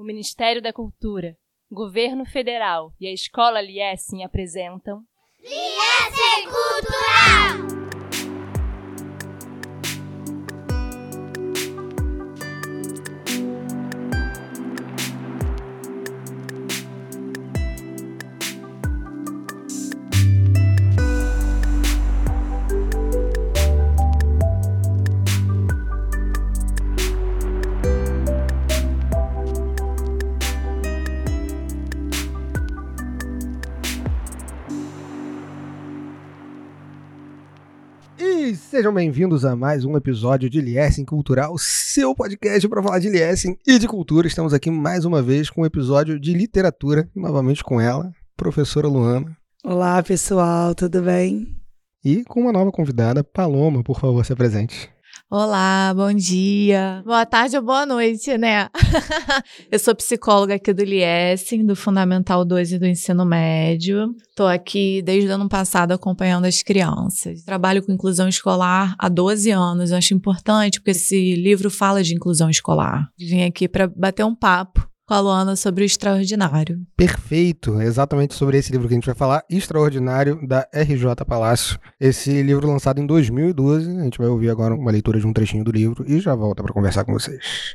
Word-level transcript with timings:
o 0.00 0.02
Ministério 0.02 0.62
da 0.62 0.72
Cultura, 0.72 1.36
Governo 1.70 2.24
Federal 2.24 2.90
e 2.98 3.06
a 3.06 3.12
Escola 3.12 3.60
Liessing 3.60 4.22
apresentam 4.22 5.04
Liessing 5.38 6.48
Cultural! 6.48 7.79
Sejam 38.80 38.94
bem-vindos 38.94 39.44
a 39.44 39.54
mais 39.54 39.84
um 39.84 39.94
episódio 39.94 40.48
de 40.48 40.58
Liessing 40.58 41.04
Cultural, 41.04 41.54
seu 41.58 42.14
podcast 42.14 42.66
para 42.66 42.82
falar 42.82 42.98
de 42.98 43.10
Liessing 43.10 43.58
e 43.66 43.78
de 43.78 43.86
cultura. 43.86 44.26
Estamos 44.26 44.54
aqui 44.54 44.70
mais 44.70 45.04
uma 45.04 45.20
vez 45.20 45.50
com 45.50 45.60
um 45.60 45.66
episódio 45.66 46.18
de 46.18 46.32
literatura, 46.32 47.06
novamente 47.14 47.62
com 47.62 47.78
ela, 47.78 48.10
professora 48.34 48.88
Luana. 48.88 49.36
Olá, 49.62 50.02
pessoal, 50.02 50.74
tudo 50.74 51.02
bem? 51.02 51.54
E 52.02 52.24
com 52.24 52.40
uma 52.40 52.52
nova 52.52 52.72
convidada, 52.72 53.22
Paloma, 53.22 53.84
por 53.84 54.00
favor, 54.00 54.24
se 54.24 54.32
apresente. 54.32 54.90
Olá, 55.32 55.94
bom 55.94 56.12
dia, 56.12 57.04
boa 57.06 57.24
tarde 57.24 57.56
ou 57.56 57.62
boa 57.62 57.86
noite, 57.86 58.36
né? 58.36 58.68
eu 59.70 59.78
sou 59.78 59.94
psicóloga 59.94 60.56
aqui 60.56 60.72
do 60.72 60.82
Liessing, 60.82 61.64
do 61.64 61.76
Fundamental 61.76 62.44
2 62.44 62.72
e 62.72 62.78
do 62.80 62.84
Ensino 62.84 63.24
Médio. 63.24 64.12
Estou 64.28 64.48
aqui 64.48 65.00
desde 65.02 65.30
o 65.30 65.34
ano 65.34 65.48
passado 65.48 65.92
acompanhando 65.92 66.46
as 66.46 66.64
crianças. 66.64 67.44
Trabalho 67.44 67.80
com 67.80 67.92
inclusão 67.92 68.28
escolar 68.28 68.96
há 68.98 69.08
12 69.08 69.52
anos. 69.52 69.92
Eu 69.92 69.98
acho 69.98 70.14
importante 70.14 70.80
porque 70.80 70.90
esse 70.90 71.36
livro 71.36 71.70
fala 71.70 72.02
de 72.02 72.12
inclusão 72.12 72.50
escolar. 72.50 73.08
Vim 73.16 73.44
aqui 73.44 73.68
para 73.68 73.86
bater 73.86 74.24
um 74.24 74.34
papo 74.34 74.89
com 75.10 75.14
a 75.14 75.18
Luana 75.18 75.56
sobre 75.56 75.82
o 75.82 75.84
Extraordinário. 75.84 76.86
Perfeito, 76.96 77.82
exatamente 77.82 78.32
sobre 78.32 78.58
esse 78.58 78.70
livro 78.70 78.86
que 78.86 78.94
a 78.94 78.96
gente 78.96 79.06
vai 79.06 79.14
falar, 79.16 79.44
Extraordinário, 79.50 80.46
da 80.46 80.68
RJ 80.72 81.24
Palácio. 81.26 81.80
Esse 81.98 82.40
livro 82.44 82.68
lançado 82.68 83.00
em 83.00 83.06
2012, 83.06 83.90
a 83.90 84.04
gente 84.04 84.18
vai 84.18 84.28
ouvir 84.28 84.50
agora 84.50 84.72
uma 84.72 84.92
leitura 84.92 85.18
de 85.18 85.26
um 85.26 85.32
trechinho 85.32 85.64
do 85.64 85.72
livro 85.72 86.04
e 86.08 86.20
já 86.20 86.32
volta 86.36 86.62
para 86.62 86.72
conversar 86.72 87.04
com 87.04 87.12
vocês. 87.12 87.74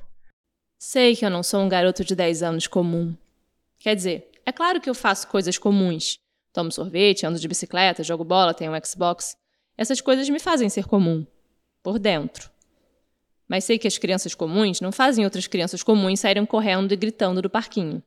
Sei 0.80 1.13
que 1.13 1.25
eu 1.25 1.30
não 1.30 1.44
sou 1.44 1.59
um 1.59 1.67
garoto 1.67 2.06
de 2.06 2.16
10 2.16 2.41
anos 2.41 2.67
comum. 2.67 3.13
Quer 3.80 3.97
dizer, 3.97 4.31
é 4.45 4.53
claro 4.53 4.80
que 4.80 4.89
eu 4.89 4.95
faço 4.95 5.28
coisas 5.28 5.58
comuns. 5.58 6.17
Tomo 6.53 6.72
sorvete, 6.72 7.25
ando 7.25 7.38
de 7.38 7.50
bicicleta, 7.50 8.02
jogo 8.02 8.23
bola, 8.23 8.53
tenho 8.53 8.72
um 8.72 8.80
Xbox. 8.81 9.36
Essas 9.78 10.00
coisas 10.00 10.30
me 10.30 10.39
fazem 10.39 10.69
ser 10.69 10.86
comum. 10.86 11.28
Por 11.83 12.00
dentro. 12.00 12.50
Mas 13.47 13.63
sei 13.63 13.77
que 13.77 13.88
as 13.88 13.97
crianças 13.97 14.33
comuns 14.33 14.81
não 14.81 14.91
fazem 14.91 15.23
outras 15.23 15.47
crianças 15.47 15.83
comuns 15.83 16.19
saírem 16.19 16.45
correndo 16.45 16.91
e 16.91 16.95
gritando 16.95 17.41
do 17.41 17.49
parquinho. 17.49 18.01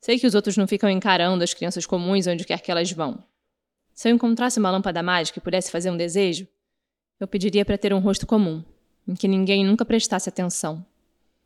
Sei 0.00 0.18
que 0.18 0.26
os 0.26 0.34
outros 0.34 0.56
não 0.56 0.66
ficam 0.66 0.90
encarando 0.90 1.42
as 1.42 1.54
crianças 1.54 1.86
comuns 1.86 2.26
onde 2.26 2.44
quer 2.44 2.60
que 2.60 2.70
elas 2.70 2.92
vão. 2.92 3.22
Se 3.94 4.08
eu 4.08 4.14
encontrasse 4.14 4.58
uma 4.58 4.70
lâmpada 4.70 5.02
mágica 5.02 5.38
e 5.38 5.42
pudesse 5.42 5.70
fazer 5.70 5.90
um 5.90 5.96
desejo, 5.96 6.46
eu 7.18 7.26
pediria 7.26 7.64
para 7.64 7.78
ter 7.78 7.94
um 7.94 7.98
rosto 7.98 8.26
comum, 8.26 8.62
em 9.08 9.14
que 9.14 9.26
ninguém 9.26 9.64
nunca 9.64 9.84
prestasse 9.84 10.28
atenção. 10.28 10.84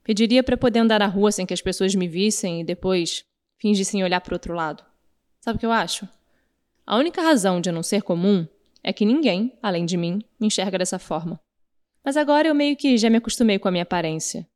Pediria 0.03 0.43
para 0.43 0.57
poder 0.57 0.81
andar 0.81 0.99
na 0.99 1.07
rua 1.07 1.31
sem 1.31 1.47
que 1.47 1.55
as 1.55 1.61
pessoas 1.61 1.95
me 1.95 2.09
vissem 2.09 2.61
e 2.61 2.65
depois 2.65 3.25
fingissem 3.57 4.03
olhar 4.03 4.21
para 4.21 4.33
o 4.33 4.35
outro 4.35 4.55
lado. 4.55 4.85
Sabe 5.41 5.57
o 5.57 5.61
que 5.61 5.67
eu 5.67 5.71
acho? 5.71 6.09
A 6.85 6.97
única 6.97 7.23
razão 7.23 7.61
de 7.61 7.71
eu 7.71 7.73
não 7.73 7.83
ser 7.83 8.03
comum 8.03 8.47
é 8.83 8.93
que 8.93 9.05
ninguém, 9.05 9.57
além 9.63 9.87
de 9.87 9.97
mim, 9.97 10.21
me 10.41 10.49
enxerga 10.49 10.77
dessa 10.77 10.99
forma. 10.99 11.41
Mas 12.05 12.17
agora 12.17 12.49
eu 12.49 12.55
meio 12.55 12.77
que 12.77 12.97
já 12.97 13.11
me 13.11 13.19
acostumei 13.19 13.59
com 13.59 13.69
a 13.69 13.71
minha 13.71 13.83
aparência. 13.83 14.47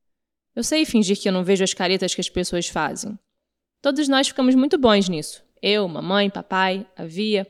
Eu 0.55 0.62
sei 0.62 0.84
fingir 0.84 1.21
que 1.21 1.28
eu 1.28 1.32
não 1.32 1.44
vejo 1.44 1.65
as 1.65 1.75
caretas 1.75 2.15
que 2.15 2.21
as 2.21 2.28
pessoas 2.28 2.69
fazem. 2.69 3.19
Todos 3.82 4.09
nós 4.09 4.28
ficamos 4.28 4.55
muito 4.55 4.78
bons 4.78 5.09
nisso. 5.09 5.44
Eu, 5.60 5.87
mamãe, 5.88 6.31
papai, 6.31 6.87
a 6.97 7.05
Via. 7.05 7.47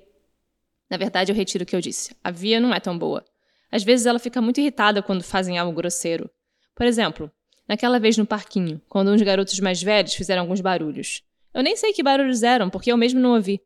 Na 0.89 0.97
verdade, 0.97 1.31
eu 1.31 1.37
retiro 1.37 1.65
o 1.65 1.67
que 1.67 1.77
eu 1.77 1.81
disse. 1.81 2.17
A 2.25 2.31
Via 2.31 2.59
não 2.59 2.73
é 2.75 2.81
tão 2.81 2.99
boa. 2.99 3.25
Às 3.71 3.83
vezes 3.83 4.07
ela 4.07 4.19
fica 4.19 4.41
muito 4.41 4.61
irritada 4.61 5.03
quando 5.03 5.23
fazem 5.23 5.59
algo 5.59 5.73
grosseiro. 5.73 6.31
Por 6.75 6.87
exemplo, 6.87 7.31
naquela 7.69 7.99
vez 7.99 8.17
no 8.17 8.27
parquinho, 8.27 8.81
quando 8.89 9.11
uns 9.11 9.23
garotos 9.23 9.59
mais 9.61 9.83
velhos 9.83 10.15
fizeram 10.15 10.43
alguns 10.43 10.61
barulhos. 10.61 11.23
Eu 11.53 11.63
nem 11.63 11.77
sei 11.77 11.93
que 11.93 12.03
barulhos 12.03 12.43
eram, 12.43 12.71
porque 12.71 12.91
eu 12.91 12.97
mesmo 12.97 13.21
não 13.21 13.35
ouvi. 13.35 13.61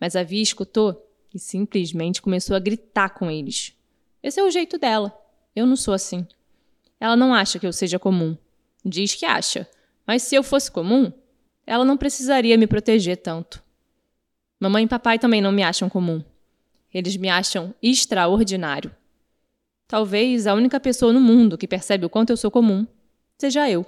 Mas 0.00 0.16
a 0.16 0.22
Via 0.22 0.42
escutou 0.42 1.02
e 1.34 1.38
simplesmente 1.38 2.22
começou 2.22 2.54
a 2.54 2.60
gritar 2.60 3.10
com 3.10 3.30
eles. 3.30 3.76
Esse 4.22 4.38
é 4.38 4.44
o 4.44 4.50
jeito 4.50 4.78
dela. 4.78 5.18
Eu 5.54 5.66
não 5.66 5.76
sou 5.76 5.94
assim. 5.94 6.26
Ela 6.98 7.16
não 7.16 7.34
acha 7.34 7.58
que 7.58 7.66
eu 7.66 7.72
seja 7.72 7.98
comum. 7.98 8.36
Diz 8.84 9.14
que 9.14 9.24
acha. 9.24 9.68
Mas 10.06 10.22
se 10.22 10.34
eu 10.34 10.42
fosse 10.42 10.70
comum, 10.70 11.12
ela 11.66 11.84
não 11.84 11.96
precisaria 11.96 12.56
me 12.56 12.66
proteger 12.66 13.16
tanto. 13.16 13.62
Mamãe 14.60 14.84
e 14.84 14.88
papai 14.88 15.18
também 15.18 15.40
não 15.40 15.52
me 15.52 15.62
acham 15.62 15.88
comum. 15.88 16.22
Eles 16.92 17.16
me 17.16 17.28
acham 17.28 17.74
extraordinário. 17.82 18.90
Talvez 19.86 20.46
a 20.46 20.54
única 20.54 20.80
pessoa 20.80 21.12
no 21.12 21.20
mundo 21.20 21.58
que 21.58 21.68
percebe 21.68 22.06
o 22.06 22.10
quanto 22.10 22.30
eu 22.30 22.36
sou 22.36 22.50
comum 22.50 22.86
seja 23.38 23.68
eu. 23.68 23.84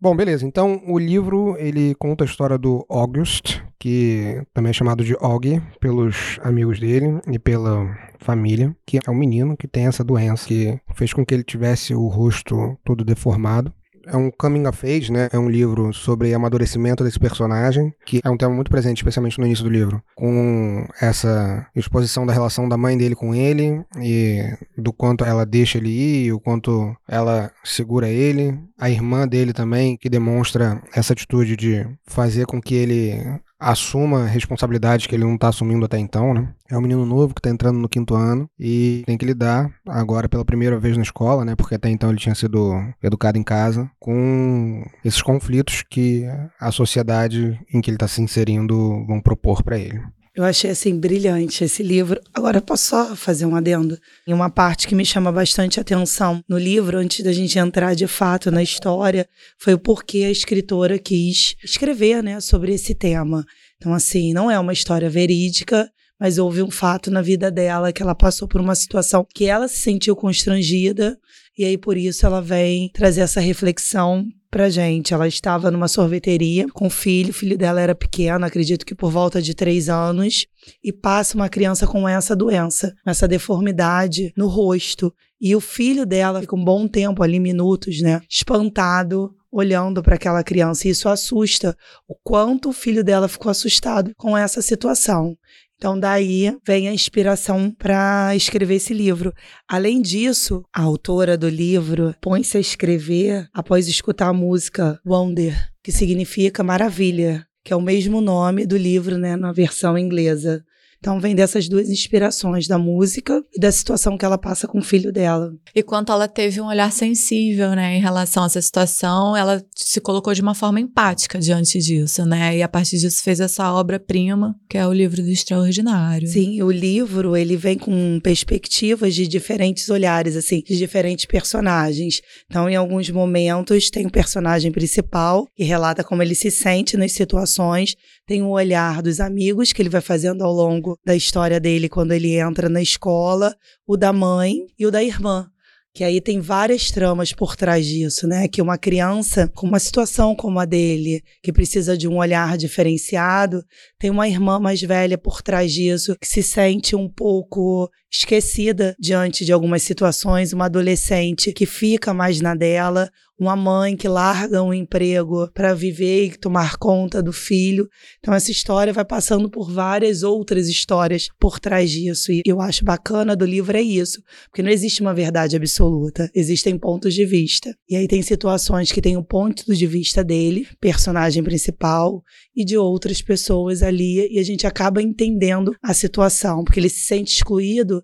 Bom, 0.00 0.14
beleza. 0.14 0.44
Então, 0.44 0.82
o 0.86 0.98
livro, 0.98 1.56
ele 1.58 1.94
conta 1.94 2.24
a 2.24 2.26
história 2.26 2.58
do 2.58 2.84
August, 2.88 3.60
que 3.84 4.40
também 4.54 4.70
é 4.70 4.72
chamado 4.72 5.04
de 5.04 5.14
Og 5.20 5.60
pelos 5.78 6.40
amigos 6.42 6.80
dele 6.80 7.20
e 7.30 7.38
pela 7.38 7.94
família, 8.18 8.74
que 8.86 8.98
é 9.06 9.10
um 9.10 9.14
menino 9.14 9.58
que 9.58 9.68
tem 9.68 9.84
essa 9.84 10.02
doença 10.02 10.48
que 10.48 10.80
fez 10.94 11.12
com 11.12 11.22
que 11.22 11.34
ele 11.34 11.44
tivesse 11.44 11.94
o 11.94 12.08
rosto 12.08 12.78
todo 12.82 13.04
deformado 13.04 13.70
é 14.06 14.16
um 14.16 14.30
coming 14.30 14.66
of 14.66 14.86
age, 14.86 15.10
né? 15.10 15.28
É 15.32 15.38
um 15.38 15.48
livro 15.48 15.92
sobre 15.92 16.34
amadurecimento 16.34 17.02
desse 17.02 17.18
personagem, 17.18 17.92
que 18.04 18.20
é 18.22 18.30
um 18.30 18.36
tema 18.36 18.54
muito 18.54 18.70
presente, 18.70 18.98
especialmente 18.98 19.38
no 19.38 19.46
início 19.46 19.64
do 19.64 19.70
livro, 19.70 20.02
com 20.14 20.86
essa 21.00 21.66
exposição 21.74 22.26
da 22.26 22.32
relação 22.32 22.68
da 22.68 22.76
mãe 22.76 22.98
dele 22.98 23.14
com 23.14 23.34
ele 23.34 23.82
e 24.02 24.42
do 24.76 24.92
quanto 24.92 25.24
ela 25.24 25.46
deixa 25.46 25.78
ele 25.78 25.88
ir, 25.88 26.32
o 26.32 26.40
quanto 26.40 26.94
ela 27.08 27.50
segura 27.64 28.08
ele, 28.08 28.58
a 28.78 28.90
irmã 28.90 29.26
dele 29.26 29.54
também, 29.54 29.96
que 29.96 30.10
demonstra 30.10 30.82
essa 30.94 31.12
atitude 31.12 31.56
de 31.56 31.86
fazer 32.06 32.46
com 32.46 32.60
que 32.60 32.74
ele 32.74 33.40
assuma 33.64 34.26
responsabilidades 34.26 35.06
que 35.06 35.14
ele 35.14 35.24
não 35.24 35.34
está 35.34 35.48
assumindo 35.48 35.86
até 35.86 35.98
então, 35.98 36.34
né? 36.34 36.52
É 36.68 36.76
um 36.76 36.80
menino 36.82 37.06
novo 37.06 37.34
que 37.34 37.40
está 37.40 37.50
entrando 37.50 37.78
no 37.78 37.88
quinto 37.88 38.14
ano 38.14 38.48
e 38.58 39.02
tem 39.06 39.16
que 39.16 39.24
lidar 39.24 39.72
agora 39.88 40.28
pela 40.28 40.44
primeira 40.44 40.78
vez 40.78 40.96
na 40.96 41.02
escola, 41.02 41.44
né? 41.44 41.56
Porque 41.56 41.74
até 41.74 41.88
então 41.88 42.10
ele 42.10 42.18
tinha 42.18 42.34
sido 42.34 42.74
educado 43.02 43.38
em 43.38 43.42
casa 43.42 43.90
com 43.98 44.84
esses 45.04 45.22
conflitos 45.22 45.82
que 45.88 46.24
a 46.60 46.70
sociedade 46.70 47.58
em 47.72 47.80
que 47.80 47.90
ele 47.90 47.96
está 47.96 48.06
se 48.06 48.20
inserindo 48.20 49.04
vão 49.06 49.20
propor 49.20 49.62
para 49.62 49.78
ele. 49.78 50.00
Eu 50.34 50.42
achei 50.42 50.70
assim 50.70 50.98
brilhante 50.98 51.62
esse 51.62 51.80
livro. 51.80 52.20
Agora 52.34 52.60
posso 52.60 52.86
só 52.86 53.14
fazer 53.14 53.46
um 53.46 53.54
adendo. 53.54 53.96
E 54.26 54.34
uma 54.34 54.50
parte 54.50 54.88
que 54.88 54.94
me 54.94 55.06
chama 55.06 55.30
bastante 55.30 55.78
atenção 55.78 56.42
no 56.48 56.58
livro, 56.58 56.98
antes 56.98 57.24
da 57.24 57.32
gente 57.32 57.56
entrar 57.56 57.94
de 57.94 58.08
fato 58.08 58.50
na 58.50 58.60
história, 58.60 59.28
foi 59.58 59.74
o 59.74 59.78
porquê 59.78 60.24
a 60.24 60.30
escritora 60.32 60.98
quis 60.98 61.54
escrever, 61.62 62.20
né, 62.20 62.40
sobre 62.40 62.74
esse 62.74 62.96
tema. 62.96 63.44
Então 63.76 63.94
assim, 63.94 64.32
não 64.32 64.50
é 64.50 64.58
uma 64.58 64.72
história 64.72 65.08
verídica, 65.08 65.88
mas 66.18 66.36
houve 66.36 66.62
um 66.62 66.70
fato 66.70 67.12
na 67.12 67.22
vida 67.22 67.48
dela 67.48 67.92
que 67.92 68.02
ela 68.02 68.14
passou 68.14 68.48
por 68.48 68.60
uma 68.60 68.74
situação 68.74 69.24
que 69.32 69.44
ela 69.44 69.68
se 69.68 69.78
sentiu 69.78 70.16
constrangida 70.16 71.16
e 71.56 71.64
aí 71.64 71.78
por 71.78 71.96
isso 71.96 72.26
ela 72.26 72.40
vem 72.40 72.90
trazer 72.92 73.22
essa 73.22 73.40
reflexão 73.40 74.26
pra 74.50 74.70
gente. 74.70 75.12
Ela 75.12 75.26
estava 75.26 75.68
numa 75.68 75.88
sorveteria 75.88 76.66
com 76.72 76.86
o 76.86 76.90
filho, 76.90 77.30
o 77.30 77.34
filho 77.34 77.58
dela 77.58 77.80
era 77.80 77.94
pequeno, 77.94 78.46
acredito 78.46 78.86
que 78.86 78.94
por 78.94 79.10
volta 79.10 79.42
de 79.42 79.52
três 79.52 79.88
anos, 79.88 80.46
e 80.82 80.92
passa 80.92 81.34
uma 81.34 81.48
criança 81.48 81.86
com 81.88 82.08
essa 82.08 82.36
doença, 82.36 82.94
essa 83.04 83.26
deformidade 83.26 84.32
no 84.36 84.46
rosto. 84.46 85.12
E 85.40 85.56
o 85.56 85.60
filho 85.60 86.06
dela 86.06 86.40
fica 86.40 86.54
um 86.54 86.64
bom 86.64 86.86
tempo 86.86 87.22
ali, 87.22 87.40
minutos, 87.40 88.00
né? 88.00 88.20
Espantado, 88.30 89.34
olhando 89.50 90.02
para 90.02 90.14
aquela 90.14 90.42
criança. 90.42 90.86
E 90.86 90.90
isso 90.90 91.08
assusta 91.08 91.76
o 92.08 92.14
quanto 92.22 92.70
o 92.70 92.72
filho 92.72 93.04
dela 93.04 93.28
ficou 93.28 93.50
assustado 93.50 94.12
com 94.16 94.36
essa 94.36 94.62
situação. 94.62 95.36
Então, 95.76 95.98
daí 95.98 96.56
vem 96.66 96.88
a 96.88 96.94
inspiração 96.94 97.70
para 97.70 98.34
escrever 98.34 98.76
esse 98.76 98.94
livro. 98.94 99.32
Além 99.68 100.00
disso, 100.00 100.64
a 100.72 100.82
autora 100.82 101.36
do 101.36 101.48
livro 101.48 102.14
põe-se 102.20 102.56
a 102.56 102.60
escrever 102.60 103.48
após 103.52 103.88
escutar 103.88 104.28
a 104.28 104.32
música 104.32 104.98
Wonder, 105.04 105.54
que 105.82 105.92
significa 105.92 106.62
maravilha, 106.62 107.46
que 107.64 107.72
é 107.72 107.76
o 107.76 107.82
mesmo 107.82 108.20
nome 108.20 108.66
do 108.66 108.76
livro, 108.76 109.18
né, 109.18 109.36
na 109.36 109.52
versão 109.52 109.98
inglesa. 109.98 110.64
Então 111.04 111.20
vem 111.20 111.34
dessas 111.34 111.68
duas 111.68 111.90
inspirações, 111.90 112.66
da 112.66 112.78
música 112.78 113.44
e 113.54 113.60
da 113.60 113.70
situação 113.70 114.16
que 114.16 114.24
ela 114.24 114.38
passa 114.38 114.66
com 114.66 114.78
o 114.78 114.82
filho 114.82 115.12
dela. 115.12 115.52
E 115.74 115.82
quanto 115.82 116.10
ela 116.10 116.26
teve 116.26 116.62
um 116.62 116.66
olhar 116.66 116.90
sensível, 116.90 117.72
né, 117.72 117.98
em 117.98 118.00
relação 118.00 118.42
a 118.42 118.46
essa 118.46 118.62
situação, 118.62 119.36
ela 119.36 119.62
se 119.76 120.00
colocou 120.00 120.32
de 120.32 120.40
uma 120.40 120.54
forma 120.54 120.80
empática 120.80 121.38
diante 121.38 121.78
disso, 121.78 122.24
né? 122.24 122.56
E 122.56 122.62
a 122.62 122.68
partir 122.68 122.96
disso 122.96 123.22
fez 123.22 123.38
essa 123.38 123.70
obra-prima, 123.70 124.56
que 124.66 124.78
é 124.78 124.86
o 124.86 124.94
livro 124.94 125.22
do 125.22 125.28
Extraordinário. 125.28 126.26
Sim, 126.26 126.62
o 126.62 126.70
livro, 126.70 127.36
ele 127.36 127.54
vem 127.54 127.76
com 127.76 128.18
perspectivas 128.22 129.14
de 129.14 129.28
diferentes 129.28 129.90
olhares, 129.90 130.36
assim, 130.36 130.62
de 130.66 130.74
diferentes 130.74 131.26
personagens. 131.26 132.22
Então, 132.46 132.66
em 132.66 132.76
alguns 132.76 133.10
momentos, 133.10 133.90
tem 133.90 134.06
o 134.06 134.08
um 134.08 134.10
personagem 134.10 134.72
principal 134.72 135.46
que 135.54 135.64
relata 135.64 136.02
como 136.02 136.22
ele 136.22 136.34
se 136.34 136.50
sente 136.50 136.96
nas 136.96 137.12
situações, 137.12 137.94
tem 138.26 138.42
o 138.42 138.50
olhar 138.50 139.02
dos 139.02 139.20
amigos 139.20 139.72
que 139.72 139.82
ele 139.82 139.88
vai 139.88 140.00
fazendo 140.00 140.42
ao 140.42 140.52
longo 140.52 140.98
da 141.04 141.14
história 141.14 141.60
dele 141.60 141.88
quando 141.88 142.12
ele 142.12 142.36
entra 142.36 142.68
na 142.68 142.80
escola, 142.80 143.54
o 143.86 143.96
da 143.96 144.12
mãe 144.12 144.66
e 144.78 144.86
o 144.86 144.90
da 144.90 145.02
irmã 145.02 145.50
que 145.94 146.02
aí 146.02 146.20
tem 146.20 146.40
várias 146.40 146.90
tramas 146.90 147.32
por 147.32 147.54
trás 147.54 147.86
disso, 147.86 148.26
né? 148.26 148.48
Que 148.48 148.60
uma 148.60 148.76
criança 148.76 149.48
com 149.54 149.64
uma 149.64 149.78
situação 149.78 150.34
como 150.34 150.58
a 150.58 150.64
dele, 150.64 151.22
que 151.40 151.52
precisa 151.52 151.96
de 151.96 152.08
um 152.08 152.16
olhar 152.16 152.58
diferenciado, 152.58 153.64
tem 153.96 154.10
uma 154.10 154.28
irmã 154.28 154.58
mais 154.58 154.82
velha 154.82 155.16
por 155.16 155.40
trás 155.40 155.72
disso, 155.72 156.16
que 156.20 156.26
se 156.26 156.42
sente 156.42 156.96
um 156.96 157.08
pouco 157.08 157.88
esquecida 158.16 158.94
diante 158.98 159.44
de 159.44 159.52
algumas 159.52 159.82
situações, 159.82 160.52
uma 160.52 160.66
adolescente 160.66 161.52
que 161.52 161.66
fica 161.66 162.14
mais 162.14 162.40
na 162.40 162.54
dela, 162.54 163.10
uma 163.38 163.56
mãe 163.56 163.96
que 163.96 164.06
larga 164.06 164.62
um 164.62 164.72
emprego 164.72 165.50
para 165.52 165.74
viver 165.74 166.26
e 166.26 166.38
tomar 166.38 166.76
conta 166.76 167.20
do 167.20 167.32
filho. 167.32 167.88
Então 168.20 168.32
essa 168.32 168.52
história 168.52 168.92
vai 168.92 169.04
passando 169.04 169.50
por 169.50 169.72
várias 169.72 170.22
outras 170.22 170.68
histórias 170.68 171.28
por 171.40 171.58
trás 171.58 171.90
disso. 171.90 172.30
E 172.30 172.42
eu 172.46 172.60
acho 172.60 172.84
bacana 172.84 173.34
do 173.34 173.44
livro 173.44 173.76
é 173.76 173.82
isso, 173.82 174.22
porque 174.48 174.62
não 174.62 174.70
existe 174.70 175.00
uma 175.00 175.12
verdade 175.12 175.56
absoluta, 175.56 176.30
existem 176.32 176.78
pontos 176.78 177.12
de 177.12 177.26
vista. 177.26 177.74
E 177.88 177.96
aí 177.96 178.06
tem 178.06 178.22
situações 178.22 178.92
que 178.92 179.02
tem 179.02 179.16
o 179.16 179.24
ponto 179.24 179.74
de 179.74 179.86
vista 179.86 180.22
dele, 180.22 180.68
personagem 180.80 181.42
principal, 181.42 182.22
e 182.54 182.64
de 182.64 182.76
outras 182.76 183.20
pessoas 183.20 183.82
ali, 183.82 184.28
e 184.32 184.38
a 184.38 184.44
gente 184.44 184.66
acaba 184.66 185.02
entendendo 185.02 185.74
a 185.82 185.92
situação, 185.92 186.62
porque 186.62 186.78
ele 186.78 186.88
se 186.88 187.00
sente 187.00 187.34
excluído 187.34 188.03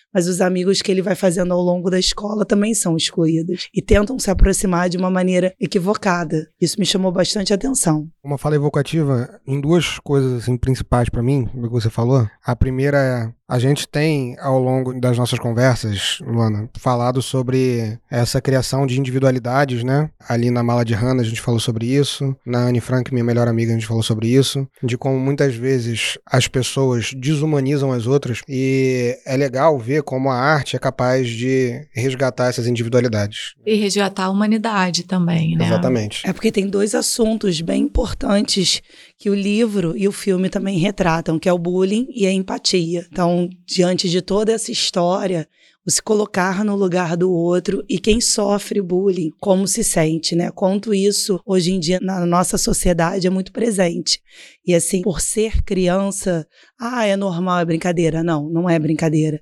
mas 0.13 0.27
os 0.27 0.41
amigos 0.41 0.81
que 0.81 0.91
ele 0.91 1.01
vai 1.01 1.15
fazendo 1.15 1.53
ao 1.53 1.61
longo 1.61 1.89
da 1.89 1.99
escola 1.99 2.45
também 2.45 2.73
são 2.73 2.95
excluídos 2.95 3.69
e 3.73 3.81
tentam 3.81 4.17
se 4.19 4.29
aproximar 4.29 4.89
de 4.89 4.97
uma 4.97 5.09
maneira 5.09 5.53
equivocada. 5.59 6.47
Isso 6.59 6.79
me 6.79 6.85
chamou 6.85 7.11
bastante 7.11 7.53
atenção. 7.53 8.07
Uma 8.23 8.37
fala 8.37 8.55
evocativa 8.55 9.39
em 9.47 9.59
duas 9.59 9.99
coisas 9.99 10.43
assim, 10.43 10.57
principais 10.57 11.09
para 11.09 11.23
mim, 11.23 11.49
do 11.53 11.67
que 11.67 11.73
você 11.73 11.89
falou. 11.89 12.27
A 12.43 12.55
primeira 12.55 12.97
é 12.97 13.41
a 13.51 13.59
gente 13.59 13.85
tem, 13.85 14.37
ao 14.39 14.57
longo 14.57 14.97
das 14.97 15.17
nossas 15.17 15.37
conversas, 15.37 16.19
Luana, 16.25 16.69
falado 16.79 17.21
sobre 17.21 17.99
essa 18.09 18.39
criação 18.39 18.87
de 18.87 18.97
individualidades, 18.97 19.83
né? 19.83 20.09
Ali 20.25 20.49
na 20.49 20.63
Mala 20.63 20.85
de 20.85 20.93
Hannah 20.93 21.21
a 21.21 21.25
gente 21.25 21.41
falou 21.41 21.59
sobre 21.59 21.85
isso, 21.85 22.33
na 22.45 22.59
Anne 22.59 22.79
Frank, 22.79 23.11
minha 23.11 23.25
melhor 23.25 23.49
amiga, 23.49 23.71
a 23.71 23.73
gente 23.73 23.85
falou 23.85 24.01
sobre 24.01 24.29
isso, 24.29 24.65
de 24.81 24.97
como 24.97 25.19
muitas 25.19 25.53
vezes 25.53 26.17
as 26.25 26.47
pessoas 26.47 27.11
desumanizam 27.13 27.91
as 27.91 28.07
outras 28.07 28.41
e 28.47 29.17
é 29.25 29.35
legal 29.35 29.77
ver 29.77 30.00
como 30.01 30.29
a 30.29 30.35
arte 30.35 30.75
é 30.75 30.79
capaz 30.79 31.29
de 31.29 31.87
resgatar 31.93 32.47
essas 32.47 32.67
individualidades. 32.67 33.53
E 33.65 33.75
resgatar 33.75 34.25
a 34.25 34.29
humanidade 34.29 35.03
também, 35.03 35.55
né? 35.55 35.65
Exatamente. 35.65 36.27
É 36.27 36.33
porque 36.33 36.51
tem 36.51 36.67
dois 36.67 36.95
assuntos 36.95 37.61
bem 37.61 37.83
importantes 37.83 38.81
que 39.17 39.29
o 39.29 39.35
livro 39.35 39.95
e 39.95 40.07
o 40.07 40.11
filme 40.11 40.49
também 40.49 40.77
retratam, 40.77 41.39
que 41.39 41.47
é 41.47 41.53
o 41.53 41.57
bullying 41.57 42.07
e 42.13 42.25
a 42.25 42.31
empatia. 42.31 43.05
Então, 43.11 43.49
diante 43.65 44.09
de 44.09 44.21
toda 44.21 44.51
essa 44.51 44.71
história, 44.71 45.47
o 45.85 45.89
se 45.89 46.01
colocar 46.01 46.63
no 46.63 46.75
lugar 46.75 47.17
do 47.17 47.31
outro 47.31 47.83
e 47.89 47.97
quem 47.97 48.21
sofre 48.21 48.81
bullying, 48.81 49.31
como 49.39 49.67
se 49.67 49.83
sente, 49.83 50.35
né? 50.35 50.51
Quanto 50.51 50.93
isso 50.93 51.39
hoje 51.45 51.71
em 51.71 51.79
dia 51.79 51.99
na 52.01 52.25
nossa 52.25 52.57
sociedade 52.57 53.25
é 53.25 53.29
muito 53.29 53.51
presente. 53.51 54.21
E 54.65 54.75
assim, 54.75 55.01
por 55.01 55.19
ser 55.19 55.63
criança, 55.63 56.47
ah, 56.79 57.05
é 57.05 57.15
normal, 57.15 57.59
é 57.59 57.65
brincadeira. 57.65 58.23
Não, 58.23 58.47
não 58.47 58.69
é 58.69 58.77
brincadeira. 58.77 59.41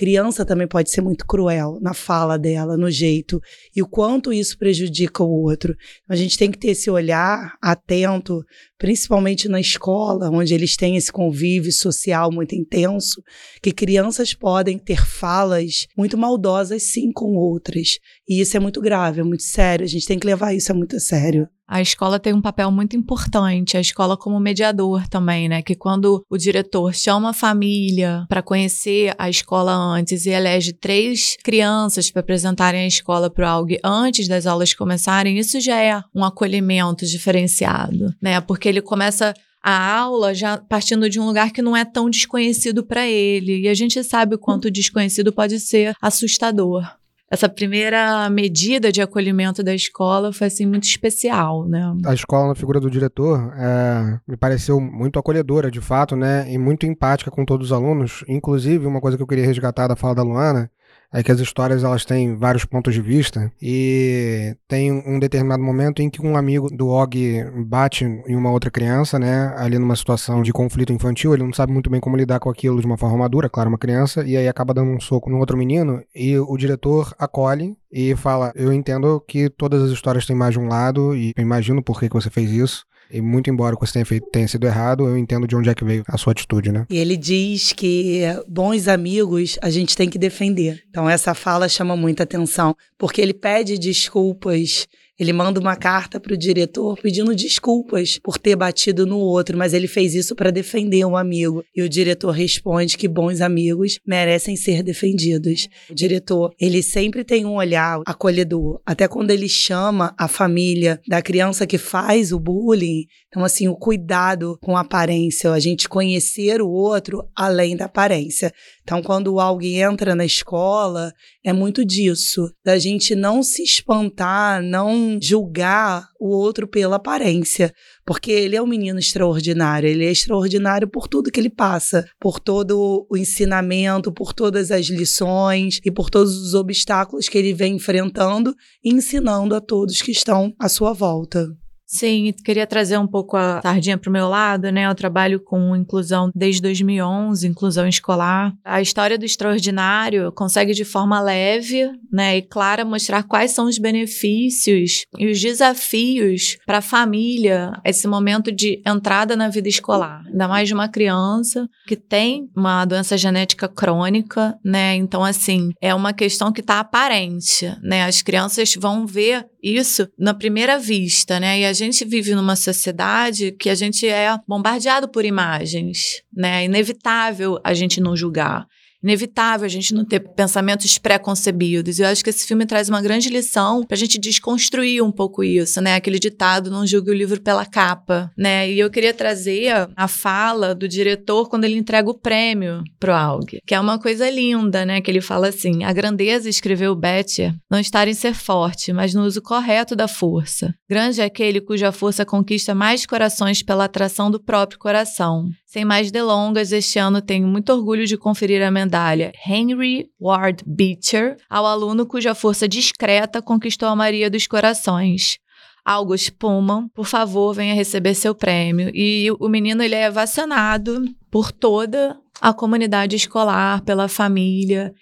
Criança 0.00 0.46
também 0.46 0.66
pode 0.66 0.90
ser 0.90 1.02
muito 1.02 1.26
cruel 1.26 1.78
na 1.78 1.92
fala 1.92 2.38
dela, 2.38 2.74
no 2.74 2.90
jeito, 2.90 3.38
e 3.76 3.82
o 3.82 3.86
quanto 3.86 4.32
isso 4.32 4.56
prejudica 4.56 5.22
o 5.22 5.28
outro. 5.28 5.76
A 6.08 6.16
gente 6.16 6.38
tem 6.38 6.50
que 6.50 6.58
ter 6.58 6.68
esse 6.68 6.90
olhar 6.90 7.52
atento, 7.60 8.42
principalmente 8.78 9.46
na 9.46 9.60
escola, 9.60 10.30
onde 10.30 10.54
eles 10.54 10.74
têm 10.74 10.96
esse 10.96 11.12
convívio 11.12 11.70
social 11.70 12.32
muito 12.32 12.54
intenso, 12.54 13.22
que 13.62 13.72
crianças 13.72 14.32
podem 14.32 14.78
ter 14.78 15.04
falas 15.04 15.86
muito 15.94 16.16
maldosas 16.16 16.82
sim 16.84 17.12
com 17.12 17.36
outras. 17.36 17.98
E 18.26 18.40
isso 18.40 18.56
é 18.56 18.60
muito 18.60 18.80
grave, 18.80 19.20
é 19.20 19.22
muito 19.22 19.42
sério. 19.42 19.84
A 19.84 19.88
gente 19.88 20.06
tem 20.06 20.18
que 20.18 20.26
levar 20.26 20.54
isso 20.54 20.72
a 20.72 20.74
muito 20.74 20.98
sério 20.98 21.46
a 21.70 21.80
escola 21.80 22.18
tem 22.18 22.34
um 22.34 22.40
papel 22.40 22.68
muito 22.72 22.96
importante, 22.96 23.76
a 23.76 23.80
escola 23.80 24.16
como 24.16 24.40
mediador 24.40 25.06
também, 25.06 25.48
né? 25.48 25.62
Que 25.62 25.76
quando 25.76 26.24
o 26.28 26.36
diretor 26.36 26.92
chama 26.92 27.30
a 27.30 27.32
família 27.32 28.26
para 28.28 28.42
conhecer 28.42 29.14
a 29.16 29.30
escola 29.30 29.72
antes 29.72 30.26
e 30.26 30.30
elege 30.30 30.72
três 30.72 31.36
crianças 31.44 32.10
para 32.10 32.20
apresentarem 32.20 32.80
a 32.80 32.86
escola 32.88 33.30
para 33.30 33.46
o 33.46 33.48
AUG 33.48 33.78
antes 33.84 34.26
das 34.26 34.46
aulas 34.46 34.74
começarem, 34.74 35.38
isso 35.38 35.60
já 35.60 35.80
é 35.80 36.02
um 36.12 36.24
acolhimento 36.24 37.06
diferenciado, 37.06 38.12
né? 38.20 38.40
Porque 38.40 38.68
ele 38.68 38.82
começa 38.82 39.32
a 39.62 39.96
aula 39.96 40.34
já 40.34 40.58
partindo 40.58 41.08
de 41.08 41.20
um 41.20 41.26
lugar 41.26 41.52
que 41.52 41.62
não 41.62 41.76
é 41.76 41.84
tão 41.84 42.10
desconhecido 42.10 42.82
para 42.82 43.06
ele. 43.06 43.60
E 43.60 43.68
a 43.68 43.74
gente 43.74 44.02
sabe 44.02 44.34
o 44.34 44.38
quanto 44.38 44.72
desconhecido 44.72 45.32
pode 45.32 45.60
ser 45.60 45.94
assustador 46.02 46.84
essa 47.30 47.48
primeira 47.48 48.28
medida 48.28 48.90
de 48.90 49.00
acolhimento 49.00 49.62
da 49.62 49.72
escola 49.72 50.32
foi 50.32 50.48
assim 50.48 50.66
muito 50.66 50.84
especial, 50.84 51.64
né? 51.66 51.96
A 52.04 52.12
escola 52.12 52.48
na 52.48 52.54
figura 52.56 52.80
do 52.80 52.90
diretor 52.90 53.52
é, 53.56 54.18
me 54.26 54.36
pareceu 54.36 54.80
muito 54.80 55.16
acolhedora, 55.16 55.70
de 55.70 55.80
fato, 55.80 56.16
né? 56.16 56.52
E 56.52 56.58
muito 56.58 56.86
empática 56.86 57.30
com 57.30 57.44
todos 57.44 57.68
os 57.68 57.72
alunos. 57.72 58.24
Inclusive, 58.28 58.84
uma 58.84 59.00
coisa 59.00 59.16
que 59.16 59.22
eu 59.22 59.26
queria 59.28 59.46
resgatar 59.46 59.86
da 59.86 59.94
fala 59.94 60.16
da 60.16 60.22
Luana 60.24 60.68
é 61.12 61.22
que 61.22 61.32
as 61.32 61.40
histórias 61.40 61.82
elas 61.82 62.04
têm 62.04 62.36
vários 62.36 62.64
pontos 62.64 62.94
de 62.94 63.00
vista 63.00 63.52
e 63.60 64.56
tem 64.68 64.92
um 64.92 65.18
determinado 65.18 65.62
momento 65.62 66.00
em 66.00 66.08
que 66.08 66.24
um 66.24 66.36
amigo 66.36 66.68
do 66.70 66.88
Og 66.88 67.44
bate 67.66 68.04
em 68.04 68.36
uma 68.36 68.50
outra 68.50 68.70
criança, 68.70 69.18
né, 69.18 69.52
ali 69.56 69.78
numa 69.78 69.96
situação 69.96 70.42
de 70.42 70.52
conflito 70.52 70.92
infantil, 70.92 71.34
ele 71.34 71.42
não 71.42 71.52
sabe 71.52 71.72
muito 71.72 71.90
bem 71.90 72.00
como 72.00 72.16
lidar 72.16 72.38
com 72.38 72.48
aquilo 72.48 72.80
de 72.80 72.86
uma 72.86 72.96
forma 72.96 73.18
madura, 73.18 73.48
claro, 73.48 73.68
uma 73.68 73.78
criança, 73.78 74.24
e 74.24 74.36
aí 74.36 74.46
acaba 74.46 74.72
dando 74.72 74.90
um 74.90 75.00
soco 75.00 75.28
no 75.28 75.38
outro 75.38 75.56
menino 75.56 76.02
e 76.14 76.38
o 76.38 76.56
diretor 76.56 77.14
acolhe 77.18 77.76
e 77.90 78.14
fala: 78.14 78.52
Eu 78.54 78.72
entendo 78.72 79.20
que 79.26 79.50
todas 79.50 79.82
as 79.82 79.90
histórias 79.90 80.26
têm 80.26 80.36
mais 80.36 80.52
de 80.52 80.60
um 80.60 80.68
lado 80.68 81.14
e 81.14 81.32
eu 81.36 81.42
imagino 81.42 81.82
por 81.82 81.98
que, 81.98 82.08
que 82.08 82.14
você 82.14 82.30
fez 82.30 82.50
isso. 82.50 82.84
E 83.12 83.20
muito 83.20 83.50
embora 83.50 83.74
o 83.74 83.78
que 83.78 83.86
você 83.86 83.94
tenha 83.94 84.06
feito 84.06 84.28
tenha 84.30 84.46
sido 84.46 84.66
errado, 84.66 85.06
eu 85.06 85.16
entendo 85.16 85.46
de 85.46 85.56
onde 85.56 85.68
é 85.68 85.74
que 85.74 85.84
veio 85.84 86.04
a 86.06 86.16
sua 86.16 86.32
atitude, 86.32 86.70
né? 86.70 86.86
E 86.90 86.96
ele 86.98 87.16
diz 87.16 87.72
que 87.72 88.22
bons 88.48 88.88
amigos 88.88 89.58
a 89.62 89.70
gente 89.70 89.96
tem 89.96 90.08
que 90.08 90.18
defender. 90.18 90.82
Então 90.88 91.08
essa 91.08 91.34
fala 91.34 91.68
chama 91.68 91.96
muita 91.96 92.22
atenção, 92.22 92.76
porque 92.98 93.20
ele 93.20 93.34
pede 93.34 93.78
desculpas 93.78 94.86
ele 95.20 95.34
manda 95.34 95.60
uma 95.60 95.76
carta 95.76 96.18
para 96.18 96.32
o 96.32 96.36
diretor 96.36 96.98
pedindo 97.02 97.36
desculpas 97.36 98.18
por 98.22 98.38
ter 98.38 98.56
batido 98.56 99.04
no 99.04 99.18
outro, 99.18 99.58
mas 99.58 99.74
ele 99.74 99.86
fez 99.86 100.14
isso 100.14 100.34
para 100.34 100.50
defender 100.50 101.04
um 101.04 101.14
amigo. 101.14 101.62
E 101.76 101.82
o 101.82 101.88
diretor 101.90 102.30
responde 102.30 102.96
que 102.96 103.06
bons 103.06 103.42
amigos 103.42 103.98
merecem 104.06 104.56
ser 104.56 104.82
defendidos. 104.82 105.68
O 105.90 105.94
diretor, 105.94 106.54
ele 106.58 106.82
sempre 106.82 107.22
tem 107.22 107.44
um 107.44 107.56
olhar 107.56 108.00
acolhedor, 108.06 108.80
até 108.86 109.06
quando 109.06 109.30
ele 109.30 109.46
chama 109.46 110.14
a 110.16 110.26
família 110.26 110.98
da 111.06 111.20
criança 111.20 111.66
que 111.66 111.76
faz 111.76 112.32
o 112.32 112.40
bullying. 112.40 113.04
Então, 113.30 113.44
assim, 113.44 113.68
o 113.68 113.76
cuidado 113.76 114.58
com 114.60 114.76
a 114.76 114.80
aparência, 114.80 115.52
a 115.52 115.60
gente 115.60 115.88
conhecer 115.88 116.60
o 116.60 116.68
outro 116.68 117.22
além 117.36 117.76
da 117.76 117.84
aparência. 117.84 118.52
Então, 118.82 119.00
quando 119.00 119.38
alguém 119.38 119.80
entra 119.80 120.16
na 120.16 120.24
escola, 120.24 121.12
é 121.44 121.52
muito 121.52 121.84
disso, 121.84 122.52
da 122.64 122.76
gente 122.76 123.14
não 123.14 123.40
se 123.40 123.62
espantar, 123.62 124.60
não 124.60 125.16
julgar 125.22 126.08
o 126.20 126.28
outro 126.28 126.66
pela 126.66 126.96
aparência, 126.96 127.72
porque 128.04 128.32
ele 128.32 128.56
é 128.56 128.62
um 128.62 128.66
menino 128.66 128.98
extraordinário, 128.98 129.88
ele 129.88 130.04
é 130.04 130.10
extraordinário 130.10 130.88
por 130.88 131.06
tudo 131.06 131.30
que 131.30 131.38
ele 131.38 131.48
passa, 131.48 132.04
por 132.18 132.40
todo 132.40 133.06
o 133.08 133.16
ensinamento, 133.16 134.10
por 134.10 134.32
todas 134.32 134.72
as 134.72 134.86
lições 134.86 135.80
e 135.84 135.90
por 135.92 136.10
todos 136.10 136.36
os 136.36 136.54
obstáculos 136.54 137.28
que 137.28 137.38
ele 137.38 137.54
vem 137.54 137.76
enfrentando 137.76 138.56
e 138.82 138.92
ensinando 138.92 139.54
a 139.54 139.60
todos 139.60 140.02
que 140.02 140.10
estão 140.10 140.52
à 140.58 140.68
sua 140.68 140.92
volta. 140.92 141.46
Sim, 141.92 142.32
queria 142.44 142.68
trazer 142.68 142.96
um 142.98 143.06
pouco 143.06 143.36
a 143.36 143.60
sardinha 143.60 143.98
para 143.98 144.08
o 144.08 144.12
meu 144.12 144.28
lado, 144.28 144.70
né? 144.70 144.86
Eu 144.86 144.94
trabalho 144.94 145.40
com 145.40 145.74
inclusão 145.74 146.30
desde 146.32 146.62
2011, 146.62 147.48
inclusão 147.48 147.88
escolar. 147.88 148.54
A 148.64 148.80
história 148.80 149.18
do 149.18 149.24
extraordinário 149.24 150.30
consegue 150.30 150.72
de 150.72 150.84
forma 150.84 151.20
leve, 151.20 151.90
né, 152.12 152.36
e 152.36 152.42
clara 152.42 152.84
mostrar 152.84 153.24
quais 153.24 153.50
são 153.50 153.66
os 153.66 153.76
benefícios 153.76 155.04
e 155.18 155.26
os 155.26 155.40
desafios 155.40 156.58
para 156.64 156.78
a 156.78 156.82
família 156.82 157.72
esse 157.84 158.06
momento 158.06 158.52
de 158.52 158.80
entrada 158.86 159.34
na 159.34 159.48
vida 159.48 159.68
escolar, 159.68 160.22
ainda 160.26 160.46
mais 160.46 160.68
de 160.68 160.74
uma 160.74 160.88
criança 160.88 161.68
que 161.88 161.96
tem 161.96 162.48
uma 162.56 162.84
doença 162.84 163.18
genética 163.18 163.66
crônica, 163.66 164.56
né? 164.64 164.94
Então 164.94 165.24
assim, 165.24 165.70
é 165.82 165.92
uma 165.92 166.12
questão 166.12 166.52
que 166.52 166.60
está 166.60 166.78
aparente, 166.78 167.66
né? 167.82 168.04
As 168.04 168.22
crianças 168.22 168.74
vão 168.78 169.06
ver 169.08 169.44
isso 169.62 170.08
na 170.18 170.34
primeira 170.34 170.78
vista, 170.78 171.38
né? 171.38 171.60
E 171.60 171.64
a 171.64 171.72
gente 171.72 172.04
vive 172.04 172.34
numa 172.34 172.56
sociedade 172.56 173.52
que 173.52 173.68
a 173.68 173.74
gente 173.74 174.08
é 174.08 174.38
bombardeado 174.46 175.08
por 175.08 175.24
imagens, 175.24 176.22
né? 176.32 176.62
É 176.62 176.64
inevitável 176.64 177.58
a 177.62 177.74
gente 177.74 178.00
não 178.00 178.16
julgar 178.16 178.66
inevitável 179.02 179.66
a 179.66 179.68
gente 179.68 179.94
não 179.94 180.04
ter 180.04 180.20
pensamentos 180.20 180.98
pré-concebidos. 180.98 181.98
Eu 181.98 182.06
acho 182.06 182.22
que 182.22 182.30
esse 182.30 182.46
filme 182.46 182.66
traz 182.66 182.88
uma 182.88 183.00
grande 183.00 183.28
lição 183.28 183.84
pra 183.84 183.96
gente 183.96 184.18
desconstruir 184.18 185.02
um 185.02 185.10
pouco 185.10 185.42
isso, 185.42 185.80
né? 185.80 185.94
Aquele 185.94 186.18
ditado, 186.18 186.70
não 186.70 186.86
julgue 186.86 187.10
o 187.10 187.14
livro 187.14 187.40
pela 187.40 187.64
capa, 187.64 188.30
né? 188.36 188.70
E 188.70 188.78
eu 188.78 188.90
queria 188.90 189.14
trazer 189.14 189.88
a 189.96 190.08
fala 190.08 190.74
do 190.74 190.88
diretor 190.88 191.48
quando 191.48 191.64
ele 191.64 191.76
entrega 191.76 192.10
o 192.10 192.18
prêmio 192.18 192.82
pro 192.98 193.14
Aug, 193.14 193.58
que 193.66 193.74
é 193.74 193.80
uma 193.80 193.98
coisa 193.98 194.28
linda, 194.28 194.84
né? 194.84 195.00
Que 195.00 195.10
ele 195.10 195.20
fala 195.20 195.48
assim, 195.48 195.84
a 195.84 195.92
grandeza, 195.92 196.48
escreveu 196.48 196.94
Betty, 196.94 197.54
não 197.70 197.78
está 197.78 198.06
em 198.06 198.14
ser 198.14 198.34
forte, 198.34 198.92
mas 198.92 199.14
no 199.14 199.24
uso 199.24 199.42
correto 199.42 199.94
da 199.94 200.08
força. 200.08 200.74
Grande 200.88 201.20
é 201.20 201.24
aquele 201.24 201.60
cuja 201.60 201.92
força 201.92 202.24
conquista 202.24 202.74
mais 202.74 203.06
corações 203.06 203.62
pela 203.62 203.84
atração 203.84 204.30
do 204.30 204.42
próprio 204.42 204.78
coração. 204.78 205.48
Sem 205.72 205.84
mais 205.84 206.10
delongas, 206.10 206.72
este 206.72 206.98
ano 206.98 207.22
tenho 207.22 207.46
muito 207.46 207.72
orgulho 207.72 208.04
de 208.04 208.16
conferir 208.16 208.60
a 208.60 208.72
medalha 208.72 209.30
Henry 209.46 210.10
Ward 210.20 210.64
Beecher 210.66 211.36
ao 211.48 211.64
aluno 211.64 212.04
cuja 212.04 212.34
força 212.34 212.66
discreta 212.66 213.40
conquistou 213.40 213.88
a 213.88 213.94
Maria 213.94 214.28
dos 214.28 214.48
Corações. 214.48 215.38
August 215.84 216.32
Pullman, 216.32 216.88
por 216.92 217.06
favor, 217.06 217.54
venha 217.54 217.72
receber 217.72 218.14
seu 218.14 218.34
prêmio. 218.34 218.90
E 218.92 219.28
o 219.38 219.48
menino 219.48 219.80
ele 219.80 219.94
é 219.94 220.10
vacinado 220.10 221.04
por 221.30 221.52
toda 221.52 222.18
a 222.40 222.52
comunidade 222.52 223.14
escolar, 223.14 223.82
pela 223.82 224.08
família. 224.08 224.92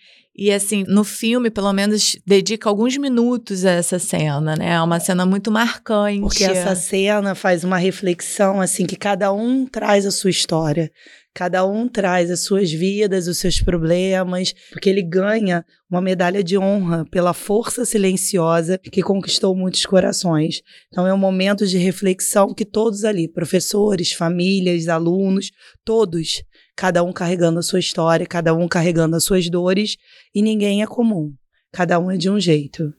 E 0.40 0.52
assim, 0.52 0.84
no 0.86 1.02
filme, 1.02 1.50
pelo 1.50 1.72
menos, 1.72 2.16
dedica 2.24 2.68
alguns 2.68 2.96
minutos 2.96 3.64
a 3.64 3.72
essa 3.72 3.98
cena, 3.98 4.54
né? 4.54 4.74
É 4.74 4.80
uma 4.80 5.00
cena 5.00 5.26
muito 5.26 5.50
marcante. 5.50 6.20
Porque 6.20 6.44
essa 6.44 6.76
cena 6.76 7.34
faz 7.34 7.64
uma 7.64 7.76
reflexão, 7.76 8.60
assim, 8.60 8.86
que 8.86 8.94
cada 8.94 9.32
um 9.32 9.66
traz 9.66 10.06
a 10.06 10.12
sua 10.12 10.30
história. 10.30 10.92
Cada 11.34 11.64
um 11.66 11.88
traz 11.88 12.30
as 12.30 12.40
suas 12.40 12.70
vidas, 12.70 13.26
os 13.26 13.38
seus 13.38 13.60
problemas, 13.60 14.54
porque 14.72 14.88
ele 14.88 15.02
ganha 15.02 15.64
uma 15.90 16.00
medalha 16.00 16.42
de 16.42 16.56
honra 16.56 17.04
pela 17.10 17.32
força 17.32 17.84
silenciosa 17.84 18.78
que 18.78 19.02
conquistou 19.02 19.56
muitos 19.56 19.86
corações. 19.86 20.62
Então 20.88 21.06
é 21.06 21.12
um 21.12 21.18
momento 21.18 21.66
de 21.66 21.78
reflexão 21.78 22.54
que 22.54 22.64
todos 22.64 23.04
ali, 23.04 23.26
professores, 23.28 24.12
famílias, 24.12 24.88
alunos, 24.88 25.50
todos 25.84 26.42
cada 26.78 27.02
um 27.02 27.12
carregando 27.12 27.58
a 27.58 27.62
sua 27.62 27.80
história, 27.80 28.24
cada 28.24 28.54
um 28.54 28.68
carregando 28.68 29.16
as 29.16 29.24
suas 29.24 29.50
dores, 29.50 29.96
e 30.32 30.40
ninguém 30.40 30.80
é 30.80 30.86
comum. 30.86 31.32
Cada 31.72 31.98
um 31.98 32.08
é 32.08 32.16
de 32.16 32.30
um 32.30 32.38
jeito. 32.38 32.94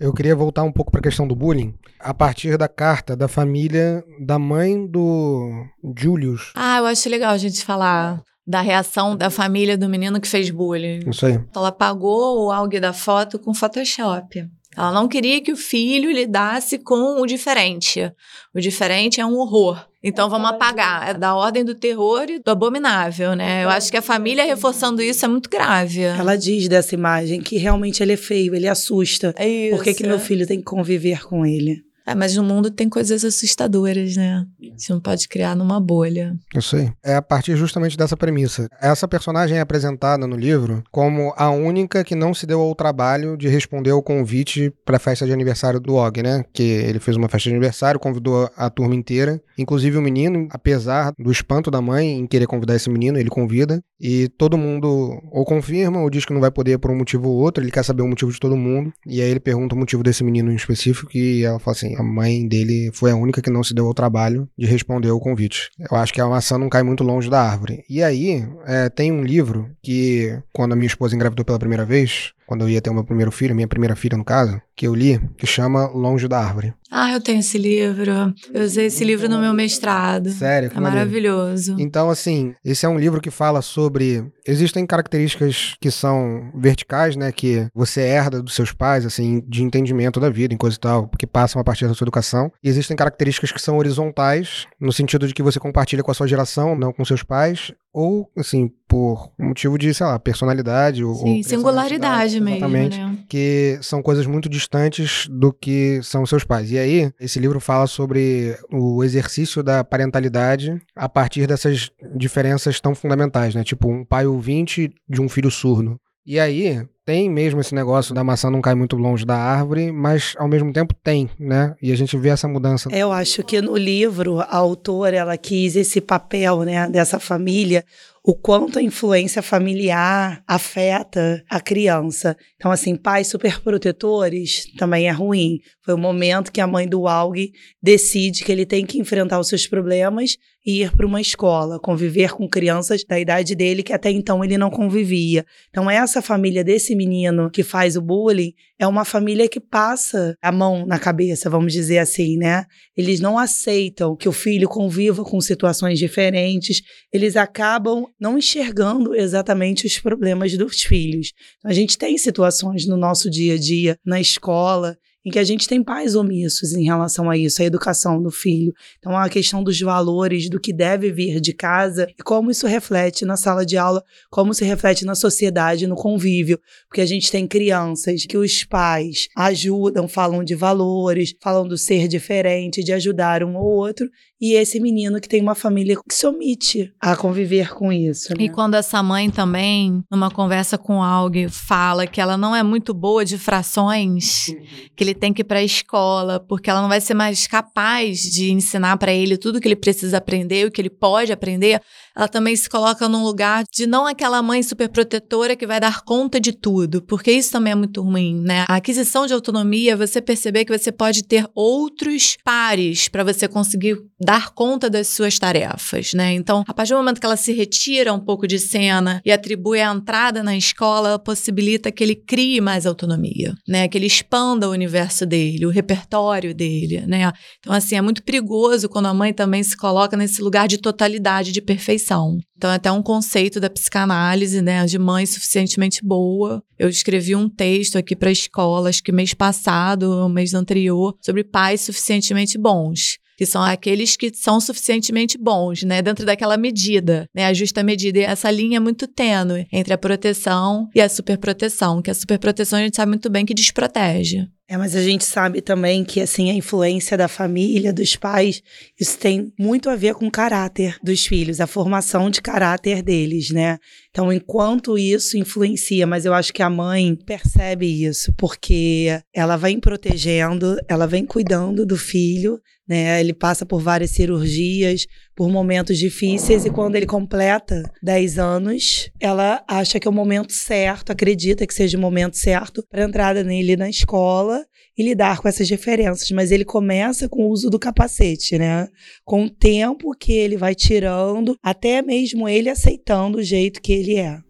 Eu 0.00 0.12
queria 0.12 0.34
voltar 0.34 0.64
um 0.64 0.72
pouco 0.72 0.90
para 0.90 0.98
a 0.98 1.02
questão 1.02 1.28
do 1.28 1.36
bullying, 1.36 1.74
a 2.00 2.12
partir 2.12 2.58
da 2.58 2.66
carta 2.66 3.16
da 3.16 3.28
família 3.28 4.02
da 4.20 4.36
mãe 4.36 4.84
do 4.84 5.64
Julius. 5.96 6.52
Ah, 6.56 6.78
eu 6.78 6.86
acho 6.86 7.08
legal 7.08 7.30
a 7.30 7.38
gente 7.38 7.64
falar 7.64 8.20
da 8.44 8.60
reação 8.60 9.16
da 9.16 9.30
família 9.30 9.78
do 9.78 9.88
menino 9.88 10.20
que 10.20 10.26
fez 10.26 10.50
bullying. 10.50 11.08
Isso 11.08 11.24
aí. 11.24 11.38
Ela 11.54 11.70
pagou 11.70 12.46
o 12.46 12.50
algo 12.50 12.80
da 12.80 12.92
foto 12.92 13.38
com 13.38 13.54
Photoshop. 13.54 14.48
Ela 14.78 14.92
não 14.92 15.08
queria 15.08 15.40
que 15.40 15.50
o 15.50 15.56
filho 15.56 16.08
lidasse 16.08 16.78
com 16.78 17.20
o 17.20 17.26
diferente. 17.26 18.12
O 18.54 18.60
diferente 18.60 19.20
é 19.20 19.26
um 19.26 19.36
horror. 19.36 19.84
Então 20.00 20.30
vamos 20.30 20.50
apagar. 20.50 21.10
É 21.10 21.14
da 21.14 21.34
ordem 21.34 21.64
do 21.64 21.74
terror 21.74 22.26
e 22.28 22.38
do 22.38 22.48
abominável, 22.48 23.34
né? 23.34 23.64
Eu 23.64 23.70
acho 23.70 23.90
que 23.90 23.96
a 23.96 24.02
família 24.02 24.44
reforçando 24.44 25.02
isso 25.02 25.24
é 25.24 25.28
muito 25.28 25.50
grave. 25.50 26.02
Ela 26.02 26.36
diz 26.36 26.68
dessa 26.68 26.94
imagem 26.94 27.40
que 27.40 27.56
realmente 27.56 28.04
ele 28.04 28.12
é 28.12 28.16
feio, 28.16 28.54
ele 28.54 28.68
assusta. 28.68 29.34
É 29.36 29.48
isso. 29.48 29.76
Por 29.76 29.82
que, 29.82 29.94
que 29.94 30.06
meu 30.06 30.20
filho 30.20 30.46
tem 30.46 30.58
que 30.58 30.64
conviver 30.64 31.24
com 31.24 31.44
ele? 31.44 31.82
É, 32.08 32.14
mas 32.14 32.34
no 32.34 32.42
mundo 32.42 32.70
tem 32.70 32.88
coisas 32.88 33.22
assustadoras, 33.22 34.16
né? 34.16 34.46
Você 34.74 34.94
não 34.94 35.00
pode 35.00 35.28
criar 35.28 35.54
numa 35.54 35.78
bolha. 35.78 36.34
Eu 36.54 36.62
sei. 36.62 36.90
É 37.04 37.16
a 37.16 37.20
partir 37.20 37.54
justamente 37.54 37.98
dessa 37.98 38.16
premissa. 38.16 38.66
Essa 38.80 39.06
personagem 39.06 39.58
é 39.58 39.60
apresentada 39.60 40.26
no 40.26 40.34
livro 40.34 40.82
como 40.90 41.34
a 41.36 41.50
única 41.50 42.02
que 42.02 42.14
não 42.14 42.32
se 42.32 42.46
deu 42.46 42.62
ao 42.62 42.74
trabalho 42.74 43.36
de 43.36 43.46
responder 43.46 43.90
ao 43.90 44.02
convite 44.02 44.72
para 44.86 44.96
a 44.96 44.98
festa 45.00 45.26
de 45.26 45.34
aniversário 45.34 45.78
do 45.78 45.96
Og, 45.96 46.22
né? 46.22 46.46
Que 46.50 46.62
ele 46.62 46.98
fez 46.98 47.14
uma 47.14 47.28
festa 47.28 47.50
de 47.50 47.54
aniversário, 47.54 48.00
convidou 48.00 48.50
a 48.56 48.70
turma 48.70 48.94
inteira, 48.94 49.38
inclusive 49.58 49.98
o 49.98 50.02
menino, 50.02 50.48
apesar 50.50 51.12
do 51.18 51.30
espanto 51.30 51.70
da 51.70 51.82
mãe 51.82 52.20
em 52.20 52.26
querer 52.26 52.46
convidar 52.46 52.74
esse 52.74 52.88
menino, 52.88 53.18
ele 53.18 53.28
convida 53.28 53.82
e 54.00 54.28
todo 54.28 54.56
mundo 54.56 55.20
ou 55.30 55.44
confirma 55.44 56.00
ou 56.00 56.08
diz 56.08 56.24
que 56.24 56.32
não 56.32 56.40
vai 56.40 56.50
poder 56.50 56.78
por 56.78 56.90
um 56.90 56.96
motivo 56.96 57.28
ou 57.28 57.36
outro, 57.36 57.62
ele 57.62 57.70
quer 57.70 57.84
saber 57.84 58.02
o 58.02 58.08
motivo 58.08 58.32
de 58.32 58.38
todo 58.38 58.56
mundo 58.56 58.92
e 59.04 59.20
aí 59.20 59.28
ele 59.28 59.40
pergunta 59.40 59.74
o 59.74 59.78
motivo 59.78 60.02
desse 60.02 60.22
menino 60.22 60.52
em 60.52 60.56
específico 60.56 61.10
e 61.14 61.44
ela 61.44 61.58
fala 61.58 61.76
assim: 61.76 61.97
a 62.00 62.02
mãe 62.02 62.46
dele 62.46 62.90
foi 62.92 63.10
a 63.10 63.16
única 63.16 63.42
que 63.42 63.50
não 63.50 63.62
se 63.62 63.74
deu 63.74 63.86
ao 63.86 63.94
trabalho 63.94 64.48
de 64.56 64.66
responder 64.66 65.10
o 65.10 65.20
convite. 65.20 65.70
Eu 65.78 65.96
acho 65.96 66.12
que 66.12 66.20
a 66.20 66.28
maçã 66.28 66.56
não 66.56 66.68
cai 66.68 66.82
muito 66.82 67.02
longe 67.02 67.28
da 67.28 67.42
árvore. 67.42 67.84
E 67.88 68.02
aí, 68.02 68.46
é, 68.66 68.88
tem 68.88 69.10
um 69.10 69.22
livro 69.22 69.70
que, 69.82 70.38
quando 70.52 70.72
a 70.72 70.76
minha 70.76 70.86
esposa 70.86 71.14
engravidou 71.14 71.44
pela 71.44 71.58
primeira 71.58 71.84
vez, 71.84 72.32
quando 72.48 72.62
eu 72.62 72.68
ia 72.70 72.80
ter 72.80 72.88
o 72.88 72.94
meu 72.94 73.04
primeiro 73.04 73.30
filho, 73.30 73.54
minha 73.54 73.68
primeira 73.68 73.94
filha 73.94 74.16
no 74.16 74.24
caso, 74.24 74.58
que 74.74 74.86
eu 74.86 74.94
li, 74.94 75.20
que 75.36 75.46
chama 75.46 75.86
Longe 75.88 76.26
da 76.26 76.38
Árvore. 76.38 76.72
Ah, 76.90 77.12
eu 77.12 77.20
tenho 77.20 77.40
esse 77.40 77.58
livro. 77.58 78.32
Eu 78.54 78.64
usei 78.64 78.86
esse 78.86 79.04
livro 79.04 79.28
no 79.28 79.38
meu 79.38 79.52
mestrado. 79.52 80.30
Sério? 80.30 80.72
É 80.74 80.80
maravilhoso. 80.80 81.76
Então, 81.78 82.08
assim, 82.08 82.54
esse 82.64 82.86
é 82.86 82.88
um 82.88 82.98
livro 82.98 83.20
que 83.20 83.30
fala 83.30 83.60
sobre. 83.60 84.24
Existem 84.46 84.86
características 84.86 85.74
que 85.78 85.90
são 85.90 86.50
verticais, 86.54 87.16
né? 87.16 87.30
Que 87.30 87.68
você 87.74 88.00
herda 88.00 88.42
dos 88.42 88.54
seus 88.54 88.72
pais, 88.72 89.04
assim, 89.04 89.44
de 89.46 89.62
entendimento 89.62 90.18
da 90.18 90.30
vida, 90.30 90.54
em 90.54 90.56
coisa 90.56 90.76
e 90.76 90.80
tal, 90.80 91.10
que 91.18 91.26
passam 91.26 91.60
a 91.60 91.64
partir 91.64 91.86
da 91.86 91.92
sua 91.92 92.06
educação. 92.06 92.50
E 92.64 92.68
existem 92.70 92.96
características 92.96 93.52
que 93.52 93.60
são 93.60 93.76
horizontais, 93.76 94.66
no 94.80 94.92
sentido 94.92 95.28
de 95.28 95.34
que 95.34 95.42
você 95.42 95.60
compartilha 95.60 96.02
com 96.02 96.10
a 96.10 96.14
sua 96.14 96.26
geração, 96.26 96.74
não 96.74 96.94
com 96.94 97.04
seus 97.04 97.22
pais, 97.22 97.72
ou, 97.98 98.30
assim, 98.36 98.70
por 98.86 99.32
motivo 99.36 99.76
de, 99.76 99.92
sei 99.92 100.06
lá, 100.06 100.16
personalidade 100.20 101.02
ou. 101.02 101.16
Sim, 101.16 101.38
ou 101.38 101.42
singularidade 101.42 102.38
mesmo. 102.38 102.58
Exatamente. 102.58 102.96
Né? 102.96 103.18
Que 103.28 103.76
são 103.82 104.00
coisas 104.00 104.24
muito 104.24 104.48
distantes 104.48 105.26
do 105.28 105.52
que 105.52 106.00
são 106.04 106.24
seus 106.24 106.44
pais. 106.44 106.70
E 106.70 106.78
aí, 106.78 107.12
esse 107.18 107.40
livro 107.40 107.58
fala 107.58 107.88
sobre 107.88 108.56
o 108.72 109.02
exercício 109.02 109.64
da 109.64 109.82
parentalidade 109.82 110.80
a 110.94 111.08
partir 111.08 111.48
dessas 111.48 111.90
diferenças 112.14 112.80
tão 112.80 112.94
fundamentais, 112.94 113.56
né? 113.56 113.64
Tipo, 113.64 113.90
um 113.90 114.04
pai 114.04 114.28
ouvinte 114.28 114.92
de 115.08 115.20
um 115.20 115.28
filho 115.28 115.50
surdo. 115.50 116.00
E 116.24 116.38
aí, 116.38 116.86
tem 117.08 117.30
mesmo 117.30 117.58
esse 117.58 117.74
negócio 117.74 118.14
da 118.14 118.22
maçã 118.22 118.50
não 118.50 118.60
cai 118.60 118.74
muito 118.74 118.94
longe 118.94 119.24
da 119.24 119.34
árvore, 119.34 119.90
mas 119.90 120.34
ao 120.36 120.46
mesmo 120.46 120.70
tempo 120.74 120.92
tem, 121.02 121.30
né? 121.40 121.74
E 121.80 121.90
a 121.90 121.96
gente 121.96 122.14
vê 122.18 122.28
essa 122.28 122.46
mudança. 122.46 122.90
Eu 122.92 123.10
acho 123.10 123.42
que 123.42 123.62
no 123.62 123.78
livro 123.78 124.40
a 124.40 124.56
autora 124.56 125.16
ela 125.16 125.38
quis 125.38 125.74
esse 125.74 126.02
papel, 126.02 126.64
né, 126.64 126.86
dessa 126.86 127.18
família, 127.18 127.82
o 128.28 128.34
quanto 128.34 128.78
a 128.78 128.82
influência 128.82 129.40
familiar 129.40 130.42
afeta 130.46 131.42
a 131.48 131.60
criança. 131.60 132.36
Então, 132.56 132.70
assim, 132.70 132.94
pais 132.94 133.28
superprotetores 133.28 134.66
também 134.76 135.08
é 135.08 135.10
ruim. 135.10 135.60
Foi 135.82 135.94
o 135.94 135.98
momento 135.98 136.52
que 136.52 136.60
a 136.60 136.66
mãe 136.66 136.86
do 136.86 137.08
Aug 137.08 137.50
decide 137.82 138.44
que 138.44 138.52
ele 138.52 138.66
tem 138.66 138.84
que 138.84 138.98
enfrentar 138.98 139.40
os 139.40 139.48
seus 139.48 139.66
problemas 139.66 140.36
e 140.66 140.82
ir 140.82 140.94
para 140.94 141.06
uma 141.06 141.22
escola, 141.22 141.80
conviver 141.80 142.32
com 142.32 142.46
crianças 142.46 143.02
da 143.02 143.18
idade 143.18 143.54
dele 143.54 143.82
que 143.82 143.94
até 143.94 144.10
então 144.10 144.44
ele 144.44 144.58
não 144.58 144.68
convivia. 144.68 145.46
Então, 145.70 145.90
essa 145.90 146.20
família 146.20 146.62
desse 146.62 146.94
menino 146.98 147.50
que 147.50 147.62
faz 147.62 147.96
o 147.96 148.02
bullying 148.02 148.52
é 148.78 148.86
uma 148.86 149.04
família 149.04 149.48
que 149.48 149.60
passa 149.60 150.36
a 150.42 150.52
mão 150.52 150.84
na 150.84 150.98
cabeça, 150.98 151.48
vamos 151.48 151.72
dizer 151.72 151.98
assim, 151.98 152.36
né? 152.36 152.64
Eles 152.96 153.20
não 153.20 153.38
aceitam 153.38 154.16
que 154.16 154.28
o 154.28 154.32
filho 154.32 154.68
conviva 154.68 155.24
com 155.24 155.40
situações 155.40 155.98
diferentes, 155.98 156.82
eles 157.12 157.36
acabam 157.36 158.06
não 158.20 158.36
enxergando 158.36 159.14
exatamente 159.14 159.86
os 159.86 159.98
problemas 159.98 160.56
dos 160.56 160.82
filhos. 160.82 161.32
Então, 161.58 161.70
a 161.70 161.74
gente 161.74 161.96
tem 161.96 162.18
situações 162.18 162.86
no 162.86 162.96
nosso 162.96 163.30
dia 163.30 163.54
a 163.54 163.58
dia, 163.58 163.96
na 164.04 164.20
escola, 164.20 164.96
em 165.24 165.30
que 165.30 165.38
a 165.38 165.44
gente 165.44 165.68
tem 165.68 165.82
pais 165.82 166.14
omissos 166.14 166.72
em 166.72 166.84
relação 166.84 167.28
a 167.28 167.36
isso, 167.36 167.60
a 167.60 167.64
educação 167.64 168.22
do 168.22 168.30
filho. 168.30 168.72
Então, 168.98 169.16
a 169.16 169.28
questão 169.28 169.62
dos 169.62 169.80
valores, 169.80 170.48
do 170.48 170.60
que 170.60 170.72
deve 170.72 171.10
vir 171.10 171.40
de 171.40 171.52
casa 171.52 172.08
e 172.18 172.22
como 172.22 172.50
isso 172.50 172.66
reflete 172.66 173.24
na 173.24 173.36
sala 173.36 173.66
de 173.66 173.76
aula, 173.76 174.02
como 174.30 174.54
se 174.54 174.64
reflete 174.64 175.04
na 175.04 175.14
sociedade, 175.14 175.86
no 175.86 175.96
convívio. 175.96 176.58
Porque 176.88 177.00
a 177.00 177.06
gente 177.06 177.30
tem 177.30 177.46
crianças 177.46 178.24
que 178.26 178.38
os 178.38 178.64
pais 178.64 179.28
ajudam, 179.36 180.08
falam 180.08 180.44
de 180.44 180.54
valores, 180.54 181.34
falam 181.40 181.66
do 181.66 181.76
ser 181.76 182.08
diferente, 182.08 182.84
de 182.84 182.92
ajudar 182.92 183.42
um 183.42 183.56
ou 183.56 183.66
outro, 183.66 184.08
e 184.40 184.54
esse 184.54 184.78
menino 184.78 185.20
que 185.20 185.28
tem 185.28 185.42
uma 185.42 185.54
família 185.54 185.96
que 185.96 186.14
se 186.14 186.26
omite 186.26 186.92
a 187.00 187.16
conviver 187.16 187.74
com 187.74 187.92
isso. 187.92 188.30
Né? 188.30 188.44
E 188.44 188.48
quando 188.48 188.74
essa 188.74 189.02
mãe 189.02 189.30
também, 189.30 190.04
numa 190.10 190.30
conversa 190.30 190.78
com 190.78 191.02
alguém, 191.02 191.48
fala 191.48 192.06
que 192.06 192.20
ela 192.20 192.36
não 192.36 192.54
é 192.54 192.62
muito 192.62 192.94
boa 192.94 193.24
de 193.24 193.36
frações, 193.36 194.46
que 194.94 195.02
ele 195.02 195.14
tem 195.14 195.32
que 195.32 195.42
ir 195.42 195.44
para 195.44 195.58
a 195.58 195.64
escola, 195.64 196.38
porque 196.38 196.70
ela 196.70 196.80
não 196.80 196.88
vai 196.88 197.00
ser 197.00 197.14
mais 197.14 197.46
capaz 197.46 198.20
de 198.20 198.52
ensinar 198.52 198.96
para 198.96 199.12
ele 199.12 199.36
tudo 199.36 199.60
que 199.60 199.66
ele 199.66 199.76
precisa 199.76 200.18
aprender, 200.18 200.66
o 200.66 200.70
que 200.70 200.80
ele 200.80 200.90
pode 200.90 201.32
aprender, 201.32 201.80
ela 202.18 202.26
também 202.26 202.56
se 202.56 202.68
coloca 202.68 203.08
num 203.08 203.22
lugar 203.22 203.62
de 203.72 203.86
não 203.86 204.04
aquela 204.04 204.42
mãe 204.42 204.60
super 204.60 204.88
protetora 204.88 205.54
que 205.54 205.68
vai 205.68 205.78
dar 205.78 206.02
conta 206.02 206.40
de 206.40 206.50
tudo, 206.50 207.00
porque 207.00 207.30
isso 207.30 207.52
também 207.52 207.72
é 207.72 207.76
muito 207.76 208.02
ruim, 208.02 208.40
né? 208.40 208.64
A 208.68 208.74
aquisição 208.74 209.24
de 209.24 209.32
autonomia, 209.32 209.96
você 209.96 210.20
perceber 210.20 210.64
que 210.64 210.76
você 210.76 210.90
pode 210.90 211.22
ter 211.22 211.46
outros 211.54 212.36
pares 212.44 213.06
para 213.06 213.22
você 213.22 213.46
conseguir 213.46 213.98
dar 214.20 214.50
conta 214.50 214.90
das 214.90 215.06
suas 215.06 215.38
tarefas, 215.38 216.12
né? 216.12 216.32
Então, 216.32 216.64
a 216.66 216.74
partir 216.74 216.92
do 216.92 216.98
momento 216.98 217.20
que 217.20 217.26
ela 217.26 217.36
se 217.36 217.52
retira 217.52 218.12
um 218.12 218.18
pouco 218.18 218.48
de 218.48 218.58
cena 218.58 219.22
e 219.24 219.30
atribui 219.30 219.80
a 219.80 219.92
entrada 219.92 220.42
na 220.42 220.56
escola, 220.56 221.10
ela 221.10 221.18
possibilita 221.20 221.92
que 221.92 222.02
ele 222.02 222.16
crie 222.16 222.60
mais 222.60 222.84
autonomia, 222.84 223.54
né? 223.66 223.86
Que 223.86 223.96
ele 223.96 224.06
expanda 224.06 224.68
o 224.68 224.72
universo 224.72 225.24
dele, 225.24 225.66
o 225.66 225.70
repertório 225.70 226.52
dele, 226.52 227.04
né? 227.06 227.32
Então, 227.60 227.72
assim, 227.72 227.94
é 227.94 228.02
muito 228.02 228.24
perigoso 228.24 228.88
quando 228.88 229.06
a 229.06 229.14
mãe 229.14 229.32
também 229.32 229.62
se 229.62 229.76
coloca 229.76 230.16
nesse 230.16 230.42
lugar 230.42 230.66
de 230.66 230.78
totalidade, 230.78 231.52
de 231.52 231.62
perfeição. 231.62 232.07
Então, 232.56 232.70
é 232.70 232.74
até 232.74 232.90
um 232.90 233.02
conceito 233.02 233.60
da 233.60 233.70
psicanálise, 233.70 234.62
né, 234.62 234.84
de 234.86 234.98
mãe 234.98 235.26
suficientemente 235.26 236.00
boa. 236.04 236.62
Eu 236.78 236.88
escrevi 236.88 237.34
um 237.34 237.48
texto 237.48 237.96
aqui 237.96 238.16
para 238.16 238.30
escolas 238.30 239.00
que 239.00 239.12
mês 239.12 239.34
passado, 239.34 240.28
mês 240.28 240.54
anterior, 240.54 241.14
sobre 241.20 241.44
pais 241.44 241.82
suficientemente 241.82 242.58
bons 242.58 243.18
que 243.38 243.46
são 243.46 243.62
aqueles 243.62 244.16
que 244.16 244.34
são 244.34 244.60
suficientemente 244.60 245.38
bons, 245.38 245.84
né, 245.84 246.02
dentro 246.02 246.26
daquela 246.26 246.56
medida, 246.56 247.24
né, 247.32 247.46
a 247.46 247.54
justa 247.54 247.84
medida. 247.84 248.18
E 248.18 248.22
essa 248.24 248.50
linha 248.50 248.78
é 248.78 248.80
muito 248.80 249.06
tênue 249.06 249.64
entre 249.72 249.94
a 249.94 249.98
proteção 249.98 250.88
e 250.92 251.00
a 251.00 251.08
superproteção, 251.08 252.02
que 252.02 252.10
a 252.10 252.14
superproteção 252.14 252.80
a 252.80 252.82
gente 252.82 252.96
sabe 252.96 253.10
muito 253.10 253.30
bem 253.30 253.46
que 253.46 253.54
desprotege. 253.54 254.48
É, 254.70 254.76
mas 254.76 254.94
a 254.94 255.00
gente 255.00 255.24
sabe 255.24 255.62
também 255.62 256.04
que 256.04 256.20
assim 256.20 256.50
a 256.50 256.54
influência 256.54 257.16
da 257.16 257.26
família, 257.26 257.90
dos 257.90 258.16
pais, 258.16 258.62
isso 259.00 259.18
tem 259.18 259.50
muito 259.58 259.88
a 259.88 259.96
ver 259.96 260.14
com 260.14 260.26
o 260.26 260.30
caráter 260.30 260.98
dos 261.02 261.24
filhos, 261.24 261.58
a 261.58 261.66
formação 261.66 262.28
de 262.28 262.42
caráter 262.42 263.02
deles, 263.02 263.50
né? 263.50 263.78
Então, 264.10 264.30
enquanto 264.30 264.98
isso 264.98 265.38
influencia, 265.38 266.06
mas 266.06 266.26
eu 266.26 266.34
acho 266.34 266.52
que 266.52 266.62
a 266.62 266.68
mãe 266.68 267.16
percebe 267.16 267.86
isso, 268.04 268.30
porque 268.36 269.18
ela 269.34 269.56
vem 269.56 269.80
protegendo, 269.80 270.76
ela 270.86 271.06
vem 271.06 271.24
cuidando 271.24 271.86
do 271.86 271.96
filho, 271.96 272.60
né? 272.88 273.20
Ele 273.20 273.34
passa 273.34 273.66
por 273.66 273.80
várias 273.80 274.10
cirurgias, 274.12 275.06
por 275.36 275.48
momentos 275.50 275.98
difíceis 275.98 276.64
e 276.64 276.70
quando 276.70 276.96
ele 276.96 277.06
completa 277.06 277.82
10 278.02 278.38
anos, 278.38 279.10
ela 279.20 279.62
acha 279.68 280.00
que 280.00 280.08
é 280.08 280.10
o 280.10 280.14
momento 280.14 280.52
certo, 280.52 281.12
acredita 281.12 281.66
que 281.66 281.74
seja 281.74 281.98
o 281.98 282.00
momento 282.00 282.36
certo 282.36 282.82
para 282.90 283.04
entrada 283.04 283.44
nele 283.44 283.76
na 283.76 283.88
escola 283.88 284.64
e 284.96 285.02
lidar 285.04 285.40
com 285.40 285.48
essas 285.48 285.68
diferenças, 285.68 286.28
mas 286.32 286.50
ele 286.50 286.64
começa 286.64 287.28
com 287.28 287.46
o 287.46 287.50
uso 287.50 287.70
do 287.70 287.78
capacete, 287.78 288.58
né? 288.58 288.88
Com 289.24 289.44
o 289.44 289.50
tempo 289.50 290.10
que 290.18 290.32
ele 290.32 290.56
vai 290.56 290.74
tirando, 290.74 291.54
até 291.62 292.02
mesmo 292.02 292.48
ele 292.48 292.68
aceitando 292.68 293.38
o 293.38 293.42
jeito 293.42 293.80
que 293.80 293.92
ele 293.92 294.16
é. 294.16 294.40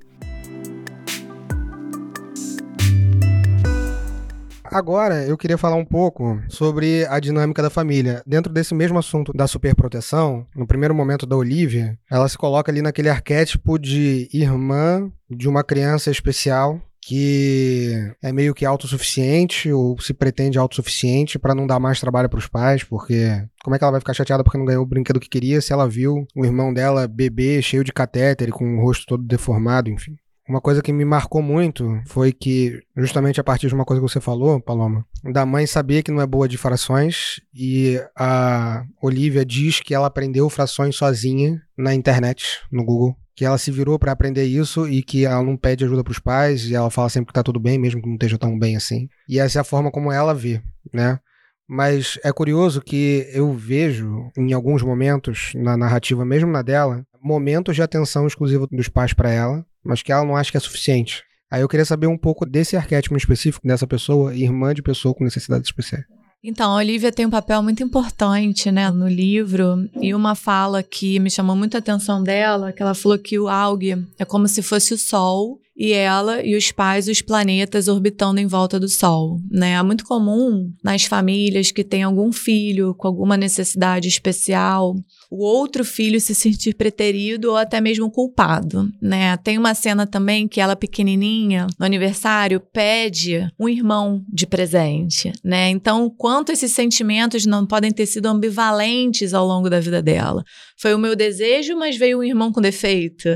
Agora, 4.73 5.25
eu 5.25 5.37
queria 5.37 5.59
falar 5.59 5.77
um 5.77 5.85
pouco 5.85 6.41
sobre 6.49 7.07
a 7.07 7.19
dinâmica 7.19 7.63
da 7.63 7.71
família. 7.71 8.23
Dentro 8.27 8.53
desse 8.53 8.75
mesmo 8.75 8.99
assunto 8.99 9.33
da 9.33 9.47
superproteção, 9.47 10.47
no 10.55 10.67
primeiro 10.67 10.95
momento 10.95 11.27
da 11.27 11.37
Olivia, 11.37 11.99
ela 12.11 12.29
se 12.29 12.37
coloca 12.37 12.71
ali 12.71 12.83
naquele 12.83 13.09
arquétipo 13.09 13.79
de 13.79 14.29
irmã 14.33 15.11
de 15.31 15.49
uma 15.49 15.65
criança 15.65 16.11
especial 16.11 16.81
que 17.09 18.13
é 18.23 18.31
meio 18.33 18.53
que 18.53 18.67
autossuficiente 18.67 19.73
ou 19.73 19.99
se 19.99 20.13
pretende 20.13 20.59
autossuficiente 20.59 21.39
para 21.39 21.55
não 21.55 21.67
dar 21.67 21.81
mais 21.81 21.99
trabalho 21.99 22.29
para 22.29 22.39
os 22.39 22.47
pais, 22.47 22.85
porque 22.85 23.43
como 23.65 23.75
é 23.75 23.79
que 23.79 23.85
ela 23.85 23.93
vai 23.93 24.01
ficar 24.01 24.13
chateada 24.13 24.45
porque 24.45 24.59
não 24.59 24.67
ganhou 24.67 24.83
o 24.83 24.87
brinquedo 24.87 25.19
que 25.19 25.29
queria 25.29 25.59
se 25.63 25.73
ela 25.73 25.89
viu 25.89 26.27
o 26.37 26.45
irmão 26.45 26.71
dela 26.71 27.09
bebê 27.09 27.63
cheio 27.63 27.83
de 27.83 27.95
catéter 27.95 28.51
com 28.51 28.77
o 28.77 28.83
rosto 28.83 29.07
todo 29.07 29.23
deformado, 29.23 29.89
enfim. 29.89 30.17
Uma 30.49 30.63
coisa 30.63 30.81
que 30.81 30.95
me 30.95 31.05
marcou 31.05 31.43
muito 31.43 32.01
foi 32.07 32.33
que, 32.33 32.81
justamente 32.97 33.39
a 33.39 33.45
partir 33.45 33.69
de 33.69 33.75
uma 33.75 33.85
coisa 33.85 34.01
que 34.01 34.09
você 34.09 34.19
falou, 34.19 34.59
Paloma, 34.59 35.05
da 35.23 35.45
mãe 35.45 35.67
saber 35.67 36.03
que 36.03 36.11
não 36.11 36.23
é 36.23 36.27
boa 36.27 36.49
de 36.49 36.57
frações 36.57 37.39
e 37.55 38.01
a 38.17 38.83
Olivia 39.03 39.45
diz 39.45 39.81
que 39.81 39.95
ela 39.95 40.07
aprendeu 40.07 40.49
frações 40.49 40.97
sozinha 40.97 41.61
na 41.77 41.95
internet, 41.95 42.61
no 42.73 42.83
Google. 42.83 43.15
Que 43.37 43.45
ela 43.45 43.59
se 43.59 43.71
virou 43.71 43.99
para 43.99 44.11
aprender 44.11 44.45
isso 44.47 44.89
e 44.89 45.03
que 45.03 45.27
ela 45.27 45.43
não 45.43 45.57
pede 45.57 45.85
ajuda 45.85 46.03
para 46.03 46.11
os 46.11 46.19
pais 46.19 46.65
e 46.65 46.75
ela 46.75 46.91
fala 46.91 47.11
sempre 47.11 47.29
que 47.29 47.35
tá 47.35 47.43
tudo 47.43 47.61
bem, 47.61 47.79
mesmo 47.79 48.01
que 48.01 48.09
não 48.09 48.15
esteja 48.15 48.39
tão 48.39 48.59
bem 48.59 48.75
assim. 48.75 49.07
E 49.29 49.39
essa 49.39 49.59
é 49.59 49.61
a 49.61 49.65
forma 49.65 49.93
como 49.93 50.11
ela 50.11 50.35
vê, 50.35 50.63
né? 50.93 51.21
Mas 51.69 52.19
é 52.25 52.33
curioso 52.33 52.81
que 52.81 53.29
eu 53.33 53.53
vejo, 53.53 54.31
em 54.37 54.55
alguns 54.55 54.83
momentos, 54.83 55.53
na 55.55 55.77
narrativa, 55.77 56.25
mesmo 56.25 56.51
na 56.51 56.63
dela, 56.63 57.05
momentos 57.23 57.77
de 57.77 57.83
atenção 57.83 58.27
exclusiva 58.27 58.67
dos 58.73 58.89
pais 58.89 59.13
para 59.13 59.31
ela, 59.31 59.65
mas 59.85 60.03
que 60.03 60.13
ela 60.13 60.25
não 60.25 60.37
acha 60.37 60.51
que 60.51 60.57
é 60.57 60.61
suficiente. 60.61 61.23
Aí 61.51 61.63
eu 61.63 61.69
queria 61.69 61.85
saber 61.85 62.07
um 62.07 62.19
pouco 62.19 62.45
desse 62.45 62.77
arquétipo 62.77 63.17
específico 63.17 63.67
dessa 63.67 63.87
pessoa, 63.87 64.35
irmã 64.35 64.75
de 64.75 64.83
pessoa 64.83 65.15
com 65.15 65.25
necessidades 65.25 65.69
especiais. 65.69 66.05
Então, 66.43 66.71
a 66.71 66.77
Olivia 66.77 67.11
tem 67.11 67.27
um 67.27 67.31
papel 67.31 67.63
muito 67.63 67.83
importante, 67.83 68.71
né, 68.71 68.91
no 68.91 69.09
livro, 69.09 69.89
e 70.01 70.15
uma 70.15 70.37
fala 70.37 70.85
que 70.85 71.19
me 71.19 71.31
chamou 71.31 71.57
muito 71.57 71.75
a 71.75 71.79
atenção 71.79 72.23
dela, 72.23 72.73
que 72.73 72.81
ela 72.81 72.95
falou 72.95 73.19
que 73.19 73.39
o 73.39 73.49
Aug 73.49 74.07
é 74.17 74.25
como 74.25 74.47
se 74.47 74.63
fosse 74.63 74.95
o 74.95 74.99
Sol 74.99 75.59
e 75.79 75.93
ela 75.93 76.45
e 76.45 76.57
os 76.57 76.73
pais, 76.73 77.07
os 77.07 77.23
planetas 77.23 77.87
orbitando 77.87 78.41
em 78.41 78.49
volta 78.49 78.81
do 78.81 78.89
Sol. 78.89 79.41
Né? 79.49 79.75
É 79.75 79.83
muito 79.85 80.05
comum 80.05 80.73
nas 80.83 81.05
famílias 81.05 81.71
que 81.71 81.85
têm 81.85 82.03
algum 82.03 82.33
filho 82.33 82.93
com 82.95 83.07
alguma 83.07 83.37
necessidade 83.37 84.09
especial, 84.09 84.97
o 85.31 85.45
outro 85.45 85.85
filho 85.85 86.21
se 86.21 86.35
sentir 86.35 86.75
preterido 86.75 87.51
ou 87.51 87.57
até 87.57 87.81
mesmo 87.81 88.11
culpado. 88.11 88.91
Né? 89.01 89.37
Tem 89.37 89.57
uma 89.57 89.73
cena 89.73 90.05
também 90.05 90.49
que 90.49 90.61
ela, 90.61 90.75
pequenininha, 90.75 91.69
no 91.79 91.87
aniversário, 91.87 92.61
pede 92.73 93.49
um 93.57 93.69
irmão 93.69 94.25
de 94.29 94.49
presente. 94.49 95.31
Né? 95.45 95.71
Então, 95.71 96.11
quanto 96.11 96.51
esses 96.51 96.73
sentimentos 96.73 97.47
não 97.47 97.65
podem 97.65 97.93
ter 97.93 98.07
sido 98.07 98.27
ambivalentes 98.27 99.33
ao 99.33 99.47
longo 99.47 99.71
da 99.71 99.79
vida 99.79 100.03
dela? 100.03 100.43
Foi 100.77 100.93
o 100.93 100.99
meu 100.99 101.15
desejo, 101.15 101.77
mas 101.77 101.97
veio 101.97 102.19
um 102.19 102.25
irmão 102.25 102.51
com 102.51 102.61
defeito 102.61 103.29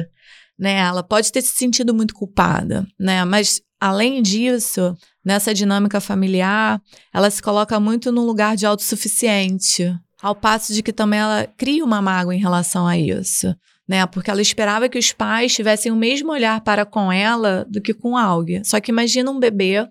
né? 0.62 0.78
Ela 0.78 1.02
pode 1.02 1.32
ter 1.32 1.42
se 1.42 1.56
sentido 1.56 1.92
muito 1.92 2.14
culpada, 2.14 2.86
né? 2.96 3.24
Mas 3.24 3.60
além 3.80 4.22
disso, 4.22 4.96
nessa 5.24 5.52
dinâmica 5.52 6.00
familiar, 6.00 6.80
ela 7.12 7.28
se 7.28 7.42
coloca 7.42 7.80
muito 7.80 8.12
num 8.12 8.24
lugar 8.24 8.54
de 8.54 8.64
autossuficiente, 8.64 9.92
ao 10.22 10.36
passo 10.36 10.72
de 10.72 10.80
que 10.80 10.92
também 10.92 11.18
ela 11.18 11.48
cria 11.58 11.84
uma 11.84 12.00
mágoa 12.00 12.32
em 12.32 12.38
relação 12.38 12.86
a 12.86 12.96
isso. 12.96 13.52
Né, 13.88 14.06
porque 14.06 14.30
ela 14.30 14.40
esperava 14.40 14.88
que 14.88 14.96
os 14.96 15.12
pais 15.12 15.52
tivessem 15.52 15.90
o 15.90 15.96
mesmo 15.96 16.30
olhar 16.30 16.60
para 16.60 16.86
com 16.86 17.12
ela 17.12 17.66
do 17.68 17.82
que 17.82 17.92
com 17.92 18.16
alguém. 18.16 18.62
Só 18.62 18.80
que 18.80 18.92
imagina 18.92 19.28
um 19.28 19.40
bebê 19.40 19.84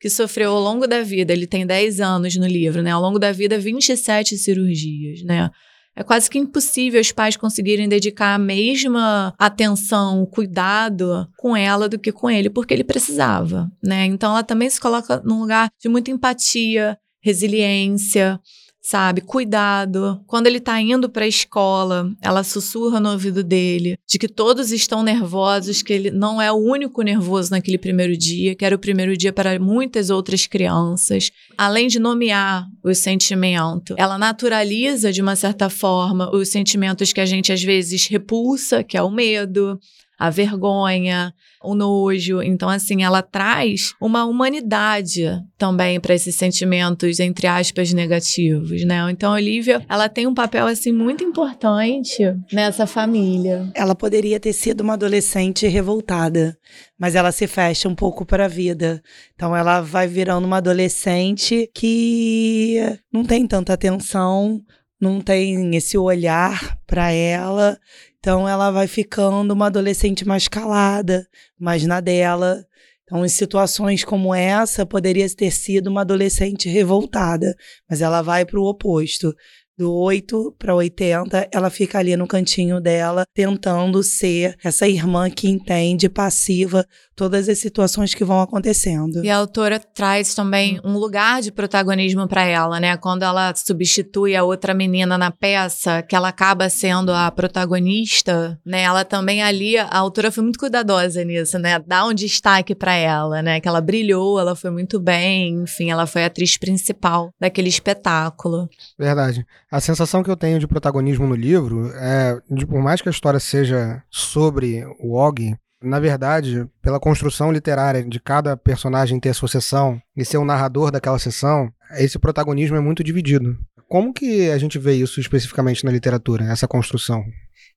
que 0.00 0.08
sofreu 0.08 0.52
ao 0.52 0.60
longo 0.60 0.86
da 0.86 1.02
vida, 1.02 1.32
ele 1.32 1.46
tem 1.48 1.66
10 1.66 2.00
anos 2.00 2.36
no 2.36 2.46
livro, 2.46 2.80
né? 2.80 2.92
Ao 2.92 3.02
longo 3.02 3.18
da 3.18 3.32
vida, 3.32 3.58
27 3.58 4.38
cirurgias, 4.38 5.24
né? 5.24 5.50
É 5.94 6.02
quase 6.02 6.30
que 6.30 6.38
impossível 6.38 7.00
os 7.00 7.12
pais 7.12 7.36
conseguirem 7.36 7.88
dedicar 7.88 8.34
a 8.34 8.38
mesma 8.38 9.34
atenção, 9.38 10.24
cuidado 10.24 11.28
com 11.36 11.54
ela 11.54 11.88
do 11.88 11.98
que 11.98 12.10
com 12.10 12.30
ele, 12.30 12.48
porque 12.48 12.72
ele 12.72 12.84
precisava, 12.84 13.70
né? 13.82 14.06
Então 14.06 14.30
ela 14.30 14.42
também 14.42 14.70
se 14.70 14.80
coloca 14.80 15.20
num 15.24 15.40
lugar 15.40 15.68
de 15.78 15.88
muita 15.88 16.10
empatia, 16.10 16.96
resiliência, 17.20 18.40
sabe? 18.82 19.20
Cuidado. 19.20 20.20
Quando 20.26 20.48
ele 20.48 20.58
tá 20.58 20.80
indo 20.80 21.08
para 21.08 21.24
a 21.24 21.28
escola, 21.28 22.12
ela 22.20 22.42
sussurra 22.42 22.98
no 22.98 23.12
ouvido 23.12 23.44
dele 23.44 23.96
de 24.08 24.18
que 24.18 24.28
todos 24.28 24.72
estão 24.72 25.04
nervosos, 25.04 25.82
que 25.82 25.92
ele 25.92 26.10
não 26.10 26.42
é 26.42 26.50
o 26.50 26.56
único 26.56 27.00
nervoso 27.02 27.52
naquele 27.52 27.78
primeiro 27.78 28.16
dia, 28.16 28.56
que 28.56 28.64
era 28.64 28.74
o 28.74 28.78
primeiro 28.78 29.16
dia 29.16 29.32
para 29.32 29.58
muitas 29.60 30.10
outras 30.10 30.46
crianças. 30.46 31.30
Além 31.56 31.86
de 31.86 32.00
nomear 32.00 32.66
o 32.82 32.92
sentimento, 32.92 33.94
ela 33.96 34.18
naturaliza 34.18 35.12
de 35.12 35.22
uma 35.22 35.36
certa 35.36 35.70
forma 35.70 36.34
os 36.34 36.48
sentimentos 36.48 37.12
que 37.12 37.20
a 37.20 37.26
gente 37.26 37.52
às 37.52 37.62
vezes 37.62 38.08
repulsa, 38.08 38.82
que 38.82 38.96
é 38.96 39.02
o 39.02 39.10
medo, 39.10 39.78
a 40.22 40.30
vergonha, 40.30 41.34
o 41.60 41.74
nojo. 41.74 42.40
Então, 42.42 42.68
assim, 42.68 43.02
ela 43.02 43.22
traz 43.22 43.92
uma 44.00 44.24
humanidade 44.24 45.24
também 45.58 45.98
para 45.98 46.14
esses 46.14 46.36
sentimentos, 46.36 47.18
entre 47.18 47.48
aspas, 47.48 47.92
negativos, 47.92 48.84
né? 48.84 49.04
Então, 49.10 49.32
a 49.32 49.34
Olivia, 49.34 49.84
ela 49.88 50.08
tem 50.08 50.28
um 50.28 50.34
papel, 50.34 50.68
assim, 50.68 50.92
muito 50.92 51.24
importante 51.24 52.22
nessa 52.52 52.86
família. 52.86 53.68
Ela 53.74 53.96
poderia 53.96 54.38
ter 54.38 54.52
sido 54.52 54.82
uma 54.82 54.92
adolescente 54.92 55.66
revoltada, 55.66 56.56
mas 56.96 57.16
ela 57.16 57.32
se 57.32 57.48
fecha 57.48 57.88
um 57.88 57.94
pouco 57.96 58.24
para 58.24 58.44
a 58.44 58.48
vida. 58.48 59.02
Então, 59.34 59.56
ela 59.56 59.80
vai 59.80 60.06
virando 60.06 60.46
uma 60.46 60.58
adolescente 60.58 61.68
que 61.74 62.78
não 63.12 63.24
tem 63.24 63.44
tanta 63.44 63.72
atenção, 63.72 64.62
não 65.00 65.20
tem 65.20 65.74
esse 65.74 65.98
olhar 65.98 66.78
para 66.86 67.10
ela. 67.10 67.76
Então 68.22 68.48
ela 68.48 68.70
vai 68.70 68.86
ficando 68.86 69.52
uma 69.52 69.66
adolescente 69.66 70.24
mais 70.24 70.46
calada, 70.46 71.26
mais 71.58 71.84
na 71.84 71.98
dela. 71.98 72.64
Então, 73.02 73.26
em 73.26 73.28
situações 73.28 74.04
como 74.04 74.32
essa, 74.32 74.86
poderia 74.86 75.28
ter 75.28 75.50
sido 75.50 75.88
uma 75.88 76.02
adolescente 76.02 76.68
revoltada, 76.68 77.52
mas 77.90 78.00
ela 78.00 78.22
vai 78.22 78.46
para 78.46 78.60
o 78.60 78.64
oposto 78.64 79.34
do 79.76 79.92
8 79.92 80.54
para 80.56 80.72
80, 80.72 81.48
ela 81.50 81.68
fica 81.68 81.98
ali 81.98 82.16
no 82.16 82.28
cantinho 82.28 82.80
dela, 82.80 83.24
tentando 83.34 84.00
ser 84.04 84.56
essa 84.62 84.86
irmã 84.86 85.28
que 85.28 85.48
entende, 85.48 86.08
passiva, 86.08 86.86
todas 87.14 87.48
as 87.48 87.58
situações 87.58 88.14
que 88.14 88.24
vão 88.24 88.40
acontecendo. 88.40 89.24
E 89.24 89.30
a 89.30 89.36
autora 89.36 89.78
traz 89.78 90.34
também 90.34 90.80
um 90.84 90.96
lugar 90.96 91.42
de 91.42 91.52
protagonismo 91.52 92.26
para 92.26 92.44
ela, 92.44 92.80
né? 92.80 92.96
Quando 92.96 93.22
ela 93.22 93.52
substitui 93.54 94.34
a 94.34 94.44
outra 94.44 94.74
menina 94.74 95.18
na 95.18 95.30
peça, 95.30 96.02
que 96.02 96.16
ela 96.16 96.28
acaba 96.28 96.68
sendo 96.68 97.12
a 97.12 97.30
protagonista, 97.30 98.58
né? 98.64 98.82
Ela 98.82 99.04
também 99.04 99.42
ali, 99.42 99.76
a 99.76 99.98
autora 99.98 100.30
foi 100.30 100.42
muito 100.42 100.58
cuidadosa 100.58 101.24
nisso, 101.24 101.58
né? 101.58 101.78
Dá 101.86 102.06
um 102.06 102.14
destaque 102.14 102.74
para 102.74 102.94
ela, 102.94 103.42
né? 103.42 103.60
Que 103.60 103.68
ela 103.68 103.80
brilhou, 103.80 104.40
ela 104.40 104.56
foi 104.56 104.70
muito 104.70 104.98
bem, 104.98 105.62
enfim, 105.62 105.90
ela 105.90 106.06
foi 106.06 106.24
a 106.24 106.26
atriz 106.26 106.56
principal 106.56 107.30
daquele 107.40 107.68
espetáculo. 107.68 108.68
Verdade. 108.98 109.46
A 109.70 109.80
sensação 109.80 110.22
que 110.22 110.30
eu 110.30 110.36
tenho 110.36 110.58
de 110.58 110.66
protagonismo 110.66 111.26
no 111.26 111.34
livro 111.34 111.90
é, 111.94 112.38
de, 112.50 112.66
por 112.66 112.80
mais 112.80 113.00
que 113.00 113.08
a 113.08 113.12
história 113.12 113.40
seja 113.40 114.02
sobre 114.10 114.84
o 115.00 115.14
Og, 115.14 115.56
na 115.82 115.98
verdade, 115.98 116.66
pela 116.80 117.00
construção 117.00 117.52
literária 117.52 118.02
de 118.04 118.20
cada 118.20 118.56
personagem 118.56 119.18
ter 119.18 119.30
a 119.30 119.34
sua 119.34 119.48
sessão 119.48 120.00
e 120.16 120.24
ser 120.24 120.38
o 120.38 120.44
narrador 120.44 120.90
daquela 120.90 121.18
sessão, 121.18 121.70
esse 121.98 122.18
protagonismo 122.18 122.76
é 122.76 122.80
muito 122.80 123.02
dividido. 123.02 123.58
Como 123.88 124.12
que 124.12 124.50
a 124.50 124.58
gente 124.58 124.78
vê 124.78 124.94
isso 124.94 125.20
especificamente 125.20 125.84
na 125.84 125.90
literatura, 125.90 126.44
essa 126.44 126.66
construção? 126.66 127.24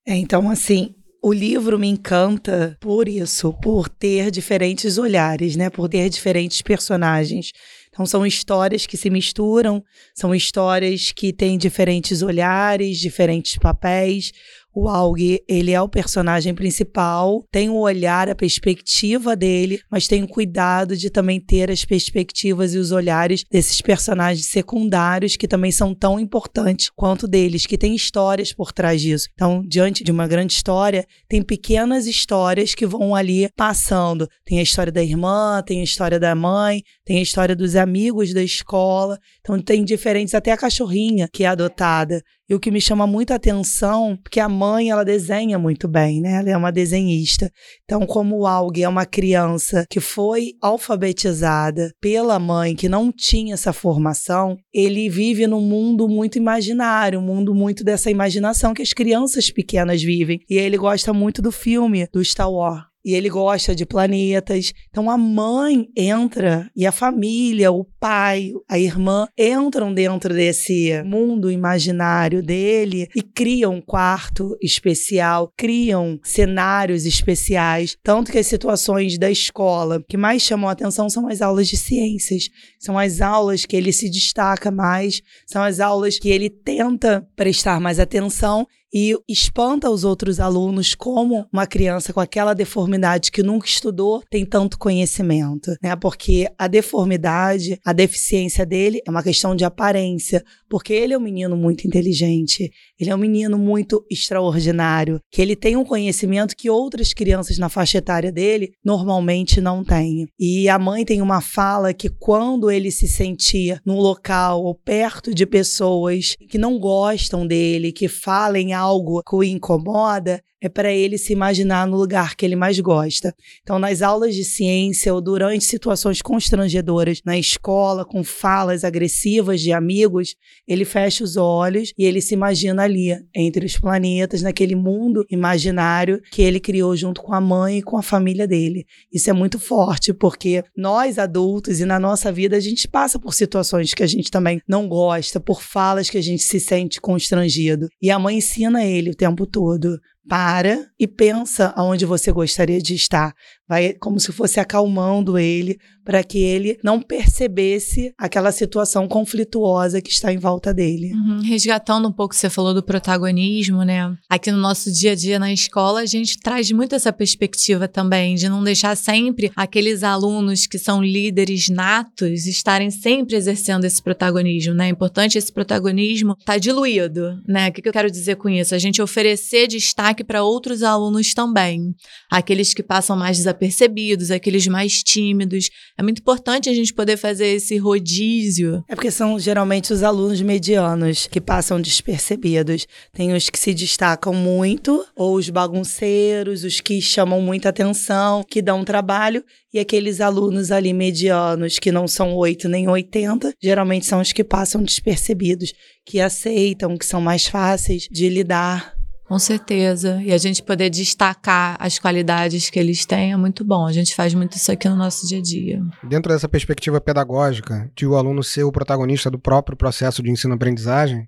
É, 0.07 0.15
então, 0.15 0.49
assim, 0.49 0.95
o 1.21 1.33
livro 1.33 1.79
me 1.79 1.87
encanta 1.87 2.77
por 2.79 3.07
isso, 3.09 3.51
por 3.53 3.89
ter 3.89 4.29
diferentes 4.29 4.97
olhares, 4.99 5.55
né? 5.55 5.71
Por 5.71 5.89
ter 5.89 6.07
diferentes 6.07 6.61
personagens. 6.61 7.51
Então, 7.89 8.05
são 8.05 8.25
histórias 8.25 8.85
que 8.85 8.95
se 8.95 9.09
misturam, 9.09 9.83
são 10.13 10.35
histórias 10.35 11.11
que 11.11 11.33
têm 11.33 11.57
diferentes 11.57 12.21
olhares, 12.21 12.99
diferentes 12.99 13.57
papéis. 13.57 14.31
O 14.77 14.89
Aug, 14.89 15.41
ele 15.47 15.71
é 15.71 15.81
o 15.81 15.87
personagem 15.87 16.53
principal, 16.53 17.45
tem 17.49 17.69
o 17.69 17.77
olhar, 17.77 18.27
a 18.27 18.35
perspectiva 18.35 19.33
dele, 19.33 19.79
mas 19.89 20.05
tem 20.05 20.21
o 20.21 20.27
cuidado 20.27 20.97
de 20.97 21.09
também 21.09 21.39
ter 21.39 21.71
as 21.71 21.85
perspectivas 21.85 22.73
e 22.73 22.77
os 22.77 22.91
olhares 22.91 23.45
desses 23.49 23.79
personagens 23.79 24.47
secundários 24.47 25.37
que 25.37 25.47
também 25.47 25.71
são 25.71 25.95
tão 25.95 26.19
importantes 26.19 26.91
quanto 26.93 27.25
deles, 27.25 27.65
que 27.65 27.77
têm 27.77 27.95
histórias 27.95 28.51
por 28.51 28.73
trás 28.73 29.01
disso. 29.01 29.29
Então, 29.33 29.63
diante 29.65 30.03
de 30.03 30.11
uma 30.11 30.27
grande 30.27 30.51
história, 30.51 31.07
tem 31.29 31.41
pequenas 31.41 32.05
histórias 32.05 32.75
que 32.75 32.85
vão 32.85 33.15
ali 33.15 33.47
passando. 33.55 34.27
Tem 34.43 34.59
a 34.59 34.63
história 34.63 34.91
da 34.91 35.01
irmã, 35.01 35.63
tem 35.65 35.79
a 35.79 35.85
história 35.85 36.19
da 36.19 36.35
mãe, 36.35 36.83
tem 37.05 37.19
a 37.19 37.23
história 37.23 37.55
dos 37.55 37.77
amigos 37.77 38.33
da 38.33 38.43
escola. 38.43 39.17
Então, 39.39 39.57
tem 39.57 39.85
diferentes, 39.85 40.35
até 40.35 40.51
a 40.51 40.57
cachorrinha 40.57 41.29
que 41.31 41.45
é 41.45 41.47
adotada. 41.47 42.21
E 42.47 42.53
o 42.53 42.59
que 42.59 42.69
me 42.69 42.79
chama 42.79 43.07
muita 43.07 43.35
atenção, 43.35 44.17
porque 44.21 44.39
a 44.39 44.47
mãe, 44.47 44.91
ela 44.91 45.03
desenha 45.03 45.57
muito 45.57 45.87
bem, 45.87 46.21
né? 46.21 46.39
Ela 46.39 46.49
é 46.51 46.57
uma 46.57 46.71
desenhista. 46.71 47.51
Então, 47.83 48.05
como 48.05 48.45
Aug 48.45 48.81
é 48.81 48.87
uma 48.87 49.05
criança 49.05 49.85
que 49.89 49.99
foi 49.99 50.53
alfabetizada 50.61 51.91
pela 51.99 52.37
mãe, 52.37 52.75
que 52.75 52.87
não 52.87 53.11
tinha 53.11 53.55
essa 53.55 53.73
formação, 53.73 54.57
ele 54.71 55.09
vive 55.09 55.47
num 55.47 55.61
mundo 55.61 56.07
muito 56.07 56.37
imaginário, 56.37 57.19
um 57.19 57.23
mundo 57.23 57.55
muito 57.55 57.83
dessa 57.83 58.11
imaginação 58.11 58.73
que 58.73 58.81
as 58.81 58.93
crianças 58.93 59.49
pequenas 59.49 60.03
vivem. 60.03 60.39
E 60.47 60.57
ele 60.57 60.77
gosta 60.77 61.11
muito 61.11 61.41
do 61.41 61.51
filme 61.51 62.07
do 62.13 62.23
Star 62.23 62.51
Wars 62.51 62.94
e 63.05 63.13
ele 63.13 63.29
gosta 63.29 63.75
de 63.75 63.85
planetas. 63.85 64.73
Então 64.89 65.09
a 65.09 65.17
mãe 65.17 65.87
entra 65.95 66.69
e 66.75 66.87
a 66.87 66.91
família, 66.91 67.71
o 67.71 67.85
pai, 67.99 68.51
a 68.67 68.79
irmã 68.79 69.27
entram 69.37 69.93
dentro 69.93 70.33
desse 70.33 70.91
mundo 71.03 71.51
imaginário 71.51 72.41
dele 72.41 73.07
e 73.15 73.21
criam 73.21 73.75
um 73.75 73.81
quarto 73.81 74.57
especial, 74.61 75.53
criam 75.55 76.19
cenários 76.23 77.05
especiais. 77.05 77.95
Tanto 78.03 78.31
que 78.31 78.39
as 78.39 78.47
situações 78.47 79.19
da 79.19 79.29
escola 79.29 80.03
que 80.09 80.17
mais 80.17 80.41
chamam 80.41 80.67
a 80.67 80.71
atenção 80.71 81.07
são 81.09 81.27
as 81.27 81.41
aulas 81.41 81.67
de 81.67 81.77
ciências. 81.77 82.49
São 82.79 82.97
as 82.97 83.21
aulas 83.21 83.65
que 83.65 83.75
ele 83.75 83.91
se 83.91 84.09
destaca 84.09 84.71
mais, 84.71 85.21
são 85.45 85.61
as 85.61 85.79
aulas 85.79 86.17
que 86.17 86.29
ele 86.29 86.49
tenta 86.49 87.27
prestar 87.35 87.79
mais 87.79 87.99
atenção 87.99 88.65
e 88.93 89.17
espanta 89.27 89.89
os 89.89 90.03
outros 90.03 90.39
alunos 90.39 90.95
como 90.95 91.47
uma 91.51 91.67
criança 91.67 92.13
com 92.13 92.19
aquela 92.19 92.53
deformidade 92.53 93.31
que 93.31 93.43
nunca 93.43 93.67
estudou 93.67 94.23
tem 94.29 94.45
tanto 94.45 94.77
conhecimento, 94.77 95.75
né? 95.81 95.95
Porque 95.95 96.47
a 96.57 96.67
deformidade, 96.67 97.79
a 97.85 97.93
deficiência 97.93 98.65
dele 98.65 99.01
é 99.05 99.11
uma 99.11 99.23
questão 99.23 99.55
de 99.55 99.65
aparência, 99.65 100.43
porque 100.75 100.91
ele 100.91 101.13
é 101.13 101.17
um 101.17 101.21
menino 101.21 101.55
muito 101.55 101.87
inteligente, 101.87 102.69
ele 102.99 103.09
é 103.09 103.15
um 103.15 103.17
menino 103.17 103.57
muito 103.57 104.05
extraordinário, 104.11 105.21
que 105.31 105.41
ele 105.41 105.55
tem 105.55 105.77
um 105.77 105.85
conhecimento 105.85 106.53
que 106.53 106.69
outras 106.69 107.13
crianças 107.13 107.57
na 107.57 107.69
faixa 107.69 107.99
etária 107.99 108.29
dele 108.29 108.73
normalmente 108.83 109.61
não 109.61 109.85
têm. 109.85 110.27
E 110.37 110.67
a 110.67 110.77
mãe 110.77 111.05
tem 111.05 111.21
uma 111.21 111.39
fala 111.39 111.93
que 111.93 112.09
quando 112.09 112.69
ele 112.69 112.91
se 112.91 113.07
sentia 113.07 113.79
num 113.85 113.95
local 113.95 114.65
ou 114.65 114.75
perto 114.75 115.33
de 115.33 115.45
pessoas 115.45 116.35
que 116.49 116.57
não 116.57 116.77
gostam 116.77 117.47
dele, 117.47 117.93
que 117.93 118.09
falem 118.09 118.73
algo 118.73 119.23
que 119.23 119.33
o 119.33 119.45
incomoda, 119.45 120.43
é 120.65 120.69
para 120.69 120.91
ele 120.91 121.17
se 121.17 121.31
imaginar 121.31 121.85
no 121.85 121.95
lugar 121.95 122.35
que 122.35 122.43
ele 122.43 122.55
mais 122.55 122.79
gosta. 122.79 123.35
Então, 123.61 123.77
nas 123.77 124.01
aulas 124.01 124.33
de 124.33 124.43
ciência 124.43 125.13
ou 125.13 125.21
durante 125.21 125.63
situações 125.63 126.23
constrangedoras 126.23 127.21
na 127.23 127.37
escola, 127.37 128.03
com 128.03 128.23
falas 128.23 128.83
agressivas 128.83 129.61
de 129.61 129.71
amigos, 129.71 130.35
ele 130.67 130.85
fecha 130.85 131.23
os 131.23 131.37
olhos 131.37 131.93
e 131.97 132.05
ele 132.05 132.21
se 132.21 132.33
imagina 132.33 132.83
ali, 132.83 133.15
entre 133.35 133.65
os 133.65 133.77
planetas, 133.77 134.41
naquele 134.41 134.75
mundo 134.75 135.25
imaginário 135.29 136.21
que 136.31 136.41
ele 136.41 136.59
criou 136.59 136.95
junto 136.95 137.21
com 137.21 137.33
a 137.33 137.41
mãe 137.41 137.79
e 137.79 137.83
com 137.83 137.97
a 137.97 138.03
família 138.03 138.47
dele. 138.47 138.85
Isso 139.11 139.29
é 139.29 139.33
muito 139.33 139.59
forte, 139.59 140.13
porque 140.13 140.63
nós 140.75 141.19
adultos 141.19 141.79
e 141.79 141.85
na 141.85 141.99
nossa 141.99 142.31
vida 142.31 142.57
a 142.57 142.59
gente 142.59 142.87
passa 142.87 143.19
por 143.19 143.33
situações 143.33 143.93
que 143.93 144.03
a 144.03 144.07
gente 144.07 144.31
também 144.31 144.61
não 144.67 144.87
gosta, 144.87 145.39
por 145.39 145.61
falas 145.61 146.09
que 146.09 146.17
a 146.17 146.23
gente 146.23 146.43
se 146.43 146.59
sente 146.59 146.99
constrangido. 146.99 147.87
E 148.01 148.09
a 148.09 148.19
mãe 148.19 148.37
ensina 148.37 148.83
ele 148.83 149.11
o 149.11 149.15
tempo 149.15 149.45
todo 149.45 149.99
para 150.27 150.87
e 150.99 151.07
pensa 151.07 151.73
aonde 151.75 152.05
você 152.05 152.31
gostaria 152.31 152.81
de 152.81 152.95
estar. 152.95 153.33
Vai 153.67 153.93
como 153.93 154.19
se 154.19 154.31
fosse 154.31 154.59
acalmando 154.59 155.37
ele 155.37 155.79
para 156.05 156.23
que 156.23 156.37
ele 156.37 156.77
não 156.83 157.01
percebesse 157.01 158.13
aquela 158.15 158.51
situação 158.51 159.07
conflituosa 159.07 159.99
que 159.99 160.11
está 160.11 160.31
em 160.31 160.37
volta 160.37 160.71
dele. 160.71 161.11
Uhum. 161.13 161.41
Resgatando 161.41 162.07
um 162.07 162.11
pouco 162.11 162.35
você 162.35 162.47
falou 162.47 162.75
do 162.75 162.83
protagonismo, 162.83 163.81
né? 163.81 164.15
Aqui 164.29 164.51
no 164.51 164.59
nosso 164.59 164.93
dia 164.93 165.13
a 165.13 165.15
dia 165.15 165.39
na 165.39 165.51
escola, 165.51 166.01
a 166.01 166.05
gente 166.05 166.37
traz 166.37 166.71
muito 166.71 166.93
essa 166.93 167.11
perspectiva 167.11 167.87
também 167.87 168.35
de 168.35 168.47
não 168.47 168.63
deixar 168.63 168.95
sempre 168.95 169.51
aqueles 169.55 170.03
alunos 170.03 170.67
que 170.67 170.77
são 170.77 171.03
líderes 171.03 171.69
natos 171.69 172.45
estarem 172.45 172.91
sempre 172.91 173.35
exercendo 173.35 173.85
esse 173.85 174.01
protagonismo, 174.01 174.75
né? 174.75 174.85
É 174.85 174.89
importante 174.89 175.39
esse 175.39 175.51
protagonismo 175.51 176.33
estar 176.33 176.53
tá 176.53 176.59
diluído, 176.59 177.41
né? 177.47 177.69
O 177.69 177.73
que 177.73 177.87
eu 177.89 177.93
quero 177.93 178.11
dizer 178.11 178.35
com 178.35 178.47
isso? 178.47 178.75
A 178.75 178.79
gente 178.79 179.01
oferecer 179.01 179.67
destaque 180.15 180.23
para 180.23 180.43
outros 180.43 180.81
alunos 180.81 181.33
também, 181.33 181.93
aqueles 182.31 182.73
que 182.73 182.81
passam 182.81 183.17
mais 183.17 183.37
desapercebidos, 183.37 184.31
aqueles 184.31 184.65
mais 184.67 185.03
tímidos. 185.03 185.69
É 185.97 186.03
muito 186.03 186.19
importante 186.19 186.69
a 186.69 186.73
gente 186.73 186.93
poder 186.93 187.17
fazer 187.17 187.47
esse 187.47 187.77
rodízio. 187.77 188.83
É 188.87 188.95
porque 188.95 189.11
são 189.11 189.37
geralmente 189.37 189.91
os 189.91 190.01
alunos 190.01 190.41
medianos 190.41 191.27
que 191.27 191.41
passam 191.41 191.81
despercebidos. 191.81 192.87
Tem 193.11 193.33
os 193.33 193.49
que 193.49 193.59
se 193.59 193.73
destacam 193.73 194.33
muito, 194.33 195.05
ou 195.15 195.35
os 195.35 195.49
bagunceiros, 195.49 196.63
os 196.63 196.79
que 196.79 197.01
chamam 197.01 197.41
muita 197.41 197.69
atenção, 197.69 198.43
que 198.43 198.61
dão 198.61 198.85
trabalho, 198.85 199.43
e 199.73 199.79
aqueles 199.79 200.21
alunos 200.21 200.71
ali 200.71 200.93
medianos, 200.93 201.79
que 201.79 201.91
não 201.91 202.07
são 202.07 202.33
8 202.33 202.69
nem 202.69 202.87
80, 202.87 203.53
geralmente 203.61 204.05
são 204.05 204.21
os 204.21 204.31
que 204.31 204.43
passam 204.43 204.81
despercebidos, 204.81 205.73
que 206.05 206.21
aceitam, 206.21 206.97
que 206.97 207.05
são 207.05 207.19
mais 207.19 207.47
fáceis 207.47 208.07
de 208.09 208.29
lidar 208.29 208.94
Com 209.27 209.39
certeza. 209.39 210.21
E 210.21 210.31
a 210.31 210.37
gente 210.37 210.61
poder 210.61 210.89
destacar 210.89 211.75
as 211.79 211.97
qualidades 211.97 212.69
que 212.69 212.79
eles 212.79 213.05
têm 213.05 213.33
é 213.33 213.37
muito 213.37 213.65
bom. 213.65 213.85
A 213.85 213.91
gente 213.91 214.15
faz 214.15 214.33
muito 214.33 214.55
isso 214.55 214.71
aqui 214.71 214.87
no 214.87 214.95
nosso 214.95 215.27
dia 215.27 215.39
a 215.39 215.41
dia. 215.41 215.81
Dentro 216.03 216.31
dessa 216.31 216.47
perspectiva 216.47 217.01
pedagógica, 217.01 217.89
de 217.95 218.05
o 218.05 218.15
aluno 218.15 218.43
ser 218.43 218.63
o 218.63 218.71
protagonista 218.71 219.31
do 219.31 219.39
próprio 219.39 219.75
processo 219.75 220.21
de 220.21 220.29
ensino-aprendizagem, 220.29 221.27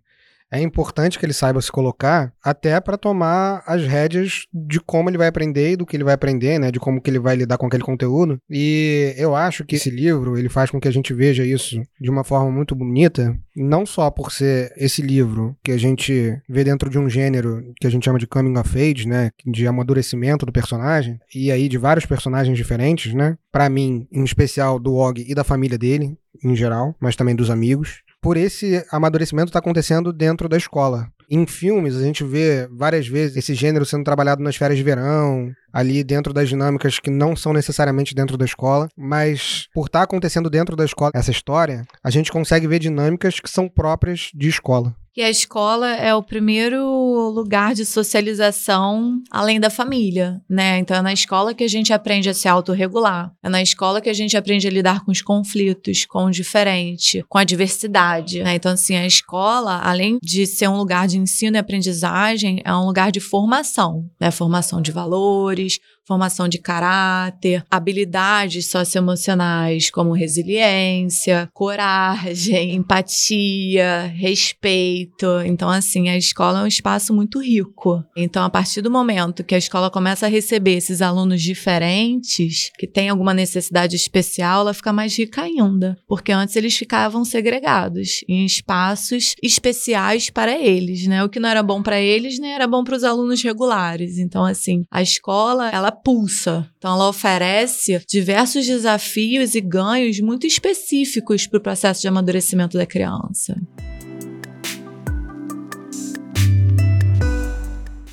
é 0.52 0.62
importante 0.62 1.20
que 1.20 1.26
ele 1.26 1.34
saiba 1.34 1.62
se 1.62 1.72
colocar 1.72 2.34
até 2.44 2.80
para 2.80 2.98
tomar 2.98 3.64
as 3.66 3.84
rédeas 3.84 4.46
de 4.54 4.80
como 4.80 5.10
ele 5.10 5.18
vai 5.18 5.28
aprender 5.28 5.72
e 5.72 5.76
do 5.76 5.86
que 5.86 5.96
ele 5.96 6.04
vai 6.04 6.14
aprender, 6.14 6.60
né, 6.60 6.72
de 6.72 6.80
como 6.80 7.02
que 7.02 7.10
ele 7.10 7.20
vai 7.20 7.36
lidar 7.36 7.58
com 7.58 7.68
aquele 7.68 7.84
conteúdo. 7.84 8.40
E 8.50 9.14
eu 9.18 9.36
acho 9.36 9.66
que 9.66 9.76
esse 9.76 9.90
livro, 9.90 10.38
ele 10.38 10.50
faz 10.50 10.72
com 10.72 10.80
que 10.80 10.88
a 10.88 10.92
gente 10.92 11.14
veja 11.14 11.46
isso 11.46 11.82
de 12.00 12.10
uma 12.10 12.24
forma 12.24 12.52
muito 12.52 12.76
bonita, 12.76 13.38
não 13.56 13.86
só 13.86 14.10
por 14.10 14.32
ser 14.32 14.72
esse 14.78 15.02
livro 15.02 15.56
que 15.64 15.72
a 15.72 15.78
gente 15.78 16.40
vê 16.48 16.64
dentro 16.64 16.90
de 16.90 16.98
um 16.98 17.10
gênero 17.10 17.74
que 17.80 17.88
a 17.88 17.90
gente 17.90 18.06
chama 18.06 18.20
de 18.20 18.28
coming 18.28 18.58
of 18.58 18.78
age, 18.80 19.08
né, 19.08 19.32
de 19.46 19.68
amadurecimento 19.68 20.46
do 20.46 20.52
personagem, 20.52 21.20
e 21.34 21.52
aí 21.52 21.68
de 21.68 21.78
vários 21.78 22.06
personagens 22.06 22.58
diferentes, 22.58 23.14
né? 23.14 23.38
Para 23.52 23.70
mim, 23.70 24.08
em 24.12 24.24
especial 24.24 24.80
do 24.80 24.96
Og 24.96 25.26
e 25.28 25.34
da 25.34 25.44
família 25.44 25.78
dele, 25.78 26.18
em 26.44 26.56
geral, 26.56 26.96
mas 27.00 27.16
também 27.16 27.36
dos 27.36 27.50
amigos 27.50 28.02
por 28.28 28.36
esse 28.36 28.86
amadurecimento 28.92 29.48
está 29.48 29.60
acontecendo 29.60 30.12
dentro 30.12 30.50
da 30.50 30.58
escola. 30.58 31.08
Em 31.32 31.48
filmes, 31.48 31.96
a 31.96 32.04
gente 32.04 32.26
vê 32.26 32.68
várias 32.70 33.08
vezes 33.08 33.38
esse 33.38 33.54
gênero 33.54 33.86
sendo 33.86 34.04
trabalhado 34.04 34.44
nas 34.44 34.58
férias 34.58 34.78
de 34.78 34.84
verão, 34.84 35.50
ali 35.72 36.04
dentro 36.04 36.34
das 36.34 36.50
dinâmicas 36.50 37.00
que 37.00 37.10
não 37.10 37.38
são 37.38 37.54
necessariamente 37.54 38.13
dentro 38.13 38.38
da 38.38 38.44
escola, 38.44 38.90
mas 38.98 39.70
por 39.74 39.86
estar 39.86 40.00
tá 40.00 40.04
acontecendo 40.04 40.50
dentro 40.50 40.76
da 40.76 40.84
escola 40.84 41.12
essa 41.16 41.32
história, 41.32 41.86
a 42.04 42.10
gente 42.10 42.30
consegue 42.30 42.68
ver 42.68 42.80
dinâmicas 42.80 43.40
que 43.40 43.50
são 43.50 43.70
próprias 43.70 44.30
de 44.36 44.50
escola. 44.50 44.94
E 45.18 45.24
a 45.24 45.32
escola 45.32 45.96
é 45.96 46.14
o 46.14 46.22
primeiro 46.22 47.32
lugar 47.32 47.74
de 47.74 47.84
socialização 47.84 49.20
além 49.32 49.60
da 49.60 49.68
família, 49.68 50.40
né? 50.48 50.78
Então 50.78 50.96
é 50.96 51.02
na 51.02 51.12
escola 51.12 51.56
que 51.56 51.64
a 51.64 51.68
gente 51.68 51.92
aprende 51.92 52.30
a 52.30 52.36
se 52.36 52.48
autorregular. 52.48 53.34
É 53.42 53.50
na 53.50 53.60
escola 53.60 54.00
que 54.00 54.12
a 54.12 54.14
gente 54.14 54.38
aprende 54.38 54.68
a 54.68 54.70
lidar 54.70 55.04
com 55.04 55.12
os 55.12 55.24
conflitos, 55.24 56.06
com 56.06 56.26
o 56.26 56.30
diferente, 56.30 57.26
com 57.28 57.40
a 57.40 57.44
diversidade. 57.44 58.44
Né? 58.44 58.54
Então, 58.54 58.72
assim, 58.72 58.96
a 58.96 59.08
escola, 59.08 59.82
além 59.82 60.20
de 60.22 60.46
ser 60.46 60.68
um 60.68 60.78
lugar 60.78 61.08
de 61.08 61.18
ensino 61.18 61.58
e 61.58 61.60
aprendizagem, 61.60 62.62
é 62.64 62.72
um 62.72 62.86
lugar 62.86 63.12
de 63.12 63.20
formação, 63.20 64.08
né? 64.22 64.30
Formação 64.30 64.84
de 64.84 64.92
valores, 64.92 65.80
formação 66.08 66.48
de 66.48 66.58
caráter, 66.58 67.63
habilidades 67.70 68.67
socioemocionais 68.67 69.91
como 69.91 70.13
resiliência, 70.13 71.50
coragem, 71.54 72.76
empatia, 72.76 74.13
respeito. 74.15 75.28
Então, 75.46 75.70
assim, 75.70 76.08
a 76.08 76.17
escola 76.17 76.62
é 76.62 76.63
um 76.63 76.67
espaço 76.67 77.13
muito 77.13 77.41
rico. 77.41 78.02
Então, 78.15 78.43
a 78.43 78.50
partir 78.50 78.82
do 78.82 78.89
momento 78.89 79.43
que 79.43 79.54
a 79.54 79.58
escola 79.58 79.91
começa 79.91 80.26
a 80.26 80.30
receber 80.30 80.78
esses 80.78 81.02
alunos 81.02 81.41
diferentes, 81.41 82.72
que 82.78 82.88
têm 82.88 83.10
alguma 83.10 83.34
necessidade 83.34 83.96
especial, 83.96 84.62
ela 84.62 84.74
fica 84.74 84.93
mais 84.93 85.17
rica 85.17 85.41
ainda. 85.41 85.98
Porque 86.08 86.32
antes 86.32 86.56
eles 86.56 86.78
ficavam 86.78 87.26
segregados 87.26 88.22
em 88.30 88.46
espaços 88.46 89.36
especiais 89.43 90.30
para 90.30 90.58
eles, 90.58 91.06
né? 91.06 91.24
O 91.24 91.30
que 91.30 91.39
não 91.39 91.50
era 91.50 91.62
bom 91.62 91.82
para 91.82 92.00
eles, 92.00 92.39
nem 92.39 92.54
era 92.54 92.67
bom 92.67 92.84
para 92.84 92.96
os 92.96 93.04
alunos 93.04 93.41
regulares. 93.41 94.17
Então, 94.17 94.46
assim, 94.46 94.84
a 94.89 95.02
escola, 95.02 95.70
ela 95.70 95.91
pulsa. 96.04 96.70
Então, 96.78 96.94
ela 96.94 97.10
oferece 97.10 98.02
diversos 98.08 98.66
desafios 98.66 99.56
e 99.56 99.62
ganhos 99.62 100.20
muito 100.20 100.48
específicos 100.48 101.48
para 101.48 101.58
o 101.58 101.62
processo 101.62 102.02
de 102.02 102.08
amadurecimento 102.08 102.78
da 102.78 102.86
criança. 102.86 103.56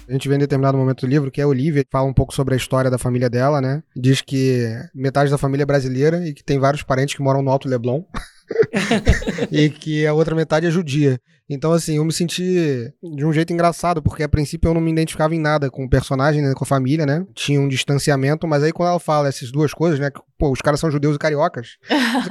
A 0.06 0.12
gente 0.12 0.28
vê 0.28 0.34
em 0.34 0.38
determinado 0.38 0.76
momento 0.76 1.00
do 1.00 1.10
livro 1.10 1.30
que 1.30 1.40
a 1.40 1.46
Olivia 1.46 1.84
fala 1.90 2.08
um 2.08 2.12
pouco 2.12 2.34
sobre 2.34 2.54
a 2.54 2.56
história 2.56 2.90
da 2.90 2.98
família 2.98 3.30
dela, 3.30 3.60
né? 3.60 3.82
Diz 3.96 4.20
que 4.20 4.68
metade 4.94 5.30
da 5.30 5.38
família 5.38 5.62
é 5.62 5.66
brasileira 5.66 6.28
e 6.28 6.34
que 6.34 6.44
tem 6.44 6.58
vários 6.58 6.82
parentes 6.82 7.14
que 7.14 7.22
moram 7.22 7.42
no 7.42 7.50
Alto 7.50 7.68
Leblon. 7.68 8.02
e 9.50 9.70
que 9.70 10.06
a 10.06 10.14
outra 10.14 10.34
metade 10.34 10.66
é 10.66 10.70
judia. 10.70 11.20
Então, 11.48 11.72
assim, 11.72 11.96
eu 11.96 12.04
me 12.04 12.12
senti 12.12 12.90
de 13.02 13.24
um 13.24 13.32
jeito 13.32 13.52
engraçado, 13.52 14.02
porque 14.02 14.22
a 14.22 14.28
princípio 14.28 14.68
eu 14.68 14.74
não 14.74 14.80
me 14.80 14.90
identificava 14.90 15.34
em 15.34 15.38
nada 15.38 15.70
com 15.70 15.84
o 15.84 15.88
personagem, 15.88 16.40
né, 16.40 16.54
com 16.54 16.64
a 16.64 16.66
família, 16.66 17.04
né? 17.04 17.24
Tinha 17.34 17.60
um 17.60 17.68
distanciamento, 17.68 18.46
mas 18.46 18.62
aí 18.62 18.72
quando 18.72 18.88
ela 18.88 18.98
fala 18.98 19.28
essas 19.28 19.52
duas 19.52 19.74
coisas, 19.74 20.00
né? 20.00 20.10
Que, 20.10 20.20
pô, 20.38 20.50
os 20.50 20.62
caras 20.62 20.80
são 20.80 20.90
judeus 20.90 21.16
e 21.16 21.18
cariocas. 21.18 21.76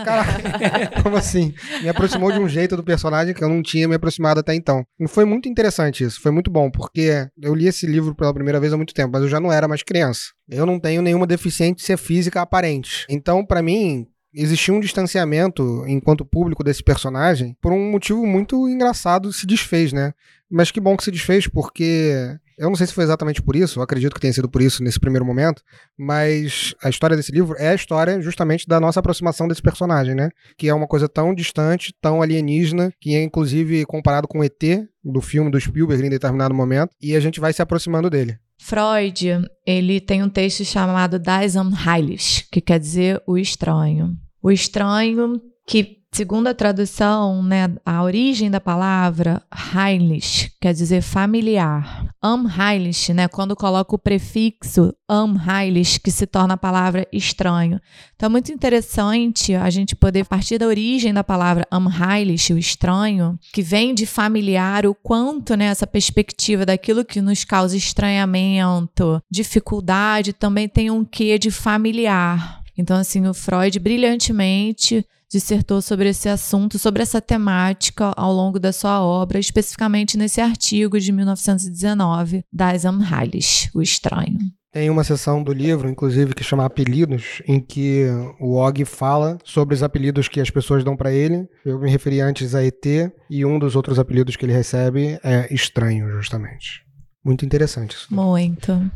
Cara, 0.04 0.23
como 1.04 1.15
assim? 1.15 1.54
Me 1.84 1.89
aproximou 1.89 2.32
de 2.32 2.39
um 2.39 2.49
jeito 2.49 2.76
do 2.76 2.84
personagem 2.84 3.36
que 3.36 3.43
eu 3.43 3.49
não 3.49 3.62
tinha 3.62 3.88
me 3.88 3.95
aproximado 3.95 4.39
até 4.39 4.56
então. 4.56 4.84
E 4.99 5.08
foi 5.08 5.26
muito 5.26 5.47
interessante 5.47 6.04
isso, 6.04 6.19
foi 6.19 6.32
muito 6.32 6.49
bom, 6.49 6.71
porque 6.71 7.28
eu 7.39 7.54
li 7.54 7.67
esse 7.67 7.86
livro 7.86 8.15
pela 8.15 8.34
primeira 8.34 8.60
vez 8.60 8.73
há 8.73 8.78
muito 8.78 8.95
tempo, 8.95 9.12
mas 9.13 9.21
eu 9.21 9.30
já 9.30 9.39
não 9.39 9.52
era 9.52 9.67
mais 9.67 9.84
criança. 9.84 10.32
Eu 10.49 10.65
não 10.65 10.80
tenho 10.80 11.02
nenhuma 11.02 11.28
deficiência 11.28 11.97
física 11.97 12.41
aparente. 12.41 13.06
Então, 13.10 13.45
para 13.45 13.62
mim, 13.62 14.08
existia 14.34 14.74
um 14.74 14.80
distanciamento 14.80 15.84
enquanto 15.88 16.26
público 16.26 16.63
desse 16.63 16.84
personagem 16.84 17.56
por 17.62 17.72
um 17.72 17.91
motivo 17.91 18.26
muito 18.26 18.67
engraçado 18.67 19.32
se 19.32 19.46
desfez, 19.46 19.93
né? 19.93 20.13
Mas 20.50 20.72
que 20.72 20.80
bom 20.80 20.96
que 20.96 21.04
se 21.04 21.12
desfez, 21.12 21.48
porque 21.48 22.38
eu 22.58 22.69
não 22.69 22.76
sei 22.76 22.86
se 22.86 22.93
foi 22.93 23.04
exatamente 23.04 23.41
por 23.41 23.56
isso, 23.56 23.80
eu 23.80 23.84
acredito 23.84 24.13
que 24.13 24.19
tenha 24.19 24.34
sido 24.34 24.50
por 24.50 24.62
isso 24.62 24.84
nesse 24.84 25.00
primeiro 25.00 25.26
momento, 25.26 25.63
mas 25.98 26.76
a 26.84 26.89
história 26.89 27.15
desse 27.15 27.32
livro 27.32 27.56
é 27.58 27.69
a 27.69 27.76
história 27.76 28.22
justamente 28.22 28.67
da 28.67 28.80
nossa 28.80 29.00
aproximação 29.00 29.48
desse 29.48 29.62
personagem, 29.62 30.13
né? 30.13 30.30
Que 30.58 30.69
é 30.69 30.74
uma 30.74 30.88
coisa 30.88 31.10
tão 31.10 31.34
distante, 31.34 31.93
tão 32.02 32.22
alienígena, 32.22 32.91
que 33.00 33.15
é 33.15 33.24
inclusive 33.24 33.86
comparado 33.86 34.28
com 34.28 34.39
o 34.39 34.43
ET 34.43 34.62
do 35.04 35.22
filme 35.22 35.50
do 35.50 35.60
Spielberg 35.60 36.06
em 36.06 36.10
determinado 36.10 36.54
momento, 36.54 36.91
e 37.02 37.15
a 37.15 37.19
gente 37.19 37.39
vai 37.39 37.52
se 37.52 37.62
aproximando 37.62 38.10
dele. 38.10 38.38
Freud, 38.60 39.41
ele 39.65 40.00
tem 40.00 40.24
um 40.24 40.30
texto 40.30 40.63
chamado 40.63 41.19
Das 41.19 41.56
Unheimlich, 41.56 42.48
que 42.52 42.62
quer 42.62 42.80
dizer 42.80 43.22
o 43.28 43.38
estranho. 43.38 44.15
O 44.43 44.51
estranho, 44.51 45.41
que 45.65 46.03
segundo 46.12 46.47
a 46.47 46.53
tradução, 46.53 47.41
né, 47.41 47.73
a 47.86 48.03
origem 48.03 48.51
da 48.51 48.60
palavra 48.60 49.41
Heimlich 49.73 50.51
quer 50.62 50.73
dizer 50.73 51.01
familiar. 51.01 52.08
Unheimlich, 52.23 53.13
né, 53.13 53.27
quando 53.29 53.56
coloca 53.56 53.95
o 53.95 53.97
prefixo 53.97 54.93
Unheimlich, 55.10 55.99
que 55.99 56.12
se 56.12 56.27
torna 56.27 56.56
a 56.56 56.58
palavra 56.58 57.08
estranho. 57.12 57.79
Então 58.15 58.27
é 58.27 58.29
muito 58.29 58.51
interessante 58.51 59.56
a 59.56 59.69
gente 59.69 59.95
poder 59.95 60.25
partir 60.25 60.58
da 60.58 60.67
origem 60.67 61.13
da 61.13 61.23
palavra 61.23 61.65
Unheimlich, 61.73 62.53
o 62.53 62.58
estranho, 62.58 63.39
que 63.53 63.62
vem 63.62 63.95
de 63.95 64.06
familiar, 64.06 64.86
o 64.86 64.93
quanto 64.93 65.56
né, 65.56 65.65
essa 65.65 65.88
perspectiva 65.88 66.65
daquilo 66.65 67.06
que 67.06 67.21
nos 67.21 67.45
causa 67.45 67.77
estranhamento, 67.77 69.21
dificuldade, 69.32 70.34
também 70.34 70.67
tem 70.67 70.91
um 70.91 71.06
quê 71.06 71.39
de 71.39 71.49
familiar. 71.49 72.62
Então, 72.78 72.98
assim, 72.98 73.28
o 73.28 73.34
Freud 73.34 73.80
brilhantemente 73.80 75.06
dissertou 75.30 75.82
sobre 75.82 76.10
esse 76.10 76.30
assunto, 76.30 76.78
sobre 76.78 77.02
essa 77.02 77.20
temática 77.20 78.14
ao 78.16 78.32
longo 78.32 78.60
da 78.60 78.72
sua 78.72 79.02
obra, 79.02 79.40
especificamente 79.40 80.16
nesse 80.16 80.40
artigo 80.40 81.00
de 81.00 81.12
1919, 81.12 82.46
das 82.54 82.86
Amhalis, 82.86 83.70
O 83.74 83.82
Estranho. 83.82 84.38
Tem 84.72 84.90
uma 84.90 85.04
seção 85.04 85.44
do 85.44 85.54
livro, 85.54 85.88
inclusive, 85.88 86.34
que 86.34 86.44
chama 86.44 86.66
Apelidos, 86.66 87.44
em 87.48 87.60
que 87.60 88.06
o 88.40 88.56
Og 88.56 88.86
fala 88.86 89.38
sobre 89.44 89.76
os 89.76 89.84
apelidos 89.84 90.28
que 90.28 90.40
as 90.42 90.50
pessoas 90.50 90.84
dão 90.84 90.96
para 90.96 91.12
ele. 91.12 91.48
Eu 91.64 91.80
me 91.80 91.92
referi 91.92 92.22
antes 92.22 92.56
a 92.56 92.64
ET, 92.64 92.86
e 93.30 93.46
um 93.46 93.60
dos 93.60 93.76
outros 93.76 94.00
apelidos 94.00 94.36
que 94.36 94.46
ele 94.46 94.54
recebe 94.54 95.20
é 95.24 95.52
Estranho, 95.54 96.10
justamente. 96.12 96.84
Muito 97.24 97.46
interessante 97.46 97.96
isso. 97.96 98.08
Muito. 98.14 98.92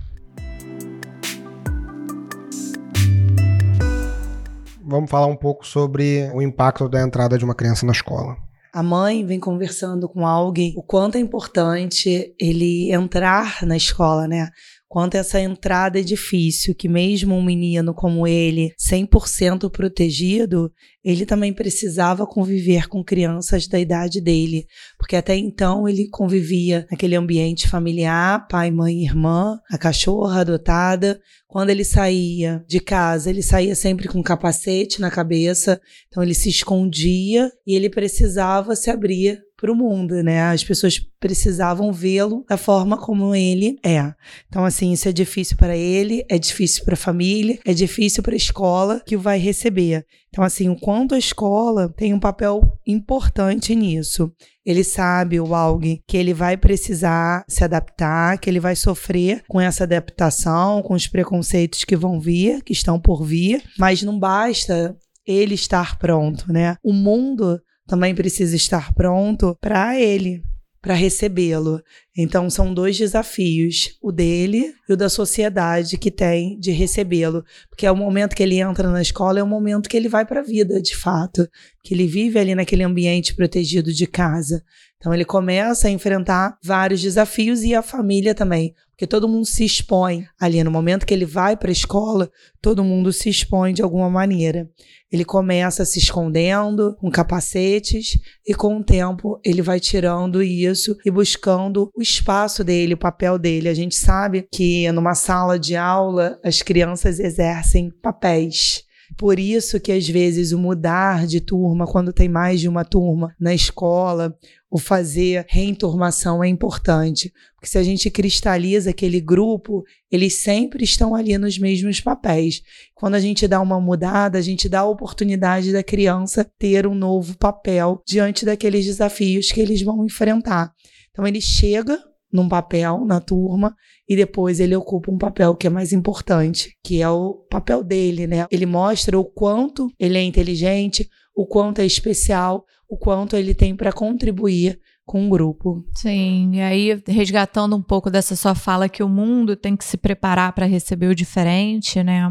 Vamos 4.88 5.10
falar 5.10 5.28
um 5.28 5.36
pouco 5.36 5.66
sobre 5.66 6.32
o 6.34 6.42
impacto 6.42 6.88
da 6.88 7.02
entrada 7.02 7.38
de 7.38 7.44
uma 7.44 7.54
criança 7.54 7.86
na 7.86 7.92
escola. 7.92 8.38
A 8.74 8.84
mãe 8.84 9.26
vem 9.26 9.40
conversando 9.40 10.08
com 10.08 10.26
alguém 10.26 10.74
o 10.78 10.84
quanto 10.84 11.18
é 11.18 11.20
importante 11.20 12.34
ele 12.40 12.92
entrar 12.92 13.60
na 13.64 13.76
escola, 13.76 14.28
né? 14.28 14.50
Quanto 14.90 15.16
essa 15.16 15.40
entrada 15.42 16.00
é 16.00 16.04
difícil, 16.04 16.74
que 16.74 16.88
mesmo 16.88 17.36
um 17.36 17.44
menino 17.44 17.94
como 17.94 18.26
ele, 18.26 18.74
100% 18.80 19.70
protegido, 19.70 20.72
ele 21.04 21.26
também 21.26 21.52
precisava 21.52 22.26
conviver 22.26 22.88
com 22.88 23.04
crianças 23.04 23.68
da 23.68 23.78
idade 23.78 24.22
dele, 24.22 24.66
porque 24.98 25.18
até 25.18 25.36
então 25.36 25.90
ele 25.90 26.08
convivia 26.10 26.88
naquele 26.90 27.16
ambiente 27.16 27.68
familiar, 27.68 28.48
pai, 28.48 28.72
mãe, 28.72 29.04
irmã, 29.04 29.60
a 29.70 29.78
cachorra 29.78 30.42
adotada. 30.42 31.20
Quando 31.48 31.70
ele 31.70 31.84
saía 31.84 32.64
de 32.66 32.80
casa, 32.80 33.30
ele 33.30 33.42
saía 33.42 33.76
sempre 33.76 34.08
com 34.08 34.20
um 34.20 34.24
capacete 34.24 35.02
na 35.02 35.12
cabeça, 35.12 35.82
então 36.08 36.24
ele 36.24 36.34
se 36.34 36.50
escondia 36.50 37.52
e 37.66 37.76
ele 37.76 37.90
precisava 37.90 38.74
se 38.76 38.90
abrir 38.90 39.47
para 39.58 39.72
o 39.72 39.76
mundo, 39.76 40.22
né? 40.24 40.44
As 40.44 40.64
pessoas 40.64 41.00
precisavam 41.20 41.92
vê-lo 41.92 42.46
da 42.48 42.58
forma 42.58 42.96
como 42.96 43.34
ele 43.34 43.78
é. 43.84 44.14
Então, 44.48 44.64
assim, 44.64 44.94
isso 44.94 45.10
é 45.10 45.12
difícil 45.12 45.58
para 45.58 45.76
ele, 45.76 46.24
é 46.30 46.38
difícil 46.38 46.86
para 46.86 46.94
a 46.94 46.98
família, 46.98 47.60
é 47.66 47.74
difícil 47.74 48.22
para 48.22 48.34
a 48.34 48.38
escola 48.38 49.02
que 49.06 49.16
o 49.16 49.20
vai 49.20 49.40
receber. 49.40 50.06
Então, 50.30 50.44
assim, 50.44 50.70
o 50.70 50.80
quanto 50.80 51.16
a 51.16 51.18
escola 51.18 51.92
tem 51.98 52.14
um 52.14 52.20
papel 52.20 52.62
importante 52.86 53.76
nisso. 53.76 54.32
Ele 54.64 54.84
sabe, 54.84 55.40
o 55.40 55.56
alguém, 55.56 56.04
que 56.08 56.18
ele 56.18 56.34
vai 56.34 56.56
precisar 56.56 57.44
se 57.48 57.64
adaptar, 57.64 58.38
que 58.38 58.50
ele 58.50 58.60
vai 58.60 58.76
sofrer 58.76 59.42
com 59.48 59.60
essa 59.60 59.86
adaptação, 59.86 60.84
com 60.84 60.94
os 60.94 61.08
preconceitos 61.08 61.84
que 61.84 61.96
vão 61.96 62.20
vir, 62.20 62.62
que 62.64 62.74
estão 62.74 63.00
por 63.00 63.24
vir, 63.24 63.64
mas 63.80 64.04
não 64.04 64.20
basta 64.20 64.96
ele 65.26 65.56
estar 65.56 65.98
pronto, 65.98 66.52
né? 66.52 66.78
O 66.84 66.94
mundo 66.94 67.60
também 67.88 68.14
precisa 68.14 68.56
estar 68.56 68.94
pronto 68.94 69.58
para 69.62 70.00
ele, 70.00 70.44
para 70.82 70.94
recebê-lo. 70.94 71.82
Então 72.16 72.50
são 72.50 72.74
dois 72.74 72.98
desafios, 72.98 73.98
o 74.02 74.12
dele 74.12 74.74
e 74.88 74.94
o 74.94 74.98
da 74.98 75.10
sociedade 75.10 75.98
que 75.98 76.12
tem 76.12 76.60
de 76.60 76.72
recebê-lo, 76.72 77.44
porque 77.70 77.86
é 77.86 77.92
o 77.92 77.96
momento 77.96 78.36
que 78.36 78.44
ele 78.44 78.60
entra 78.60 78.90
na 78.90 79.02
escola, 79.02 79.40
é 79.40 79.44
o 79.44 79.48
momento 79.48 79.90
que 79.90 79.98
ele 79.98 80.10
vai 80.10 80.26
para 80.26 80.42
a 80.42 80.44
vida, 80.44 80.82
de 80.82 80.96
fato, 80.96 81.48
que 81.88 81.94
ele 81.94 82.06
vive 82.06 82.38
ali 82.38 82.54
naquele 82.54 82.84
ambiente 82.84 83.34
protegido 83.34 83.94
de 83.94 84.06
casa. 84.06 84.62
Então 84.98 85.14
ele 85.14 85.24
começa 85.24 85.88
a 85.88 85.92
enfrentar 85.92 86.58
vários 86.62 87.02
desafios 87.02 87.64
e 87.64 87.74
a 87.74 87.82
família 87.82 88.36
também, 88.36 88.74
porque 88.90 89.08
todo 89.08 89.28
mundo 89.28 89.46
se 89.46 89.64
expõe 89.64 90.26
ali 90.38 90.62
no 90.66 90.72
momento 90.72 91.06
que 91.06 91.14
ele 91.14 91.24
vai 91.24 91.56
para 91.56 91.70
a 91.70 91.72
escola, 91.72 92.30
todo 92.62 92.84
mundo 92.84 93.14
se 93.14 93.30
expõe 93.30 93.74
de 93.74 93.82
alguma 93.82 94.10
maneira. 94.10 94.70
Ele 95.10 95.24
começa 95.24 95.86
se 95.86 95.98
escondendo 95.98 96.98
com 97.00 97.10
capacetes 97.10 98.20
e 98.46 98.54
com 98.54 98.80
o 98.80 98.84
tempo 98.84 99.40
ele 99.46 99.62
vai 99.62 99.80
tirando 99.80 100.44
isso 100.44 100.98
e 101.06 101.10
buscando 101.10 101.90
o 101.96 102.02
espaço 102.02 102.66
dele, 102.66 102.96
o 102.96 102.98
papel 102.98 103.40
dele. 103.40 103.70
A 103.70 103.74
gente 103.74 103.96
sabe 103.96 104.46
que 104.52 104.92
numa 104.92 105.16
sala 105.16 105.58
de 105.58 105.78
aula 105.78 106.38
as 106.44 106.62
crianças 106.62 107.18
exercem 107.18 107.90
papéis. 108.02 108.86
Por 109.16 109.40
isso 109.40 109.80
que 109.80 109.92
às 109.92 110.08
vezes 110.08 110.52
o 110.52 110.60
mudar 110.60 111.26
de 111.26 111.40
turma, 111.40 111.88
quando 111.88 112.12
tem 112.12 112.28
mais 112.28 112.60
de 112.60 112.68
uma 112.68 112.84
turma 112.84 113.34
na 113.40 113.54
escola, 113.54 114.38
o 114.70 114.78
fazer 114.78 115.46
reenturmação 115.48 116.44
é 116.44 116.48
importante, 116.48 117.32
porque 117.56 117.68
se 117.68 117.78
a 117.78 117.84
gente 117.84 118.10
cristaliza 118.10 118.90
aquele 118.90 119.22
grupo, 119.22 119.84
eles 120.12 120.36
sempre 120.36 120.84
estão 120.84 121.16
ali 121.16 121.38
nos 121.38 121.58
mesmos 121.58 122.02
papéis. 122.02 122.62
Quando 122.94 123.16
a 123.16 123.20
gente 123.20 123.48
dá 123.48 123.62
uma 123.62 123.80
mudada, 123.80 124.38
a 124.38 124.42
gente 124.42 124.68
dá 124.68 124.82
a 124.82 124.90
oportunidade 124.90 125.72
da 125.72 125.84
criança 125.84 126.44
ter 126.60 126.86
um 126.86 126.96
novo 126.96 127.38
papel 127.38 128.02
diante 128.06 128.46
daqueles 128.46 128.86
desafios 128.86 129.52
que 129.52 129.62
eles 129.62 129.82
vão 129.82 130.06
enfrentar. 130.06 130.74
Então 131.12 131.26
ele 131.26 131.42
chega 131.42 131.98
num 132.32 132.48
papel 132.48 133.06
na 133.06 133.20
turma 133.20 133.76
e 134.08 134.16
depois 134.16 134.60
ele 134.60 134.76
ocupa 134.76 135.12
um 135.12 135.18
papel 135.18 135.56
que 135.56 135.68
é 135.68 135.70
mais 135.70 135.94
importante, 135.94 136.76
que 136.84 137.02
é 137.02 137.10
o 137.10 137.36
papel 137.50 137.84
dele, 137.84 138.28
né? 138.28 138.46
Ele 138.52 138.66
mostra 138.66 139.18
o 139.18 139.26
quanto 139.26 139.92
ele 140.00 140.18
é 140.18 140.24
inteligente, 140.24 141.10
o 141.36 141.46
quanto 141.46 141.80
é 141.80 141.86
especial, 141.86 142.66
o 142.90 142.98
quanto 142.98 143.36
ele 143.36 143.54
tem 143.54 143.76
para 143.76 143.92
contribuir 143.92 144.80
com 145.06 145.26
o 145.26 145.30
grupo. 145.30 145.86
Sim, 145.96 146.52
e 146.56 146.62
aí 146.62 147.02
resgatando 147.08 147.76
um 147.78 147.82
pouco 147.82 148.12
dessa 148.12 148.36
sua 148.36 148.54
fala 148.54 148.90
que 148.90 149.02
o 149.02 149.08
mundo 149.08 149.56
tem 149.56 149.76
que 149.76 149.86
se 149.86 149.96
preparar 149.96 150.52
para 150.52 150.66
receber 150.66 151.08
o 151.08 151.16
diferente, 151.16 152.04
né? 152.04 152.30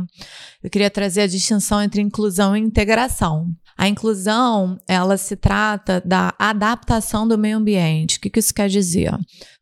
Eu 0.62 0.68
queria 0.68 0.90
trazer 0.90 1.22
a 1.22 1.26
distinção 1.26 1.82
entre 1.82 2.02
inclusão 2.02 2.54
e 2.54 2.60
integração. 2.60 3.46
A 3.76 3.88
inclusão, 3.88 4.78
ela 4.88 5.16
se 5.16 5.36
trata 5.36 6.02
da 6.04 6.34
adaptação 6.38 7.28
do 7.28 7.36
meio 7.36 7.58
ambiente. 7.58 8.16
O 8.16 8.20
que, 8.20 8.30
que 8.30 8.38
isso 8.38 8.54
quer 8.54 8.68
dizer? 8.68 9.12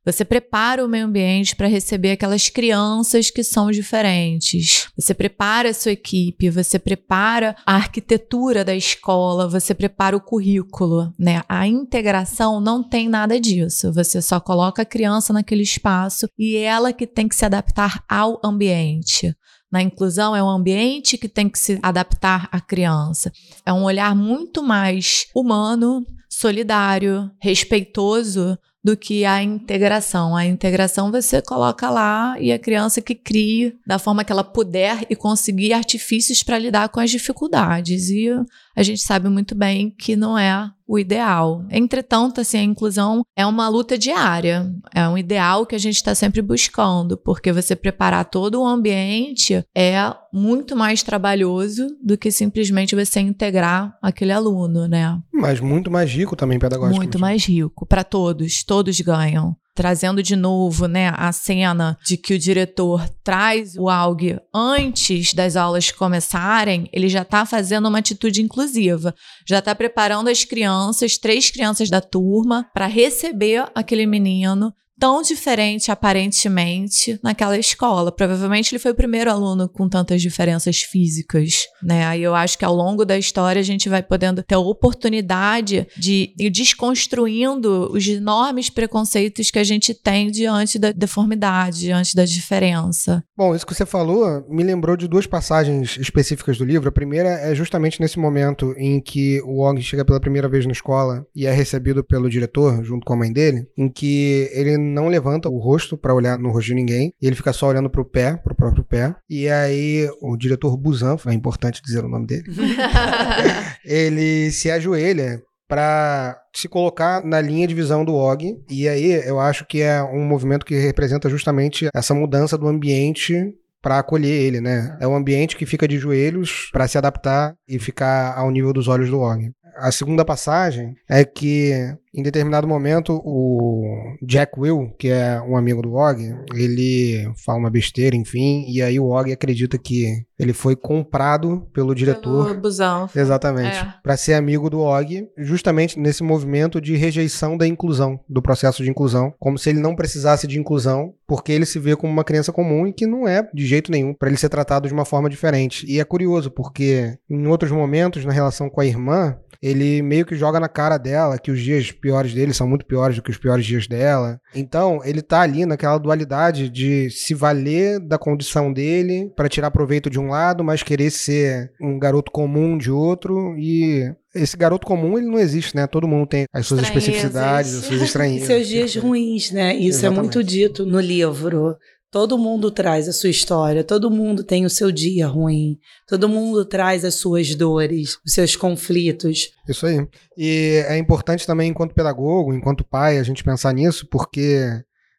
Você 0.04 0.24
prepara 0.24 0.84
o 0.84 0.88
meio 0.88 1.06
ambiente 1.06 1.56
para 1.56 1.66
receber 1.66 2.12
aquelas 2.12 2.48
crianças 2.48 3.30
que 3.30 3.42
são 3.42 3.70
diferentes. 3.70 4.88
Você 4.96 5.14
prepara 5.14 5.70
a 5.70 5.74
sua 5.74 5.92
equipe, 5.92 6.50
você 6.50 6.78
prepara 6.78 7.56
a 7.64 7.74
arquitetura 7.74 8.62
da 8.64 8.74
escola, 8.74 9.48
você 9.48 9.74
prepara 9.74 10.16
o 10.16 10.20
currículo, 10.20 11.12
né? 11.18 11.42
A 11.48 11.66
integração 11.66 12.60
não 12.60 12.86
tem 12.86 13.08
nada 13.08 13.40
disso. 13.40 13.92
Você 13.94 14.20
só 14.20 14.38
coloca 14.38 14.82
a 14.82 14.86
criança 14.86 15.32
naquele 15.32 15.62
espaço 15.62 16.28
e 16.38 16.54
ela 16.56 16.92
que 16.92 17.06
tem 17.06 17.26
que 17.26 17.34
se 17.34 17.44
adaptar 17.44 18.04
ao 18.08 18.38
ambiente. 18.44 19.34
Na 19.74 19.82
inclusão 19.82 20.36
é 20.36 20.40
um 20.40 20.48
ambiente 20.48 21.18
que 21.18 21.28
tem 21.28 21.48
que 21.48 21.58
se 21.58 21.80
adaptar 21.82 22.48
à 22.52 22.60
criança. 22.60 23.32
É 23.66 23.72
um 23.72 23.82
olhar 23.82 24.14
muito 24.14 24.62
mais 24.62 25.26
humano, 25.34 26.06
solidário, 26.30 27.28
respeitoso 27.40 28.56
do 28.84 28.96
que 28.96 29.24
a 29.24 29.42
integração. 29.42 30.36
A 30.36 30.46
integração 30.46 31.10
você 31.10 31.42
coloca 31.42 31.90
lá 31.90 32.36
e 32.38 32.52
a 32.52 32.58
criança 32.58 33.02
que 33.02 33.16
crie 33.16 33.76
da 33.84 33.98
forma 33.98 34.22
que 34.22 34.30
ela 34.30 34.44
puder 34.44 35.06
e 35.10 35.16
conseguir 35.16 35.72
artifícios 35.72 36.44
para 36.44 36.56
lidar 36.56 36.88
com 36.90 37.00
as 37.00 37.10
dificuldades. 37.10 38.10
E 38.10 38.28
a 38.74 38.82
gente 38.82 39.02
sabe 39.02 39.28
muito 39.28 39.54
bem 39.54 39.90
que 39.90 40.16
não 40.16 40.38
é 40.38 40.70
o 40.86 40.98
ideal. 40.98 41.64
Entretanto, 41.70 42.40
assim, 42.40 42.58
a 42.58 42.62
inclusão 42.62 43.22
é 43.36 43.46
uma 43.46 43.68
luta 43.68 43.96
diária, 43.96 44.70
é 44.94 45.08
um 45.08 45.16
ideal 45.16 45.64
que 45.64 45.74
a 45.74 45.78
gente 45.78 45.96
está 45.96 46.14
sempre 46.14 46.42
buscando, 46.42 47.16
porque 47.16 47.52
você 47.52 47.74
preparar 47.74 48.26
todo 48.26 48.60
o 48.60 48.66
ambiente 48.66 49.64
é 49.74 49.94
muito 50.32 50.76
mais 50.76 51.02
trabalhoso 51.02 51.86
do 52.02 52.18
que 52.18 52.30
simplesmente 52.30 52.94
você 52.94 53.20
integrar 53.20 53.96
aquele 54.02 54.32
aluno, 54.32 54.86
né? 54.86 55.18
Mas 55.32 55.60
muito 55.60 55.90
mais 55.90 56.10
rico 56.10 56.36
também 56.36 56.58
pedagogicamente. 56.58 56.98
Muito 56.98 57.18
mais 57.18 57.44
rico 57.46 57.86
para 57.86 58.04
todos, 58.04 58.62
todos 58.62 59.00
ganham 59.00 59.56
trazendo 59.74 60.22
de 60.22 60.36
novo, 60.36 60.86
né, 60.86 61.12
a 61.16 61.32
cena 61.32 61.98
de 62.04 62.16
que 62.16 62.34
o 62.34 62.38
diretor 62.38 63.08
traz 63.22 63.76
o 63.76 63.88
AUG 63.88 64.38
antes 64.54 65.34
das 65.34 65.56
aulas 65.56 65.90
começarem, 65.90 66.88
ele 66.92 67.08
já 67.08 67.22
está 67.22 67.44
fazendo 67.44 67.88
uma 67.88 67.98
atitude 67.98 68.40
inclusiva, 68.40 69.14
já 69.46 69.58
está 69.58 69.74
preparando 69.74 70.28
as 70.28 70.44
crianças, 70.44 71.18
três 71.18 71.50
crianças 71.50 71.90
da 71.90 72.00
turma, 72.00 72.68
para 72.72 72.86
receber 72.86 73.66
aquele 73.74 74.06
menino 74.06 74.72
tão 74.98 75.22
diferente 75.22 75.90
aparentemente 75.90 77.18
naquela 77.22 77.58
escola. 77.58 78.12
Provavelmente 78.12 78.72
ele 78.72 78.78
foi 78.78 78.92
o 78.92 78.94
primeiro 78.94 79.30
aluno 79.30 79.68
com 79.68 79.88
tantas 79.88 80.22
diferenças 80.22 80.78
físicas, 80.78 81.64
né? 81.82 82.04
Aí 82.06 82.22
eu 82.22 82.34
acho 82.34 82.58
que 82.58 82.64
ao 82.64 82.74
longo 82.74 83.04
da 83.04 83.18
história 83.18 83.60
a 83.60 83.64
gente 83.64 83.88
vai 83.88 84.02
podendo 84.02 84.42
ter 84.42 84.54
a 84.54 84.58
oportunidade 84.58 85.86
de 85.96 86.32
ir 86.38 86.50
desconstruindo 86.50 87.90
os 87.92 88.06
enormes 88.06 88.70
preconceitos 88.70 89.50
que 89.50 89.58
a 89.58 89.64
gente 89.64 89.94
tem 89.94 90.30
diante 90.30 90.78
da 90.78 90.92
deformidade, 90.92 91.80
diante 91.80 92.14
da 92.14 92.24
diferença. 92.24 93.22
Bom, 93.36 93.54
isso 93.54 93.66
que 93.66 93.74
você 93.74 93.86
falou 93.86 94.44
me 94.48 94.62
lembrou 94.62 94.96
de 94.96 95.08
duas 95.08 95.26
passagens 95.26 95.96
específicas 95.98 96.58
do 96.58 96.64
livro. 96.64 96.88
A 96.88 96.92
primeira 96.92 97.30
é 97.30 97.54
justamente 97.54 98.00
nesse 98.00 98.18
momento 98.18 98.74
em 98.76 99.00
que 99.00 99.40
o 99.42 99.62
Wong 99.62 99.82
chega 99.82 100.04
pela 100.04 100.20
primeira 100.20 100.48
vez 100.48 100.66
na 100.66 100.72
escola 100.72 101.26
e 101.34 101.46
é 101.46 101.52
recebido 101.52 102.04
pelo 102.04 102.30
diretor 102.30 102.84
junto 102.84 103.04
com 103.04 103.12
a 103.12 103.16
mãe 103.16 103.32
dele, 103.32 103.66
em 103.76 103.88
que 103.88 104.48
ele 104.52 104.83
não 104.84 105.08
levanta 105.08 105.48
o 105.48 105.58
rosto 105.58 105.96
para 105.96 106.14
olhar 106.14 106.38
no 106.38 106.50
rosto 106.50 106.68
de 106.68 106.74
ninguém, 106.74 107.12
e 107.20 107.26
ele 107.26 107.36
fica 107.36 107.52
só 107.52 107.68
olhando 107.68 107.90
pro 107.90 108.04
pé, 108.04 108.36
pro 108.36 108.54
próprio 108.54 108.84
pé. 108.84 109.14
E 109.28 109.48
aí 109.48 110.08
o 110.20 110.36
diretor 110.36 110.76
Busan, 110.76 111.16
é 111.26 111.32
importante 111.32 111.82
dizer 111.82 112.04
o 112.04 112.08
nome 112.08 112.26
dele, 112.26 112.44
ele 113.84 114.50
se 114.50 114.70
ajoelha 114.70 115.42
para 115.66 116.38
se 116.54 116.68
colocar 116.68 117.24
na 117.24 117.40
linha 117.40 117.66
de 117.66 117.74
visão 117.74 118.04
do 118.04 118.14
Og. 118.14 118.62
E 118.70 118.88
aí 118.88 119.12
eu 119.26 119.40
acho 119.40 119.66
que 119.66 119.80
é 119.80 120.02
um 120.02 120.24
movimento 120.24 120.64
que 120.64 120.76
representa 120.76 121.28
justamente 121.28 121.88
essa 121.94 122.14
mudança 122.14 122.56
do 122.58 122.68
ambiente 122.68 123.34
para 123.82 123.98
acolher 123.98 124.30
ele, 124.30 124.60
né? 124.62 124.96
É 124.98 125.06
um 125.06 125.14
ambiente 125.14 125.56
que 125.56 125.66
fica 125.66 125.86
de 125.86 125.98
joelhos 125.98 126.70
para 126.72 126.88
se 126.88 126.96
adaptar 126.96 127.54
e 127.68 127.78
ficar 127.78 128.34
ao 128.34 128.50
nível 128.50 128.72
dos 128.72 128.88
olhos 128.88 129.10
do 129.10 129.20
Og. 129.20 129.50
A 129.76 129.90
segunda 129.92 130.24
passagem 130.24 130.94
é 131.08 131.24
que 131.24 131.96
em 132.14 132.22
determinado 132.22 132.68
momento, 132.68 133.20
o 133.24 134.16
Jack 134.22 134.52
Will, 134.56 134.94
que 134.96 135.08
é 135.08 135.40
um 135.42 135.56
amigo 135.56 135.82
do 135.82 135.94
Og, 135.94 136.22
ele 136.54 137.28
fala 137.44 137.58
uma 137.58 137.70
besteira, 137.70 138.14
enfim, 138.14 138.64
e 138.68 138.80
aí 138.80 139.00
o 139.00 139.06
Og 139.06 139.32
acredita 139.32 139.76
que 139.76 140.24
ele 140.38 140.52
foi 140.52 140.76
comprado 140.76 141.68
pelo 141.72 141.92
diretor. 141.94 142.46
Pelo 142.46 142.60
busão. 142.60 143.10
Exatamente. 143.14 143.76
É. 143.78 143.94
Para 144.00 144.16
ser 144.16 144.34
amigo 144.34 144.70
do 144.70 144.80
Og, 144.80 145.28
justamente 145.38 145.98
nesse 145.98 146.22
movimento 146.22 146.80
de 146.80 146.96
rejeição 146.96 147.56
da 147.56 147.66
inclusão, 147.66 148.20
do 148.28 148.40
processo 148.40 148.84
de 148.84 148.90
inclusão, 148.90 149.34
como 149.40 149.58
se 149.58 149.70
ele 149.70 149.80
não 149.80 149.96
precisasse 149.96 150.46
de 150.46 150.58
inclusão, 150.58 151.14
porque 151.26 151.50
ele 151.50 151.66
se 151.66 151.80
vê 151.80 151.96
como 151.96 152.12
uma 152.12 152.24
criança 152.24 152.52
comum 152.52 152.86
e 152.86 152.92
que 152.92 153.06
não 153.06 153.26
é 153.26 153.48
de 153.52 153.66
jeito 153.66 153.90
nenhum 153.90 154.14
para 154.14 154.28
ele 154.28 154.36
ser 154.36 154.48
tratado 154.48 154.86
de 154.86 154.94
uma 154.94 155.04
forma 155.04 155.28
diferente. 155.28 155.84
E 155.88 155.98
é 155.98 156.04
curioso, 156.04 156.50
porque 156.50 157.18
em 157.28 157.46
outros 157.46 157.72
momentos, 157.72 158.24
na 158.24 158.32
relação 158.32 158.70
com 158.70 158.80
a 158.80 158.86
irmã, 158.86 159.36
ele 159.64 160.02
meio 160.02 160.26
que 160.26 160.36
joga 160.36 160.60
na 160.60 160.68
cara 160.68 160.98
dela 160.98 161.38
que 161.38 161.50
os 161.50 161.58
dias 161.58 161.90
piores 161.90 162.34
dele 162.34 162.52
são 162.52 162.68
muito 162.68 162.84
piores 162.84 163.16
do 163.16 163.22
que 163.22 163.30
os 163.30 163.38
piores 163.38 163.64
dias 163.64 163.86
dela. 163.86 164.38
Então, 164.54 165.00
ele 165.02 165.22
tá 165.22 165.40
ali 165.40 165.64
naquela 165.64 165.96
dualidade 165.96 166.68
de 166.68 167.08
se 167.08 167.32
valer 167.32 167.98
da 167.98 168.18
condição 168.18 168.70
dele 168.70 169.32
para 169.34 169.48
tirar 169.48 169.70
proveito 169.70 170.10
de 170.10 170.20
um 170.20 170.28
lado, 170.28 170.62
mas 170.62 170.82
querer 170.82 171.10
ser 171.10 171.72
um 171.80 171.98
garoto 171.98 172.30
comum 172.30 172.76
de 172.76 172.90
outro 172.90 173.56
e 173.58 174.12
esse 174.34 174.56
garoto 174.56 174.86
comum 174.86 175.16
ele 175.16 175.28
não 175.28 175.38
existe, 175.38 175.76
né? 175.76 175.86
Todo 175.86 176.08
mundo 176.08 176.26
tem 176.26 176.44
as 176.52 176.66
suas 176.66 176.82
especificidades, 176.82 177.74
as 177.74 177.84
suas 177.84 178.02
estranhezas. 178.02 178.48
Seus 178.48 178.66
dias 178.66 178.96
ruins, 178.96 179.52
né? 179.52 179.74
Isso 179.74 180.04
é 180.04 180.10
muito 180.10 180.40
Exatamente. 180.40 180.48
dito 180.48 180.84
no 180.84 181.00
livro. 181.00 181.76
Todo 182.14 182.38
mundo 182.38 182.70
traz 182.70 183.08
a 183.08 183.12
sua 183.12 183.28
história, 183.28 183.82
todo 183.82 184.08
mundo 184.08 184.44
tem 184.44 184.64
o 184.64 184.70
seu 184.70 184.92
dia 184.92 185.26
ruim, 185.26 185.80
todo 186.06 186.28
mundo 186.28 186.64
traz 186.64 187.04
as 187.04 187.16
suas 187.16 187.56
dores, 187.56 188.20
os 188.24 188.32
seus 188.32 188.54
conflitos. 188.54 189.50
Isso 189.68 189.84
aí. 189.84 190.06
E 190.38 190.84
é 190.86 190.96
importante 190.96 191.44
também, 191.44 191.70
enquanto 191.70 191.92
pedagogo, 191.92 192.54
enquanto 192.54 192.84
pai, 192.84 193.18
a 193.18 193.22
gente 193.24 193.42
pensar 193.42 193.74
nisso, 193.74 194.06
porque 194.08 194.64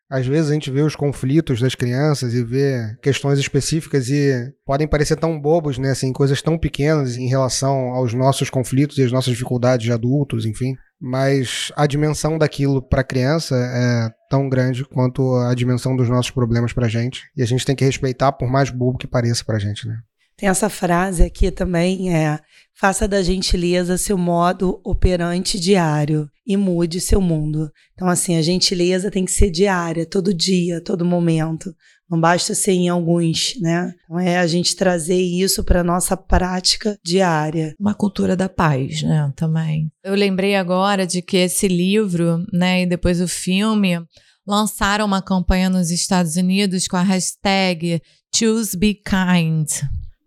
às 0.10 0.26
vezes 0.26 0.50
a 0.50 0.54
gente 0.54 0.72
vê 0.72 0.84
os 0.84 0.96
conflitos 0.96 1.60
das 1.60 1.76
crianças 1.76 2.34
e 2.34 2.42
vê 2.42 2.96
questões 3.02 3.40
específicas 3.40 4.08
e 4.08 4.54
podem 4.66 4.88
parecer 4.88 5.18
tão 5.18 5.38
bobos, 5.38 5.78
né? 5.78 5.92
Assim, 5.92 6.14
coisas 6.14 6.42
tão 6.42 6.58
pequenas 6.58 7.18
em 7.18 7.28
relação 7.28 7.90
aos 7.90 8.14
nossos 8.14 8.50
conflitos 8.50 8.98
e 9.00 9.04
às 9.04 9.12
nossas 9.12 9.34
dificuldades 9.34 9.86
de 9.86 9.92
adultos, 9.92 10.46
enfim. 10.46 10.78
Mas 11.00 11.72
a 11.76 11.86
dimensão 11.86 12.38
daquilo 12.38 12.82
para 12.82 13.02
a 13.02 13.06
criança 13.06 13.56
é 13.56 14.10
tão 14.30 14.48
grande 14.48 14.86
quanto 14.86 15.36
a 15.36 15.54
dimensão 15.54 15.96
dos 15.96 16.10
nossos 16.10 16.32
problemas 16.32 16.74
pra 16.74 16.88
gente. 16.88 17.24
E 17.36 17.44
a 17.44 17.46
gente 17.46 17.66
tem 17.66 17.76
que 17.76 17.86
respeitar, 17.86 18.32
por 18.32 18.50
mais 18.50 18.70
bobo 18.70 18.98
que 18.98 19.08
pareça 19.08 19.44
pra 19.44 19.60
gente, 19.60 19.88
né? 19.88 19.98
Tem 20.38 20.50
essa 20.50 20.70
frase 20.70 21.24
aqui 21.24 21.50
também, 21.50 22.14
é 22.14 22.40
faça 22.78 23.08
da 23.08 23.24
gentileza 23.24 23.98
seu 23.98 24.18
modo 24.18 24.82
operante 24.84 25.58
diário 25.58 26.30
e 26.46 26.58
mude 26.58 27.00
seu 27.00 27.22
mundo. 27.22 27.72
Então, 27.94 28.08
assim, 28.10 28.36
a 28.36 28.42
gentileza 28.42 29.10
tem 29.10 29.24
que 29.24 29.32
ser 29.32 29.50
diária, 29.50 30.06
todo 30.06 30.34
dia, 30.34 30.82
todo 30.82 31.06
momento. 31.06 31.74
Não 32.10 32.20
basta 32.20 32.54
ser 32.54 32.74
em 32.74 32.88
alguns, 32.88 33.60
né? 33.60 33.92
Então, 34.04 34.20
é 34.20 34.38
a 34.38 34.46
gente 34.46 34.76
trazer 34.76 35.20
isso 35.20 35.64
para 35.64 35.84
nossa 35.84 36.16
prática 36.16 36.98
diária. 37.04 37.74
uma 37.80 37.96
cultura 37.96 38.36
da 38.36 38.48
paz, 38.48 39.02
né, 39.02 39.32
também. 39.36 39.92
Eu 40.04 40.14
lembrei 40.14 40.56
agora 40.56 41.08
de 41.08 41.22
que 41.22 41.38
esse 41.38 41.68
livro, 41.68 42.46
né, 42.54 42.84
e 42.84 42.86
depois 42.86 43.20
o 43.20 43.28
filme, 43.28 44.00
lançaram 44.46 45.06
uma 45.06 45.22
campanha 45.22 45.70
nos 45.70 45.90
Estados 45.90 46.36
Unidos 46.36 46.88
com 46.88 46.98
a 46.98 47.02
hashtag 47.02 48.00
Choose 48.36 48.78
Be 48.78 48.94
Kind, 48.94 49.70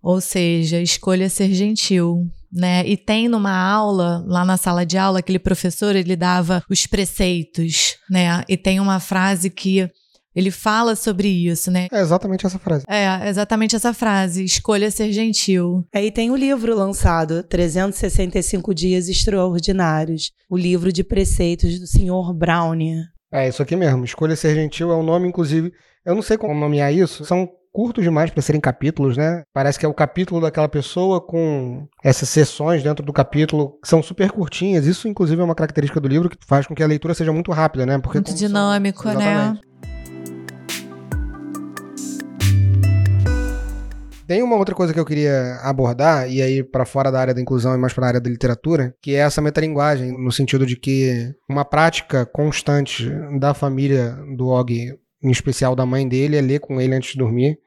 ou 0.02 0.20
seja, 0.20 0.80
escolha 0.80 1.28
ser 1.28 1.52
gentil. 1.54 2.26
Né? 2.50 2.82
E 2.88 2.96
tem 2.96 3.28
numa 3.28 3.54
aula, 3.54 4.24
lá 4.26 4.42
na 4.42 4.56
sala 4.56 4.86
de 4.86 4.96
aula, 4.96 5.18
aquele 5.18 5.38
professor, 5.38 5.94
ele 5.94 6.16
dava 6.16 6.64
os 6.70 6.86
preceitos, 6.86 7.96
né? 8.08 8.42
E 8.48 8.56
tem 8.56 8.80
uma 8.80 8.98
frase 9.00 9.50
que 9.50 9.86
ele 10.38 10.50
fala 10.50 10.94
sobre 10.94 11.28
isso, 11.28 11.70
né? 11.70 11.88
É 11.92 12.00
exatamente 12.00 12.46
essa 12.46 12.58
frase. 12.58 12.84
É, 12.88 13.28
exatamente 13.28 13.74
essa 13.74 13.92
frase, 13.92 14.44
escolha 14.44 14.90
ser 14.90 15.10
gentil. 15.12 15.84
Aí 15.92 16.10
tem 16.12 16.30
o 16.30 16.36
livro 16.36 16.74
lançado, 16.76 17.42
365 17.42 18.74
Dias 18.74 19.08
Extraordinários, 19.08 20.30
o 20.48 20.56
livro 20.56 20.92
de 20.92 21.02
preceitos 21.02 21.78
do 21.80 21.86
Sr. 21.86 22.32
Brownie. 22.34 23.02
É 23.32 23.48
isso 23.48 23.62
aqui 23.62 23.74
mesmo. 23.76 24.04
Escolha 24.04 24.36
ser 24.36 24.54
gentil 24.54 24.90
é 24.92 24.94
o 24.94 25.02
nome, 25.02 25.28
inclusive. 25.28 25.72
Eu 26.04 26.14
não 26.14 26.22
sei 26.22 26.38
como 26.38 26.54
nomear 26.54 26.92
isso. 26.94 27.24
São 27.24 27.48
curtos 27.72 28.02
demais 28.02 28.30
para 28.30 28.40
serem 28.40 28.60
capítulos, 28.60 29.16
né? 29.16 29.42
Parece 29.52 29.78
que 29.78 29.84
é 29.84 29.88
o 29.88 29.94
capítulo 29.94 30.40
daquela 30.40 30.68
pessoa 30.68 31.20
com 31.20 31.86
essas 32.02 32.28
sessões 32.28 32.82
dentro 32.82 33.04
do 33.04 33.12
capítulo 33.12 33.78
que 33.82 33.88
são 33.88 34.02
super 34.02 34.30
curtinhas. 34.30 34.86
Isso, 34.86 35.06
inclusive, 35.08 35.40
é 35.40 35.44
uma 35.44 35.54
característica 35.54 36.00
do 36.00 36.08
livro 36.08 36.30
que 36.30 36.36
faz 36.46 36.66
com 36.66 36.74
que 36.74 36.82
a 36.82 36.86
leitura 36.86 37.12
seja 37.14 37.32
muito 37.32 37.52
rápida, 37.52 37.84
né? 37.84 37.98
Porque 37.98 38.18
Muito 38.18 38.26
como 38.28 38.38
são- 38.38 38.46
dinâmico, 38.48 39.08
né? 39.08 39.58
Tem 44.28 44.42
uma 44.42 44.56
outra 44.56 44.74
coisa 44.74 44.92
que 44.92 45.00
eu 45.00 45.06
queria 45.06 45.54
abordar, 45.62 46.30
e 46.30 46.42
aí 46.42 46.62
para 46.62 46.84
fora 46.84 47.10
da 47.10 47.18
área 47.18 47.32
da 47.32 47.40
inclusão 47.40 47.74
e 47.74 47.78
mais 47.78 47.94
para 47.94 48.04
a 48.04 48.08
área 48.08 48.20
da 48.20 48.28
literatura, 48.28 48.94
que 49.00 49.14
é 49.14 49.20
essa 49.20 49.40
metalinguagem, 49.40 50.12
no 50.22 50.30
sentido 50.30 50.66
de 50.66 50.76
que 50.76 51.34
uma 51.48 51.64
prática 51.64 52.26
constante 52.26 53.10
da 53.40 53.54
família 53.54 54.14
do 54.36 54.48
Og, 54.48 54.98
em 55.22 55.30
especial 55.30 55.74
da 55.74 55.86
mãe 55.86 56.06
dele, 56.06 56.36
é 56.36 56.42
ler 56.42 56.60
com 56.60 56.78
ele 56.78 56.94
antes 56.94 57.12
de 57.12 57.18
dormir. 57.18 57.58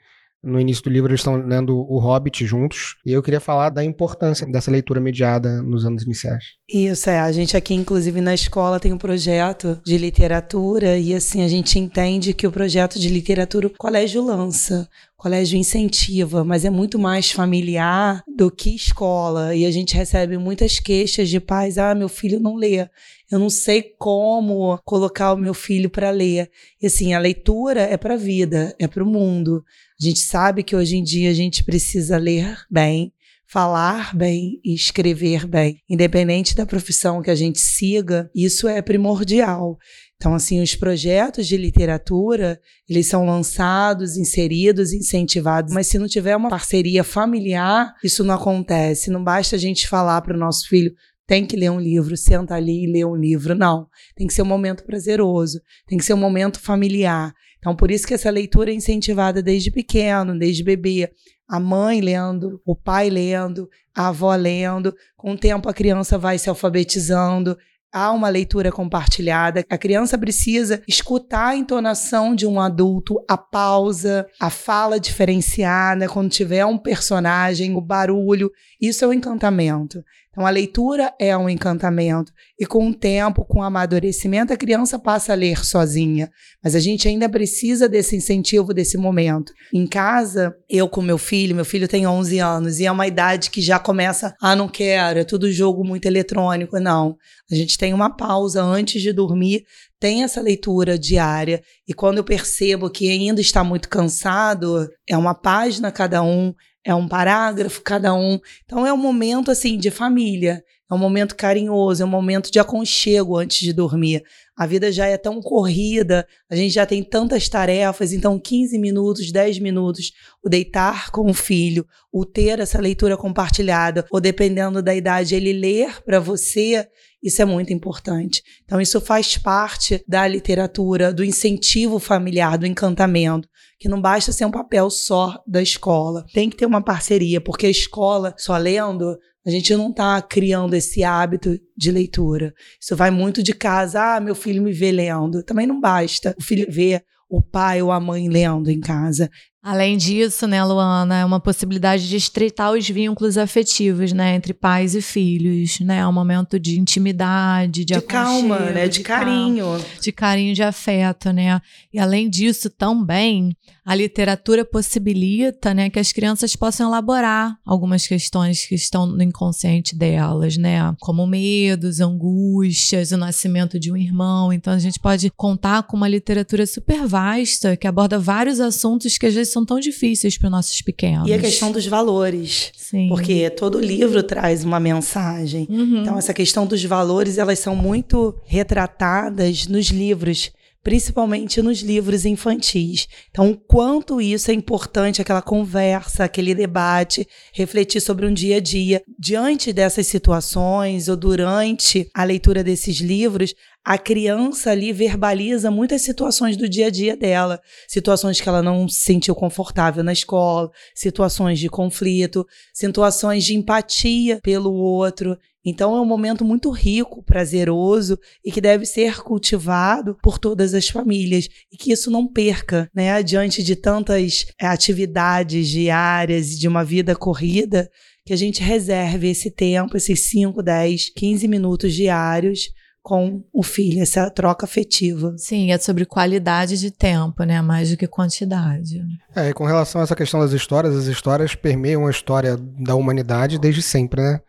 No 0.43 0.59
início 0.59 0.83
do 0.83 0.89
livro 0.89 1.09
eles 1.09 1.19
estão 1.19 1.35
lendo 1.35 1.77
O 1.77 1.99
Hobbit 1.99 2.45
juntos, 2.47 2.95
e 3.05 3.11
eu 3.11 3.21
queria 3.21 3.39
falar 3.39 3.69
da 3.69 3.83
importância 3.83 4.45
dessa 4.47 4.71
leitura 4.71 4.99
mediada 4.99 5.61
nos 5.61 5.85
anos 5.85 6.03
iniciais. 6.03 6.43
Isso 6.67 7.09
é, 7.11 7.19
a 7.19 7.31
gente 7.31 7.55
aqui, 7.55 7.75
inclusive 7.75 8.21
na 8.21 8.33
escola, 8.33 8.79
tem 8.79 8.91
um 8.91 8.97
projeto 8.97 9.79
de 9.85 9.97
literatura 9.99 10.97
e 10.97 11.13
assim 11.13 11.43
a 11.43 11.47
gente 11.47 11.77
entende 11.77 12.33
que 12.33 12.47
o 12.47 12.51
projeto 12.51 12.99
de 12.99 13.09
literatura 13.09 13.67
o 13.67 13.77
colégio 13.77 14.25
lança, 14.25 14.89
colégio 15.21 15.55
incentiva, 15.55 16.43
mas 16.43 16.65
é 16.65 16.69
muito 16.71 16.97
mais 16.97 17.29
familiar 17.29 18.23
do 18.35 18.49
que 18.49 18.73
escola. 18.73 19.55
E 19.55 19.67
a 19.67 19.69
gente 19.69 19.95
recebe 19.95 20.35
muitas 20.35 20.79
queixas 20.79 21.29
de 21.29 21.39
pais: 21.39 21.77
ah, 21.77 21.93
meu 21.93 22.09
filho 22.09 22.39
não 22.39 22.55
lê. 22.55 22.89
Eu 23.29 23.37
não 23.37 23.49
sei 23.49 23.83
como 23.99 24.79
colocar 24.83 25.31
o 25.33 25.37
meu 25.37 25.53
filho 25.53 25.91
para 25.91 26.09
ler. 26.09 26.49
E 26.81 26.87
assim, 26.87 27.13
a 27.13 27.19
leitura 27.19 27.81
é 27.81 27.97
para 27.97 28.15
a 28.15 28.17
vida, 28.17 28.75
é 28.79 28.87
para 28.87 29.03
o 29.03 29.07
mundo. 29.07 29.63
A 30.01 30.03
gente 30.03 30.21
sabe 30.21 30.63
que 30.63 30.75
hoje 30.75 30.97
em 30.97 31.03
dia 31.03 31.29
a 31.29 31.35
gente 31.35 31.63
precisa 31.63 32.17
ler 32.17 32.57
bem, 32.67 33.13
falar 33.45 34.15
bem 34.15 34.59
e 34.65 34.73
escrever 34.73 35.45
bem. 35.45 35.77
Independente 35.87 36.55
da 36.55 36.65
profissão 36.65 37.21
que 37.21 37.29
a 37.29 37.35
gente 37.35 37.59
siga, 37.59 38.27
isso 38.33 38.67
é 38.67 38.81
primordial. 38.81 39.77
Então, 40.21 40.35
assim, 40.35 40.61
os 40.61 40.75
projetos 40.75 41.47
de 41.47 41.57
literatura, 41.57 42.61
eles 42.87 43.07
são 43.07 43.25
lançados, 43.25 44.17
inseridos, 44.17 44.93
incentivados, 44.93 45.73
mas 45.73 45.87
se 45.87 45.97
não 45.97 46.07
tiver 46.07 46.35
uma 46.35 46.47
parceria 46.47 47.03
familiar, 47.03 47.91
isso 48.03 48.23
não 48.23 48.35
acontece. 48.35 49.09
Não 49.09 49.23
basta 49.23 49.55
a 49.55 49.59
gente 49.59 49.87
falar 49.87 50.21
para 50.21 50.35
o 50.35 50.39
nosso 50.39 50.69
filho, 50.69 50.93
tem 51.25 51.43
que 51.43 51.55
ler 51.55 51.71
um 51.71 51.79
livro, 51.79 52.15
senta 52.15 52.53
ali 52.53 52.83
e 52.83 52.91
lê 52.91 53.03
um 53.03 53.15
livro. 53.15 53.55
Não, 53.55 53.87
tem 54.15 54.27
que 54.27 54.33
ser 54.35 54.43
um 54.43 54.45
momento 54.45 54.83
prazeroso, 54.85 55.59
tem 55.87 55.97
que 55.97 56.05
ser 56.05 56.13
um 56.13 56.17
momento 56.17 56.59
familiar. 56.59 57.33
Então, 57.57 57.75
por 57.75 57.89
isso 57.89 58.05
que 58.05 58.13
essa 58.13 58.29
leitura 58.29 58.69
é 58.69 58.75
incentivada 58.75 59.41
desde 59.41 59.71
pequeno, 59.71 60.37
desde 60.37 60.63
bebê. 60.63 61.09
A 61.49 61.59
mãe 61.59 61.99
lendo, 61.99 62.61
o 62.63 62.75
pai 62.75 63.09
lendo, 63.09 63.67
a 63.95 64.09
avó 64.09 64.35
lendo. 64.35 64.93
Com 65.17 65.31
o 65.31 65.37
tempo, 65.37 65.67
a 65.67 65.73
criança 65.73 66.15
vai 66.15 66.37
se 66.37 66.47
alfabetizando. 66.47 67.57
Há 67.93 68.11
uma 68.11 68.29
leitura 68.29 68.71
compartilhada. 68.71 69.65
A 69.69 69.77
criança 69.77 70.17
precisa 70.17 70.81
escutar 70.87 71.47
a 71.47 71.55
entonação 71.55 72.33
de 72.33 72.47
um 72.47 72.59
adulto, 72.59 73.15
a 73.27 73.37
pausa, 73.37 74.25
a 74.39 74.49
fala 74.49 74.97
diferenciada, 74.97 76.07
quando 76.07 76.29
tiver 76.29 76.65
um 76.65 76.77
personagem, 76.77 77.75
o 77.75 77.81
barulho. 77.81 78.49
Isso 78.79 79.03
é 79.03 79.07
um 79.09 79.13
encantamento. 79.13 80.01
Então, 80.31 80.47
a 80.47 80.49
leitura 80.49 81.13
é 81.19 81.35
um 81.37 81.49
encantamento. 81.49 82.31
E 82.57 82.65
com 82.65 82.87
o 82.87 82.93
tempo, 82.93 83.43
com 83.43 83.59
o 83.59 83.63
amadurecimento, 83.63 84.53
a 84.53 84.57
criança 84.57 84.97
passa 84.97 85.33
a 85.33 85.35
ler 85.35 85.65
sozinha. 85.65 86.31
Mas 86.63 86.73
a 86.73 86.79
gente 86.79 87.05
ainda 87.05 87.27
precisa 87.27 87.89
desse 87.89 88.15
incentivo, 88.15 88.73
desse 88.73 88.97
momento. 88.97 89.51
Em 89.73 89.85
casa, 89.85 90.55
eu 90.69 90.87
com 90.87 91.01
meu 91.01 91.17
filho, 91.17 91.53
meu 91.53 91.65
filho 91.65 91.85
tem 91.85 92.07
11 92.07 92.39
anos, 92.39 92.79
e 92.79 92.85
é 92.85 92.91
uma 92.91 93.07
idade 93.07 93.49
que 93.49 93.61
já 93.61 93.77
começa, 93.77 94.33
ah, 94.41 94.55
não 94.55 94.69
quero, 94.69 95.19
é 95.19 95.25
tudo 95.25 95.51
jogo 95.51 95.83
muito 95.83 96.05
eletrônico. 96.05 96.79
Não. 96.79 97.17
A 97.51 97.55
gente 97.55 97.77
tem 97.77 97.93
uma 97.93 98.15
pausa 98.15 98.63
antes 98.63 99.01
de 99.01 99.11
dormir, 99.11 99.65
tem 99.99 100.23
essa 100.23 100.39
leitura 100.39 100.97
diária. 100.97 101.61
E 101.85 101.93
quando 101.93 102.19
eu 102.19 102.23
percebo 102.23 102.89
que 102.89 103.09
ainda 103.09 103.41
está 103.41 103.65
muito 103.65 103.89
cansado, 103.89 104.89
é 105.07 105.17
uma 105.17 105.35
página 105.35 105.91
cada 105.91 106.23
um, 106.23 106.53
é 106.83 106.93
um 106.93 107.07
parágrafo 107.07 107.81
cada 107.81 108.13
um. 108.13 108.39
Então 108.65 108.85
é 108.85 108.93
um 108.93 108.97
momento 108.97 109.51
assim 109.51 109.77
de 109.77 109.91
família, 109.91 110.63
é 110.89 110.93
um 110.93 110.97
momento 110.97 111.35
carinhoso, 111.35 112.03
é 112.03 112.05
um 112.05 112.09
momento 112.09 112.51
de 112.51 112.59
aconchego 112.59 113.37
antes 113.37 113.59
de 113.59 113.71
dormir. 113.71 114.23
A 114.57 114.67
vida 114.67 114.91
já 114.91 115.07
é 115.07 115.17
tão 115.17 115.41
corrida, 115.41 116.27
a 116.49 116.55
gente 116.55 116.73
já 116.73 116.85
tem 116.85 117.01
tantas 117.01 117.47
tarefas, 117.47 118.11
então 118.11 118.37
15 118.37 118.77
minutos, 118.77 119.31
10 119.31 119.59
minutos, 119.59 120.11
o 120.43 120.49
deitar 120.49 121.09
com 121.11 121.29
o 121.29 121.33
filho, 121.33 121.87
o 122.11 122.25
ter 122.25 122.59
essa 122.59 122.79
leitura 122.79 123.15
compartilhada, 123.15 124.05
ou 124.11 124.19
dependendo 124.19 124.81
da 124.81 124.93
idade, 124.93 125.33
ele 125.33 125.53
ler 125.53 126.03
para 126.03 126.19
você, 126.19 126.87
isso 127.23 127.41
é 127.41 127.45
muito 127.45 127.71
importante. 127.71 128.43
Então, 128.65 128.81
isso 128.81 128.99
faz 128.99 129.37
parte 129.37 130.03
da 130.07 130.27
literatura, 130.27 131.13
do 131.13 131.23
incentivo 131.23 131.99
familiar, 131.99 132.57
do 132.57 132.67
encantamento, 132.67 133.47
que 133.81 133.89
não 133.89 133.99
basta 133.99 134.31
ser 134.31 134.45
um 134.45 134.51
papel 134.51 134.91
só 134.91 135.41
da 135.47 135.59
escola. 135.59 136.23
Tem 136.31 136.51
que 136.51 136.55
ter 136.55 136.67
uma 136.67 136.83
parceria, 136.83 137.41
porque 137.41 137.65
a 137.65 137.69
escola, 137.69 138.35
só 138.37 138.55
lendo, 138.55 139.17
a 139.43 139.49
gente 139.49 139.75
não 139.75 139.89
está 139.89 140.21
criando 140.21 140.75
esse 140.75 141.03
hábito 141.03 141.59
de 141.75 141.91
leitura. 141.91 142.53
Isso 142.79 142.95
vai 142.95 143.09
muito 143.09 143.41
de 143.41 143.55
casa. 143.55 143.99
Ah, 143.99 144.19
meu 144.19 144.35
filho 144.35 144.61
me 144.61 144.71
vê 144.71 144.91
lendo. 144.91 145.41
Também 145.41 145.65
não 145.65 145.81
basta 145.81 146.35
o 146.37 146.43
filho 146.43 146.71
ver 146.71 147.03
o 147.27 147.41
pai 147.41 147.81
ou 147.81 147.91
a 147.91 147.99
mãe 147.99 148.29
lendo 148.29 148.69
em 148.69 148.79
casa. 148.79 149.31
Além 149.63 149.95
disso, 149.95 150.47
né, 150.47 150.63
Luana, 150.63 151.19
é 151.19 151.25
uma 151.25 151.39
possibilidade 151.39 152.09
de 152.09 152.15
estreitar 152.15 152.71
os 152.71 152.89
vínculos 152.89 153.37
afetivos, 153.37 154.11
né, 154.11 154.33
entre 154.33 154.55
pais 154.55 154.95
e 154.95 155.01
filhos, 155.03 155.79
né, 155.81 155.99
é 155.99 156.07
um 156.07 156.11
momento 156.11 156.59
de 156.59 156.79
intimidade, 156.79 157.85
de, 157.85 157.93
De 157.93 158.01
calma, 158.01 158.57
né? 158.57 158.87
De, 158.87 159.01
carinho. 159.01 159.65
calma, 159.65 159.85
de 160.01 160.11
carinho, 160.11 160.55
de 160.55 160.63
afeto, 160.63 161.31
né? 161.31 161.61
E 161.93 161.99
além 161.99 162.27
disso, 162.27 162.71
também 162.71 163.55
a 163.83 163.95
literatura 163.95 164.63
possibilita, 164.63 165.73
né, 165.73 165.89
que 165.89 165.99
as 165.99 166.11
crianças 166.11 166.55
possam 166.55 166.87
elaborar 166.87 167.57
algumas 167.65 168.05
questões 168.07 168.65
que 168.65 168.75
estão 168.75 169.05
no 169.07 169.23
inconsciente 169.23 169.95
delas, 169.95 170.55
né, 170.55 170.95
como 170.99 171.25
medos, 171.25 171.99
angústias, 171.99 173.11
o 173.11 173.17
nascimento 173.17 173.79
de 173.79 173.91
um 173.91 173.97
irmão. 173.97 174.53
Então 174.53 174.73
a 174.73 174.79
gente 174.79 174.99
pode 174.99 175.29
contar 175.31 175.83
com 175.83 175.97
uma 175.97 176.07
literatura 176.07 176.65
super 176.65 177.07
vasta 177.07 177.75
que 177.75 177.87
aborda 177.87 178.19
vários 178.19 178.59
assuntos 178.59 179.17
que 179.17 179.25
às 179.25 179.33
vezes 179.33 179.51
são 179.51 179.65
tão 179.65 179.79
difíceis 179.79 180.37
para 180.37 180.47
os 180.47 180.51
nossos 180.51 180.81
pequenos. 180.81 181.27
E 181.27 181.33
a 181.33 181.39
questão 181.39 181.71
dos 181.71 181.85
valores. 181.87 182.71
Sim. 182.75 183.07
Porque 183.07 183.49
todo 183.49 183.79
livro 183.79 184.21
traz 184.21 184.63
uma 184.63 184.79
mensagem. 184.79 185.67
Uhum. 185.69 186.01
Então, 186.01 186.17
essa 186.17 186.33
questão 186.33 186.65
dos 186.65 186.83
valores, 186.83 187.37
elas 187.37 187.59
são 187.59 187.75
muito 187.75 188.35
retratadas 188.45 189.67
nos 189.67 189.87
livros, 189.87 190.51
principalmente 190.83 191.61
nos 191.61 191.79
livros 191.79 192.25
infantis. 192.25 193.07
Então, 193.29 193.51
o 193.51 193.57
quanto 193.57 194.19
isso 194.19 194.51
é 194.51 194.53
importante, 194.53 195.21
aquela 195.21 195.41
conversa, 195.41 196.23
aquele 196.23 196.55
debate, 196.55 197.27
refletir 197.53 198.01
sobre 198.01 198.25
um 198.25 198.33
dia 198.33 198.57
a 198.57 198.59
dia. 198.59 199.01
Diante 199.17 199.71
dessas 199.71 200.07
situações 200.07 201.07
ou 201.07 201.15
durante 201.15 202.09
a 202.13 202.23
leitura 202.23 202.63
desses 202.63 202.97
livros, 202.97 203.53
a 203.83 203.97
criança 203.97 204.71
ali 204.71 204.93
verbaliza 204.93 205.71
muitas 205.71 206.03
situações 206.03 206.55
do 206.55 206.69
dia 206.69 206.87
a 206.87 206.89
dia 206.89 207.17
dela, 207.17 207.59
situações 207.87 208.39
que 208.39 208.47
ela 208.47 208.61
não 208.61 208.87
se 208.87 209.01
sentiu 209.01 209.33
confortável 209.33 210.03
na 210.03 210.13
escola, 210.13 210.69
situações 210.95 211.59
de 211.59 211.67
conflito, 211.67 212.45
situações 212.73 213.43
de 213.43 213.55
empatia 213.55 214.39
pelo 214.43 214.71
outro. 214.73 215.35
Então 215.65 215.95
é 215.95 216.01
um 216.01 216.05
momento 216.05 216.45
muito 216.45 216.69
rico, 216.69 217.23
prazeroso 217.23 218.17
e 218.45 218.51
que 218.51 218.61
deve 218.61 218.85
ser 218.85 219.21
cultivado 219.21 220.15
por 220.21 220.37
todas 220.37 220.73
as 220.73 220.87
famílias 220.87 221.47
e 221.71 221.77
que 221.77 221.91
isso 221.91 222.11
não 222.11 222.27
perca, 222.27 222.89
né? 222.93 223.21
Diante 223.23 223.63
de 223.63 223.75
tantas 223.75 224.45
é, 224.59 224.67
atividades 224.67 225.67
diárias 225.67 226.53
e 226.53 226.59
de 226.59 226.67
uma 226.67 226.83
vida 226.83 227.15
corrida, 227.15 227.89
que 228.25 228.33
a 228.33 228.35
gente 228.35 228.61
reserve 228.61 229.29
esse 229.29 229.51
tempo, 229.51 229.97
esses 229.97 230.29
5, 230.29 230.61
10, 230.61 231.11
15 231.15 231.47
minutos 231.47 231.93
diários 231.93 232.69
com 233.03 233.43
o 233.51 233.63
filho, 233.63 234.01
essa 234.01 234.29
troca 234.29 234.65
afetiva. 234.65 235.33
Sim, 235.37 235.71
é 235.71 235.77
sobre 235.77 236.05
qualidade 236.05 236.79
de 236.79 236.91
tempo, 236.91 237.43
né? 237.43 237.61
Mais 237.61 237.89
do 237.89 237.97
que 237.97 238.07
quantidade. 238.07 239.01
É, 239.35 239.49
e 239.49 239.53
com 239.53 239.65
relação 239.65 240.01
a 240.01 240.03
essa 240.03 240.15
questão 240.15 240.39
das 240.39 240.51
histórias, 240.51 240.95
as 240.95 241.05
histórias 241.05 241.55
permeiam 241.55 242.05
a 242.05 242.11
história 242.11 242.57
da 242.57 242.95
humanidade 242.95 243.57
desde 243.57 243.81
sempre, 243.81 244.21
né? 244.21 244.39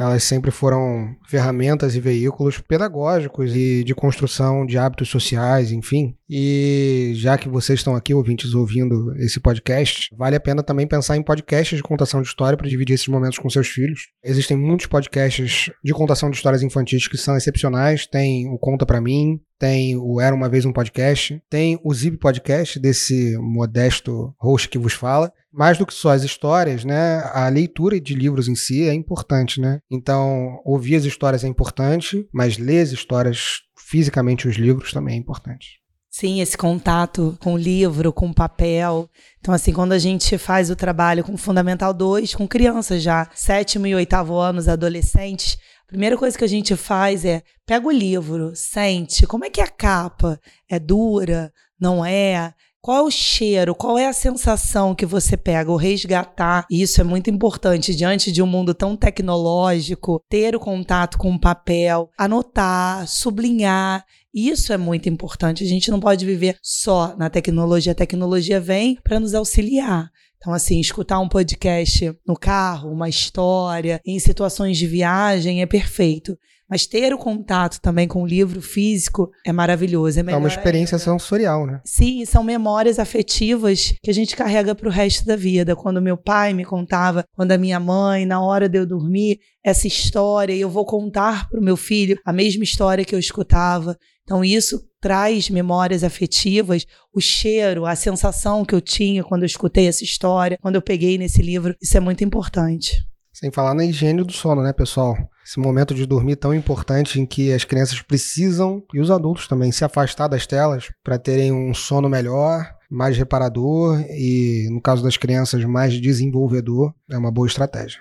Elas 0.00 0.24
sempre 0.24 0.50
foram 0.50 1.14
ferramentas 1.28 1.94
e 1.94 2.00
veículos 2.00 2.58
pedagógicos 2.58 3.54
e 3.54 3.84
de 3.84 3.94
construção 3.94 4.64
de 4.64 4.78
hábitos 4.78 5.10
sociais, 5.10 5.72
enfim. 5.72 6.16
E 6.26 7.12
já 7.16 7.36
que 7.36 7.50
vocês 7.50 7.80
estão 7.80 7.94
aqui, 7.94 8.14
ouvintes, 8.14 8.54
ouvindo 8.54 9.14
esse 9.18 9.38
podcast, 9.38 10.08
vale 10.16 10.36
a 10.36 10.40
pena 10.40 10.62
também 10.62 10.86
pensar 10.86 11.18
em 11.18 11.22
podcasts 11.22 11.76
de 11.76 11.82
contação 11.82 12.22
de 12.22 12.28
história 12.28 12.56
para 12.56 12.66
dividir 12.66 12.94
esses 12.94 13.08
momentos 13.08 13.38
com 13.38 13.50
seus 13.50 13.68
filhos. 13.68 14.08
Existem 14.24 14.56
muitos 14.56 14.86
podcasts 14.86 15.70
de 15.84 15.92
contação 15.92 16.30
de 16.30 16.36
histórias 16.36 16.62
infantis 16.62 17.06
que 17.06 17.18
são 17.18 17.36
excepcionais. 17.36 18.06
Tem 18.06 18.48
o 18.48 18.56
Conta 18.56 18.86
Pra 18.86 19.02
Mim, 19.02 19.38
tem 19.60 19.94
o 19.94 20.18
Era 20.18 20.34
Uma 20.34 20.48
Vez 20.48 20.64
Um 20.64 20.72
Podcast, 20.72 21.40
tem 21.50 21.78
o 21.84 21.92
Zip 21.92 22.16
Podcast, 22.16 22.80
desse 22.80 23.36
modesto 23.36 24.34
host 24.38 24.70
que 24.70 24.78
vos 24.78 24.94
fala. 24.94 25.30
Mais 25.52 25.76
do 25.76 25.84
que 25.84 25.92
só 25.92 26.10
as 26.10 26.22
histórias, 26.22 26.82
né? 26.82 27.20
A 27.34 27.46
leitura 27.48 28.00
de 28.00 28.14
livros 28.14 28.48
em 28.48 28.54
si 28.54 28.88
é 28.88 28.94
importante, 28.94 29.60
né? 29.60 29.80
Então, 29.90 30.60
ouvir 30.64 30.96
as 30.96 31.04
histórias 31.04 31.44
é 31.44 31.48
importante, 31.48 32.26
mas 32.32 32.56
ler 32.56 32.80
as 32.80 32.90
histórias 32.90 33.60
fisicamente, 33.76 34.48
os 34.48 34.56
livros 34.56 34.92
também 34.92 35.16
é 35.16 35.18
importante. 35.18 35.80
Sim, 36.08 36.40
esse 36.40 36.56
contato 36.56 37.36
com 37.40 37.54
o 37.54 37.58
livro, 37.58 38.12
com 38.12 38.28
o 38.28 38.34
papel. 38.34 39.08
Então, 39.40 39.52
assim, 39.52 39.72
quando 39.72 39.92
a 39.92 39.98
gente 39.98 40.38
faz 40.38 40.70
o 40.70 40.76
trabalho 40.76 41.22
com 41.22 41.36
Fundamental 41.36 41.92
2, 41.92 42.34
com 42.34 42.48
crianças 42.48 43.02
já, 43.02 43.28
sétimo 43.34 43.86
e 43.86 43.94
oitavo 43.94 44.36
anos, 44.36 44.68
adolescentes, 44.68 45.58
primeira 45.90 46.16
coisa 46.16 46.38
que 46.38 46.44
a 46.44 46.48
gente 46.48 46.76
faz 46.76 47.24
é 47.24 47.42
pega 47.66 47.86
o 47.86 47.90
livro, 47.90 48.52
sente, 48.54 49.26
como 49.26 49.44
é 49.44 49.50
que 49.50 49.60
é 49.60 49.64
a 49.64 49.68
capa? 49.68 50.40
É 50.68 50.78
dura? 50.78 51.52
Não 51.78 52.04
é? 52.04 52.54
Qual 52.80 52.96
é 52.96 53.02
o 53.02 53.10
cheiro? 53.10 53.74
Qual 53.74 53.98
é 53.98 54.06
a 54.06 54.12
sensação 54.12 54.94
que 54.94 55.04
você 55.04 55.36
pega? 55.36 55.70
O 55.70 55.76
resgatar, 55.76 56.64
isso 56.70 57.00
é 57.00 57.04
muito 57.04 57.28
importante 57.28 57.94
diante 57.94 58.32
de 58.32 58.40
um 58.40 58.46
mundo 58.46 58.72
tão 58.72 58.96
tecnológico, 58.96 60.22
ter 60.30 60.56
o 60.56 60.60
contato 60.60 61.18
com 61.18 61.30
o 61.32 61.40
papel, 61.40 62.08
anotar, 62.16 63.06
sublinhar. 63.06 64.04
Isso 64.32 64.72
é 64.72 64.78
muito 64.78 65.08
importante. 65.08 65.64
A 65.64 65.66
gente 65.66 65.90
não 65.90 66.00
pode 66.00 66.24
viver 66.24 66.56
só 66.62 67.14
na 67.18 67.28
tecnologia. 67.28 67.92
A 67.92 67.96
tecnologia 67.96 68.60
vem 68.60 68.96
para 69.02 69.20
nos 69.20 69.34
auxiliar. 69.34 70.08
Então, 70.42 70.54
assim, 70.54 70.80
escutar 70.80 71.20
um 71.20 71.28
podcast 71.28 72.14
no 72.26 72.34
carro, 72.34 72.90
uma 72.90 73.10
história, 73.10 74.00
em 74.06 74.18
situações 74.18 74.78
de 74.78 74.86
viagem 74.86 75.60
é 75.60 75.66
perfeito. 75.66 76.34
Mas 76.68 76.86
ter 76.86 77.12
o 77.12 77.18
contato 77.18 77.80
também 77.80 78.06
com 78.06 78.22
o 78.22 78.26
livro 78.26 78.62
físico 78.62 79.28
é 79.44 79.52
maravilhoso. 79.52 80.18
É, 80.18 80.20
É 80.20 80.24
uma 80.24 80.32
melhor 80.38 80.46
experiência 80.46 80.94
ainda. 80.96 81.04
sensorial, 81.04 81.66
né? 81.66 81.80
Sim, 81.84 82.24
são 82.24 82.42
memórias 82.44 82.98
afetivas 83.00 83.92
que 84.02 84.10
a 84.10 84.14
gente 84.14 84.34
carrega 84.36 84.74
para 84.74 84.88
o 84.88 84.90
resto 84.90 85.26
da 85.26 85.34
vida. 85.36 85.74
Quando 85.76 86.00
meu 86.00 86.16
pai 86.16 86.54
me 86.54 86.64
contava, 86.64 87.24
quando 87.36 87.52
a 87.52 87.58
minha 87.58 87.80
mãe, 87.80 88.24
na 88.24 88.40
hora 88.40 88.68
de 88.68 88.78
eu 88.78 88.86
dormir, 88.86 89.40
essa 89.64 89.86
história, 89.86 90.54
e 90.54 90.60
eu 90.60 90.70
vou 90.70 90.86
contar 90.86 91.50
para 91.50 91.60
o 91.60 91.62
meu 91.62 91.76
filho 91.76 92.16
a 92.24 92.32
mesma 92.32 92.64
história 92.64 93.04
que 93.04 93.14
eu 93.14 93.18
escutava. 93.18 93.96
Então, 94.30 94.44
isso 94.44 94.80
traz 95.00 95.50
memórias 95.50 96.04
afetivas, 96.04 96.86
o 97.12 97.20
cheiro, 97.20 97.84
a 97.84 97.96
sensação 97.96 98.64
que 98.64 98.72
eu 98.72 98.80
tinha 98.80 99.24
quando 99.24 99.42
eu 99.42 99.46
escutei 99.46 99.88
essa 99.88 100.04
história, 100.04 100.56
quando 100.62 100.76
eu 100.76 100.82
peguei 100.82 101.18
nesse 101.18 101.42
livro. 101.42 101.74
Isso 101.82 101.96
é 101.96 102.00
muito 102.00 102.22
importante. 102.22 103.04
Sem 103.32 103.50
falar 103.50 103.74
na 103.74 103.84
higiene 103.84 104.22
do 104.22 104.32
sono, 104.32 104.62
né, 104.62 104.72
pessoal? 104.72 105.16
Esse 105.44 105.58
momento 105.58 105.96
de 105.96 106.06
dormir 106.06 106.36
tão 106.36 106.54
importante 106.54 107.20
em 107.20 107.26
que 107.26 107.52
as 107.52 107.64
crianças 107.64 108.00
precisam, 108.02 108.84
e 108.94 109.00
os 109.00 109.10
adultos 109.10 109.48
também, 109.48 109.72
se 109.72 109.84
afastar 109.84 110.28
das 110.28 110.46
telas 110.46 110.92
para 111.02 111.18
terem 111.18 111.50
um 111.50 111.74
sono 111.74 112.08
melhor, 112.08 112.64
mais 112.88 113.16
reparador 113.16 114.00
e, 114.10 114.68
no 114.70 114.80
caso 114.80 115.02
das 115.02 115.16
crianças, 115.16 115.64
mais 115.64 116.00
desenvolvedor, 116.00 116.94
é 117.10 117.18
uma 117.18 117.32
boa 117.32 117.48
estratégia. 117.48 117.98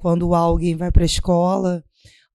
Quando 0.00 0.34
alguém 0.34 0.74
vai 0.74 0.90
para 0.90 1.02
a 1.02 1.06
escola, 1.06 1.84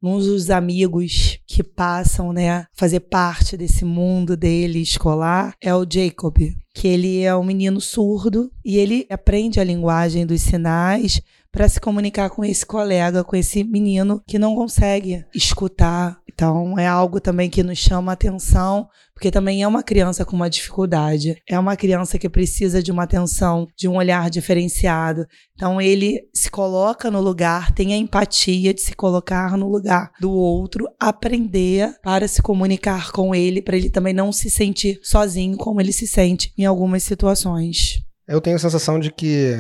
um 0.02 0.20
dos 0.20 0.52
amigos 0.52 1.40
que 1.48 1.64
passam, 1.64 2.32
né, 2.32 2.68
fazer 2.74 3.00
parte 3.00 3.58
desse 3.58 3.84
mundo 3.84 4.38
dele 4.38 4.80
escolar 4.80 5.56
é 5.60 5.74
o 5.74 5.86
Jacob, 5.90 6.38
que 6.76 6.88
ele 6.88 7.24
é 7.24 7.36
um 7.36 7.44
menino 7.44 7.82
surdo 7.82 8.52
e 8.64 8.78
ele 8.78 9.08
aprende 9.10 9.60
a 9.60 9.64
linguagem 9.64 10.26
dos 10.26 10.42
sinais 10.42 11.22
para 11.56 11.70
se 11.70 11.80
comunicar 11.80 12.30
com 12.30 12.44
esse 12.44 12.66
colega, 12.66 13.24
com 13.24 13.34
esse 13.34 13.64
menino 13.64 14.22
que 14.28 14.38
não 14.38 14.54
consegue 14.54 15.24
escutar. 15.34 16.20
Então 16.28 16.78
é 16.78 16.86
algo 16.86 17.22
também 17.22 17.50
que 17.50 17.64
nos 17.64 17.78
chama 17.78 18.12
atenção, 18.12 18.90
porque 19.14 19.32
também 19.32 19.64
é 19.64 19.68
uma 19.68 19.82
criança 19.82 20.26
com 20.26 20.36
uma 20.36 20.50
dificuldade. 20.50 21.42
É 21.48 21.58
uma 21.58 21.78
criança 21.78 22.20
que 22.20 22.28
precisa 22.28 22.84
de 22.84 22.92
uma 22.92 23.04
atenção, 23.04 23.70
de 23.74 23.88
um 23.88 23.96
olhar 23.96 24.30
diferenciado. 24.30 25.26
Então 25.54 25.80
ele 25.80 26.28
se 26.34 26.52
coloca 26.52 27.10
no 27.10 27.22
lugar, 27.22 27.72
tem 27.72 27.94
a 27.94 27.98
empatia 27.98 28.74
de 28.74 28.82
se 28.82 28.94
colocar 28.94 29.58
no 29.58 29.70
lugar 29.70 30.12
do 30.20 30.32
outro, 30.32 30.90
aprender 31.00 31.96
para 32.04 32.28
se 32.28 32.42
comunicar 32.42 33.14
com 33.14 33.34
ele, 33.34 33.62
para 33.62 33.78
ele 33.78 33.90
também 33.90 34.14
não 34.14 34.34
se 34.34 34.50
sentir 34.50 35.00
sozinho 35.02 35.56
como 35.56 35.80
ele 35.80 35.94
se 35.94 36.06
sente 36.06 36.52
em 36.58 36.66
algumas 36.66 37.02
situações. 37.04 38.05
Eu 38.28 38.42
tenho 38.42 38.56
a 38.56 38.60
sensação 38.60 39.00
de 39.00 39.12
que 39.12 39.54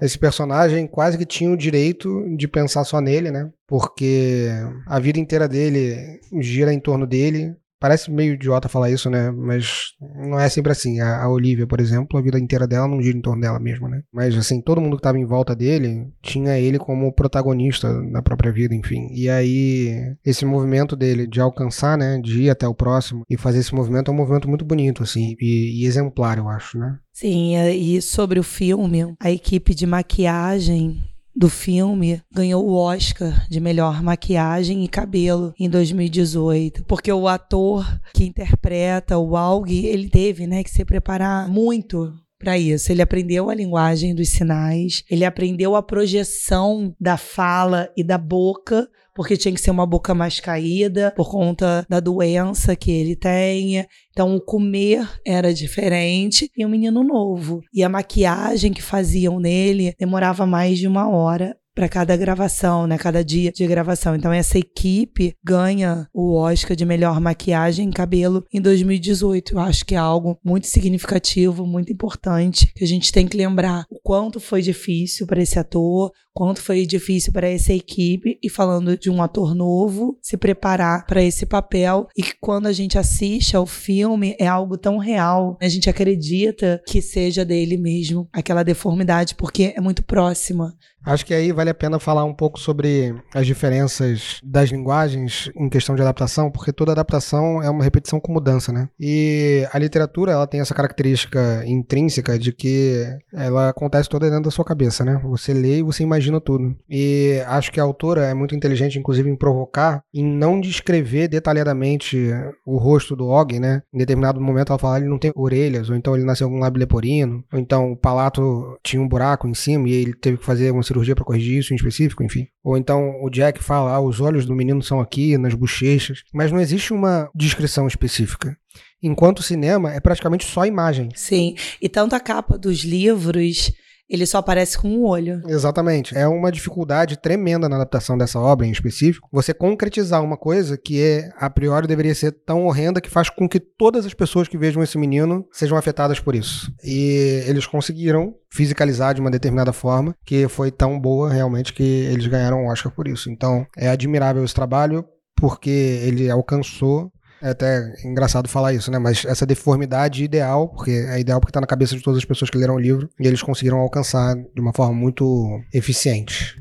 esse 0.00 0.18
personagem 0.18 0.86
quase 0.86 1.16
que 1.16 1.24
tinha 1.24 1.50
o 1.50 1.56
direito 1.56 2.24
de 2.36 2.46
pensar 2.46 2.84
só 2.84 3.00
nele, 3.00 3.30
né? 3.30 3.50
Porque 3.66 4.48
a 4.86 4.98
vida 4.98 5.18
inteira 5.18 5.48
dele 5.48 6.20
gira 6.40 6.72
em 6.72 6.80
torno 6.80 7.06
dele. 7.06 7.54
Parece 7.80 8.10
meio 8.10 8.34
idiota 8.34 8.68
falar 8.68 8.90
isso, 8.90 9.08
né? 9.08 9.30
Mas 9.30 9.94
não 10.00 10.38
é 10.38 10.48
sempre 10.48 10.70
assim. 10.70 11.00
A, 11.00 11.22
a 11.22 11.28
Olivia, 11.30 11.66
por 11.66 11.80
exemplo, 11.80 12.18
a 12.18 12.22
vida 12.22 12.38
inteira 12.38 12.66
dela 12.66 12.86
não 12.86 13.00
gira 13.00 13.16
em 13.16 13.22
torno 13.22 13.40
dela 13.40 13.58
mesma, 13.58 13.88
né? 13.88 14.02
Mas, 14.12 14.36
assim, 14.36 14.60
todo 14.60 14.80
mundo 14.80 14.96
que 14.96 15.00
estava 15.00 15.18
em 15.18 15.24
volta 15.24 15.56
dele 15.56 16.06
tinha 16.22 16.58
ele 16.58 16.78
como 16.78 17.12
protagonista 17.12 17.90
da 18.12 18.22
própria 18.22 18.52
vida, 18.52 18.74
enfim. 18.74 19.08
E 19.12 19.28
aí, 19.28 20.14
esse 20.24 20.44
movimento 20.44 20.94
dele 20.94 21.26
de 21.26 21.40
alcançar, 21.40 21.96
né? 21.96 22.20
De 22.22 22.42
ir 22.42 22.50
até 22.50 22.68
o 22.68 22.74
próximo 22.74 23.24
e 23.28 23.36
fazer 23.36 23.60
esse 23.60 23.74
movimento 23.74 24.10
é 24.10 24.14
um 24.14 24.16
movimento 24.16 24.48
muito 24.48 24.64
bonito, 24.64 25.02
assim, 25.02 25.34
e, 25.40 25.82
e 25.82 25.86
exemplar, 25.86 26.38
eu 26.38 26.48
acho, 26.48 26.78
né? 26.78 26.98
Sim, 27.12 27.56
e 27.70 28.00
sobre 28.00 28.38
o 28.38 28.42
filme, 28.42 29.14
a 29.20 29.30
equipe 29.30 29.74
de 29.74 29.86
maquiagem 29.86 31.02
do 31.34 31.48
filme 31.48 32.20
ganhou 32.32 32.66
o 32.66 32.74
Oscar 32.74 33.46
de 33.48 33.60
melhor 33.60 34.02
maquiagem 34.02 34.84
e 34.84 34.88
cabelo 34.88 35.54
em 35.58 35.68
2018, 35.68 36.84
porque 36.84 37.12
o 37.12 37.28
ator 37.28 37.86
que 38.12 38.24
interpreta 38.24 39.18
o 39.18 39.36
Aug, 39.36 39.70
ele 39.70 40.08
teve, 40.08 40.46
né, 40.46 40.62
que 40.62 40.70
se 40.70 40.84
preparar 40.84 41.48
muito 41.48 42.12
para 42.38 42.58
isso. 42.58 42.90
Ele 42.90 43.02
aprendeu 43.02 43.50
a 43.50 43.54
linguagem 43.54 44.14
dos 44.14 44.30
sinais, 44.30 45.04
ele 45.10 45.24
aprendeu 45.24 45.76
a 45.76 45.82
projeção 45.82 46.94
da 46.98 47.16
fala 47.16 47.90
e 47.96 48.02
da 48.02 48.16
boca 48.16 48.88
porque 49.20 49.36
tinha 49.36 49.52
que 49.52 49.60
ser 49.60 49.70
uma 49.70 49.84
boca 49.84 50.14
mais 50.14 50.40
caída 50.40 51.12
por 51.14 51.30
conta 51.30 51.84
da 51.90 52.00
doença 52.00 52.74
que 52.74 52.90
ele 52.90 53.14
tem. 53.14 53.84
Então 54.10 54.34
o 54.34 54.40
comer 54.40 55.06
era 55.26 55.52
diferente 55.52 56.50
e 56.56 56.64
um 56.64 56.70
menino 56.70 57.04
novo. 57.04 57.60
E 57.70 57.84
a 57.84 57.88
maquiagem 57.90 58.72
que 58.72 58.80
faziam 58.80 59.38
nele 59.38 59.94
demorava 59.98 60.46
mais 60.46 60.78
de 60.78 60.88
uma 60.88 61.06
hora 61.06 61.54
para 61.74 61.88
cada 61.88 62.16
gravação, 62.16 62.86
né? 62.86 62.98
Cada 62.98 63.24
dia 63.24 63.52
de 63.52 63.66
gravação. 63.66 64.14
Então 64.14 64.32
essa 64.32 64.58
equipe 64.58 65.34
ganha 65.42 66.08
o 66.12 66.34
Oscar 66.34 66.76
de 66.76 66.84
melhor 66.84 67.20
maquiagem 67.20 67.88
e 67.88 67.92
cabelo 67.92 68.44
em 68.52 68.60
2018. 68.60 69.54
Eu 69.54 69.60
acho 69.60 69.84
que 69.84 69.94
é 69.94 69.98
algo 69.98 70.38
muito 70.44 70.66
significativo, 70.66 71.66
muito 71.66 71.92
importante, 71.92 72.72
que 72.74 72.84
a 72.84 72.86
gente 72.86 73.12
tem 73.12 73.26
que 73.26 73.36
lembrar 73.36 73.84
o 73.90 74.00
quanto 74.02 74.40
foi 74.40 74.62
difícil 74.62 75.26
para 75.26 75.42
esse 75.42 75.58
ator, 75.58 76.12
quanto 76.32 76.60
foi 76.60 76.86
difícil 76.86 77.32
para 77.32 77.48
essa 77.48 77.72
equipe 77.72 78.38
e 78.42 78.48
falando 78.48 78.96
de 78.96 79.10
um 79.10 79.22
ator 79.22 79.54
novo 79.54 80.18
se 80.22 80.36
preparar 80.36 81.06
para 81.06 81.22
esse 81.22 81.46
papel 81.46 82.08
e 82.16 82.22
que 82.22 82.34
quando 82.40 82.66
a 82.66 82.72
gente 82.72 82.98
assiste 82.98 83.56
ao 83.56 83.66
filme 83.66 84.36
é 84.38 84.46
algo 84.46 84.76
tão 84.76 84.98
real, 84.98 85.56
a 85.60 85.68
gente 85.68 85.90
acredita 85.90 86.82
que 86.86 87.02
seja 87.02 87.44
dele 87.44 87.76
mesmo 87.76 88.28
aquela 88.32 88.62
deformidade 88.62 89.34
porque 89.34 89.72
é 89.76 89.80
muito 89.80 90.02
próxima. 90.02 90.74
Acho 91.04 91.24
que 91.24 91.34
aí 91.34 91.50
vale 91.52 91.70
a 91.70 91.74
pena 91.74 91.98
falar 91.98 92.24
um 92.24 92.34
pouco 92.34 92.58
sobre 92.58 93.14
as 93.34 93.46
diferenças 93.46 94.38
das 94.42 94.70
linguagens 94.70 95.50
em 95.56 95.68
questão 95.68 95.94
de 95.94 96.02
adaptação, 96.02 96.50
porque 96.50 96.72
toda 96.72 96.92
adaptação 96.92 97.62
é 97.62 97.70
uma 97.70 97.84
repetição 97.84 98.20
com 98.20 98.32
mudança, 98.32 98.72
né? 98.72 98.88
E 98.98 99.66
a 99.72 99.78
literatura, 99.78 100.32
ela 100.32 100.46
tem 100.46 100.60
essa 100.60 100.74
característica 100.74 101.62
intrínseca 101.66 102.38
de 102.38 102.52
que 102.52 103.06
ela 103.32 103.70
acontece 103.70 104.08
toda 104.08 104.28
dentro 104.28 104.44
da 104.44 104.50
sua 104.50 104.64
cabeça, 104.64 105.04
né? 105.04 105.20
Você 105.24 105.54
lê 105.54 105.78
e 105.78 105.82
você 105.82 106.02
imagina 106.02 106.40
tudo. 106.40 106.76
E 106.88 107.42
acho 107.46 107.72
que 107.72 107.80
a 107.80 107.82
autora 107.82 108.26
é 108.26 108.34
muito 108.34 108.54
inteligente, 108.54 108.98
inclusive, 108.98 109.30
em 109.30 109.36
provocar, 109.36 110.02
em 110.12 110.24
não 110.24 110.60
descrever 110.60 111.28
detalhadamente 111.28 112.30
o 112.66 112.76
rosto 112.76 113.16
do 113.16 113.28
Og, 113.28 113.58
né? 113.58 113.82
Em 113.92 113.98
determinado 113.98 114.40
momento 114.40 114.70
ela 114.70 114.78
fala, 114.78 114.98
ele 114.98 115.08
não 115.08 115.18
tem 115.18 115.32
orelhas, 115.34 115.88
ou 115.88 115.96
então 115.96 116.14
ele 116.14 116.24
nasceu 116.24 116.48
com 116.48 116.56
um 116.56 116.60
lábio 116.60 116.80
leporino, 116.80 117.42
ou 117.52 117.58
então 117.58 117.92
o 117.92 117.96
palato 117.96 118.78
tinha 118.82 119.00
um 119.00 119.08
buraco 119.08 119.48
em 119.48 119.54
cima 119.54 119.88
e 119.88 119.92
ele 119.92 120.14
teve 120.14 120.36
que 120.36 120.44
fazer 120.44 120.70
uma 120.70 120.82
cirurgia 120.90 121.14
para 121.14 121.24
corrigir 121.24 121.58
isso 121.58 121.72
em 121.72 121.76
específico, 121.76 122.22
enfim. 122.22 122.46
Ou 122.62 122.76
então 122.76 123.22
o 123.22 123.30
Jack 123.30 123.62
fala, 123.62 123.92
ah, 123.92 124.00
os 124.00 124.20
olhos 124.20 124.44
do 124.44 124.54
menino 124.54 124.82
são 124.82 125.00
aqui, 125.00 125.38
nas 125.38 125.54
bochechas, 125.54 126.22
mas 126.32 126.52
não 126.52 126.60
existe 126.60 126.92
uma 126.92 127.30
descrição 127.34 127.86
específica. 127.86 128.56
Enquanto 129.02 129.38
o 129.38 129.42
cinema 129.42 129.92
é 129.92 130.00
praticamente 130.00 130.44
só 130.44 130.66
imagem. 130.66 131.08
Sim, 131.14 131.54
e 131.80 131.88
tanto 131.88 132.14
a 132.14 132.20
capa 132.20 132.58
dos 132.58 132.80
livros 132.80 133.72
ele 134.10 134.26
só 134.26 134.38
aparece 134.38 134.76
com 134.76 134.88
um 134.88 135.04
olho. 135.04 135.40
Exatamente. 135.46 136.16
É 136.18 136.26
uma 136.26 136.50
dificuldade 136.50 137.16
tremenda 137.16 137.68
na 137.68 137.76
adaptação 137.76 138.18
dessa 138.18 138.40
obra 138.40 138.66
em 138.66 138.72
específico. 138.72 139.28
Você 139.32 139.54
concretizar 139.54 140.22
uma 140.22 140.36
coisa 140.36 140.76
que 140.76 141.00
é, 141.00 141.30
a 141.36 141.48
priori 141.48 141.86
deveria 141.86 142.14
ser 142.14 142.32
tão 142.32 142.66
horrenda 142.66 143.00
que 143.00 143.08
faz 143.08 143.30
com 143.30 143.48
que 143.48 143.60
todas 143.60 144.04
as 144.04 144.12
pessoas 144.12 144.48
que 144.48 144.58
vejam 144.58 144.82
esse 144.82 144.98
menino 144.98 145.46
sejam 145.52 145.78
afetadas 145.78 146.18
por 146.18 146.34
isso. 146.34 146.72
E 146.82 147.44
eles 147.46 147.66
conseguiram 147.66 148.34
fisicalizar 148.50 149.14
de 149.14 149.20
uma 149.20 149.30
determinada 149.30 149.72
forma 149.72 150.14
que 150.24 150.48
foi 150.48 150.72
tão 150.72 150.98
boa 150.98 151.32
realmente 151.32 151.72
que 151.72 151.82
eles 151.82 152.26
ganharam 152.26 152.64
um 152.64 152.68
Oscar 152.68 152.92
por 152.92 153.06
isso. 153.06 153.30
Então 153.30 153.64
é 153.76 153.88
admirável 153.88 154.44
esse 154.44 154.54
trabalho 154.54 155.04
porque 155.36 155.70
ele 155.70 156.28
alcançou 156.28 157.10
é 157.42 157.50
até 157.50 157.94
engraçado 158.04 158.48
falar 158.48 158.72
isso, 158.72 158.90
né? 158.90 158.98
Mas 158.98 159.24
essa 159.24 159.46
deformidade 159.46 160.22
ideal, 160.22 160.68
porque 160.68 160.90
é 160.90 161.18
ideal 161.18 161.40
porque 161.40 161.50
está 161.50 161.60
na 161.60 161.66
cabeça 161.66 161.96
de 161.96 162.02
todas 162.02 162.18
as 162.18 162.24
pessoas 162.24 162.50
que 162.50 162.58
leram 162.58 162.74
o 162.74 162.78
livro, 162.78 163.08
e 163.18 163.26
eles 163.26 163.42
conseguiram 163.42 163.78
alcançar 163.78 164.34
de 164.36 164.60
uma 164.60 164.72
forma 164.72 164.94
muito 164.94 165.60
eficiente. 165.72 166.60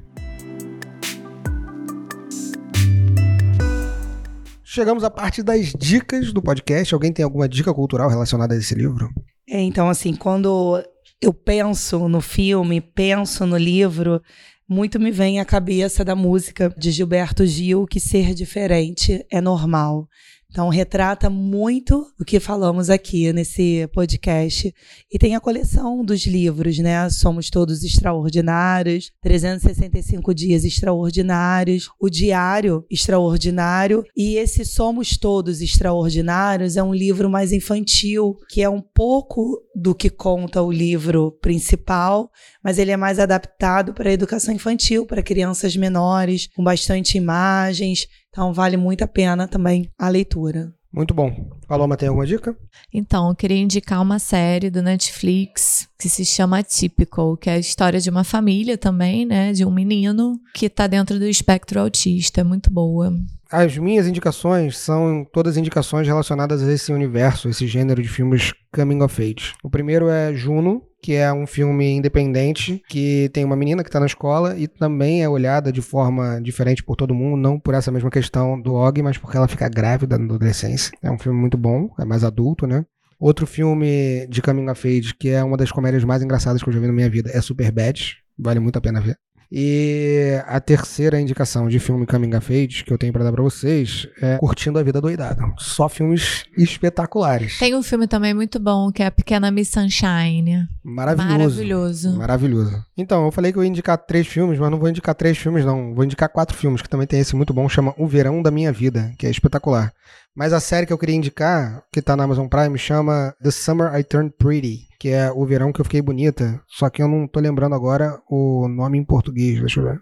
Chegamos 4.63 5.03
à 5.03 5.09
parte 5.09 5.41
das 5.41 5.73
dicas 5.73 6.32
do 6.32 6.41
podcast. 6.41 6.93
Alguém 6.93 7.11
tem 7.11 7.25
alguma 7.25 7.49
dica 7.49 7.73
cultural 7.73 8.07
relacionada 8.07 8.53
a 8.53 8.57
esse 8.57 8.75
livro? 8.75 9.09
É, 9.49 9.59
então, 9.59 9.89
assim, 9.89 10.15
quando 10.15 10.82
eu 11.19 11.34
penso 11.34 12.07
no 12.07 12.21
filme, 12.21 12.80
penso 12.80 13.45
no 13.47 13.57
livro, 13.57 14.21
muito 14.69 14.99
me 14.99 15.09
vem 15.09 15.39
à 15.39 15.43
cabeça 15.43 16.05
da 16.05 16.15
música 16.15 16.71
de 16.77 16.91
Gilberto 16.91 17.45
Gil 17.47 17.88
que 17.88 17.99
ser 17.99 18.36
diferente 18.36 19.25
é 19.32 19.41
normal. 19.41 20.07
Então, 20.52 20.68
retrata 20.68 21.30
muito 21.30 22.08
o 22.20 22.26
que 22.26 22.39
falamos 22.39 22.89
aqui 22.89 23.32
nesse 23.32 23.88
podcast. 23.93 24.74
E 25.12 25.20
tem 25.20 25.36
a 25.36 25.39
coleção 25.39 26.04
dos 26.04 26.26
livros, 26.26 26.80
né? 26.80 27.08
Somos 27.12 27.52
Todos 27.52 27.84
Extraordinários, 27.84 29.12
365 29.22 30.34
Dias 30.34 30.66
Extraordinários, 30.66 31.88
o 32.00 32.10
Diário 32.10 32.84
Extraordinário. 32.89 34.04
E 34.18 34.38
esse 34.38 34.66
Somos 34.66 35.18
Todos 35.18 35.62
Extraordinários 35.62 36.78
é 36.78 36.82
um 36.82 36.95
livro 36.95 37.30
mais 37.30 37.52
infantil, 37.52 38.36
que 38.50 38.64
é 38.64 38.70
um 38.70 38.82
pouco 38.82 39.62
do 39.76 39.93
que 39.93 40.10
conta 40.10 40.64
o 40.64 40.72
livro 40.72 41.32
principal, 41.43 42.32
mas 42.64 42.80
ele 42.80 42.89
é 42.89 42.97
mais 42.97 43.20
adaptado 43.20 43.93
para 43.93 44.10
a 44.10 44.14
educação 44.14 44.54
infantil, 44.54 45.06
para 45.06 45.22
crianças 45.22 45.76
menores, 45.76 46.47
com 46.56 46.64
bastante 46.64 47.18
imagens 47.18 48.08
então 48.30 48.53
vale 48.53 48.77
muito 48.77 49.03
a 49.03 49.07
pena 49.07 49.47
também 49.47 49.89
a 49.97 50.07
leitura. 50.09 50.73
Muito 50.91 51.13
bom. 51.13 51.49
Paloma, 51.67 51.97
tem 51.97 52.07
alguma 52.07 52.25
dica? 52.25 52.57
Então, 52.93 53.30
eu 53.30 53.36
queria 53.36 53.57
indicar 53.57 54.01
uma 54.01 54.17
série 54.17 54.69
do 54.69 54.82
Netflix 54.82 55.88
que 56.00 56.08
se 56.08 56.24
chama 56.24 56.64
Typical, 56.64 57.36
que 57.36 57.50
é 57.50 57.54
a 57.54 57.60
história 57.60 58.00
de 58.00 58.10
uma 58.10 58.24
família 58.24 58.78
também, 58.78 59.26
né? 59.26 59.52
De 59.52 59.66
um 59.66 59.72
menino 59.72 60.39
que 60.54 60.68
está 60.68 60.88
dentro 60.88 61.20
do 61.20 61.28
espectro 61.28 61.82
autista. 61.82 62.39
É 62.39 62.43
muito 62.43 62.72
boa. 62.72 63.14
As 63.52 63.78
minhas 63.78 64.08
indicações 64.08 64.78
são 64.78 65.26
todas 65.34 65.58
indicações 65.58 66.08
relacionadas 66.08 66.64
a 66.64 66.72
esse 66.72 66.93
universo, 66.93 67.50
esse 67.50 67.68
gênero 67.68 68.02
de 68.02 68.08
filmes 68.08 68.54
coming 68.74 69.02
of 69.02 69.22
age. 69.22 69.54
O 69.64 69.70
primeiro 69.70 70.08
é 70.08 70.34
Juno, 70.34 70.84
que 71.02 71.14
é 71.16 71.34
um 71.34 71.47
filme 71.47 71.89
independente 71.91 72.82
que 72.88 73.30
tem 73.34 73.43
uma 73.43 73.56
menina 73.56 73.84
que 73.84 73.89
está 73.89 74.00
na 74.00 74.06
escola 74.06 74.56
e 74.58 74.68
também 74.68 75.24
é 75.24 75.28
olhada 75.28 75.72
de 75.72 75.82
forma 75.82 76.39
diferente 76.41 76.84
por 76.84 76.95
todo 76.95 77.16
mundo, 77.16 77.38
não 77.38 77.60
por 77.60 77.74
essa 77.74 77.91
mesma 77.91 78.12
questão 78.12 78.62
do 78.62 78.76
Og, 78.76 79.02
mas 79.02 79.18
porque 79.18 79.36
ela 79.36 79.47
fica 79.47 79.68
grávida 79.68 80.18
na 80.18 80.36
adolescência. 80.36 80.91
É 81.02 81.12
um 81.12 81.18
filme 81.18 81.39
muito 81.39 81.58
bom, 81.58 81.89
é 82.00 82.06
mais 82.06 82.24
adulto, 82.24 82.68
né? 82.68 82.86
Outro 83.20 83.45
filme 83.45 84.26
de 84.28 84.41
coming 84.41 84.70
of 84.70 84.88
age, 84.88 85.13
que 85.13 85.30
é 85.30 85.43
uma 85.43 85.57
das 85.57 85.72
comédias 85.72 86.05
mais 86.05 86.24
engraçadas 86.24 86.63
que 86.63 86.70
eu 86.70 86.74
já 86.74 86.80
vi 86.80 86.88
na 86.88 86.93
minha 86.93 87.09
vida, 87.09 87.30
é 87.34 87.41
Super 87.41 87.72
Bad. 87.72 88.17
Vale 88.38 88.59
muito 88.61 88.78
a 88.78 88.82
pena 88.82 89.01
ver. 89.01 89.17
E 89.52 90.39
a 90.45 90.60
terceira 90.60 91.20
indicação 91.20 91.68
de 91.68 91.80
filme 91.80 92.06
Coming 92.06 92.36
of 92.36 92.54
Age 92.54 92.84
que 92.84 92.93
eu 92.93 92.97
tenho 93.00 93.12
para 93.12 93.24
dar 93.24 93.32
para 93.32 93.41
vocês 93.41 94.08
é 94.22 94.38
Curtindo 94.38 94.78
a 94.78 94.84
Vida 94.84 95.02
Doidada. 95.02 95.41
Só 95.58 95.89
filmes 95.89 96.43
espetaculares. 96.56 97.58
Tem 97.58 97.76
um 97.76 97.82
filme 97.82 98.08
também 98.08 98.34
muito 98.34 98.60
bom 98.60 98.91
que 98.91 99.02
é 99.02 99.08
A 99.08 99.12
Pequena 99.12 99.50
Miss 99.50 99.70
Sunshine. 99.70 100.68
Maravilhoso. 100.84 101.39
Maravilhoso. 101.39 102.18
Maravilhoso. 102.18 102.86
Então, 102.95 103.26
eu 103.26 103.32
falei 103.32 103.52
que 103.52 103.58
eu 103.58 103.64
ia 103.64 103.70
indicar 103.70 103.97
três 103.97 104.28
filmes, 104.28 104.60
mas 104.60 104.70
não 104.70 104.78
vou 104.78 104.89
indicar 104.89 105.16
três 105.16 105.38
filmes, 105.38 105.66
não. 105.66 105.95
Vou 105.95 106.04
indicar 106.04 106.30
quatro 106.30 106.56
filmes, 106.56 106.82
que 106.82 106.89
também 106.89 107.08
tem 107.08 107.20
esse 107.20 107.36
muito 107.36 107.54
bom, 107.54 107.68
chama 107.68 107.93
O 107.97 108.06
Verão 108.06 108.43
da 108.43 108.52
Minha 108.52 108.72
Vida, 108.72 109.14
que 109.18 109.26
é 109.26 109.32
espetacular. 109.32 109.91
Mas 110.36 110.54
a 110.54 110.60
série 110.60 110.86
que 110.86 110.93
eu 110.93 110.97
queria 110.97 111.16
indicar, 111.16 111.84
que 111.91 112.02
tá 112.02 112.16
na 112.16 112.24
Amazon 112.24 112.47
Prime, 112.47 112.78
chama 112.78 113.34
The 113.41 113.52
Summer 113.52 113.97
I 113.97 114.04
Turned 114.04 114.34
Pretty 114.38 114.88
que 115.00 115.10
é 115.10 115.32
O 115.32 115.45
Verão 115.45 115.72
que 115.72 115.80
eu 115.80 115.86
fiquei 115.86 116.02
bonita, 116.02 116.62
só 116.68 116.89
que 116.89 117.02
eu 117.02 117.08
não 117.08 117.28
tô 117.28 117.39
lembrando 117.39 117.74
agora 117.74 118.22
o 118.30 118.68
nome 118.68 118.97
em 118.97 119.06
português, 119.06 119.60
deixa 119.60 119.80
eu 119.80 119.86
ver. 119.86 120.02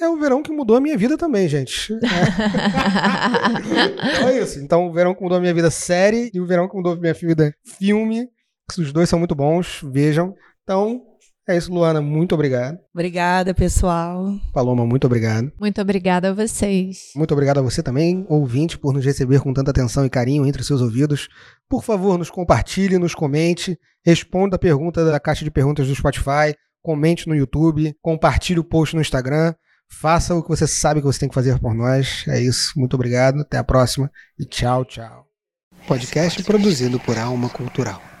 É 0.00 0.08
o 0.08 0.16
verão 0.16 0.42
que 0.42 0.50
mudou 0.50 0.76
a 0.76 0.80
minha 0.80 0.96
vida 0.96 1.16
também, 1.16 1.46
gente. 1.46 1.92
É. 4.02 4.16
então 4.16 4.28
é 4.28 4.38
isso. 4.38 4.58
Então, 4.58 4.88
o 4.88 4.92
verão 4.92 5.14
que 5.14 5.22
mudou 5.22 5.38
a 5.38 5.40
minha 5.40 5.54
vida 5.54 5.70
série 5.70 6.30
e 6.34 6.40
o 6.40 6.46
verão 6.46 6.68
que 6.68 6.74
mudou 6.74 6.94
a 6.94 6.96
minha 6.96 7.12
vida 7.12 7.54
filme. 7.78 8.28
Os 8.76 8.92
dois 8.92 9.08
são 9.08 9.18
muito 9.18 9.34
bons, 9.34 9.80
vejam. 9.84 10.34
Então, 10.62 11.02
é 11.48 11.56
isso, 11.56 11.72
Luana. 11.72 12.00
Muito 12.00 12.34
obrigado. 12.34 12.78
Obrigada, 12.94 13.52
pessoal. 13.52 14.34
Paloma, 14.52 14.86
muito 14.86 15.06
obrigado. 15.06 15.52
Muito 15.58 15.80
obrigada 15.80 16.30
a 16.30 16.32
vocês. 16.32 17.10
Muito 17.16 17.32
obrigado 17.32 17.58
a 17.58 17.62
você 17.62 17.82
também, 17.82 18.24
ouvinte, 18.28 18.78
por 18.78 18.92
nos 18.92 19.04
receber 19.04 19.40
com 19.40 19.52
tanta 19.52 19.70
atenção 19.70 20.04
e 20.04 20.10
carinho 20.10 20.46
entre 20.46 20.62
seus 20.62 20.80
ouvidos. 20.80 21.28
Por 21.68 21.82
favor, 21.82 22.16
nos 22.16 22.30
compartilhe, 22.30 22.98
nos 22.98 23.14
comente, 23.14 23.78
responda 24.04 24.56
a 24.56 24.58
pergunta 24.58 25.04
da 25.04 25.18
caixa 25.18 25.44
de 25.44 25.50
perguntas 25.50 25.88
do 25.88 25.94
Spotify, 25.94 26.54
comente 26.82 27.28
no 27.28 27.34
YouTube, 27.34 27.94
compartilhe 28.00 28.60
o 28.60 28.64
post 28.64 28.94
no 28.94 29.00
Instagram. 29.00 29.54
Faça 29.88 30.34
o 30.34 30.42
que 30.42 30.48
você 30.48 30.66
sabe 30.66 31.00
que 31.00 31.06
você 31.06 31.20
tem 31.20 31.28
que 31.28 31.34
fazer 31.34 31.58
por 31.58 31.74
nós. 31.74 32.24
É 32.26 32.40
isso. 32.40 32.72
Muito 32.76 32.94
obrigado. 32.94 33.40
Até 33.40 33.58
a 33.58 33.64
próxima. 33.64 34.10
E 34.38 34.46
tchau, 34.46 34.84
tchau. 34.84 35.26
Podcast 35.86 36.42
produzido 36.44 36.98
por 37.00 37.18
Alma 37.18 37.48
Cultural. 37.48 38.11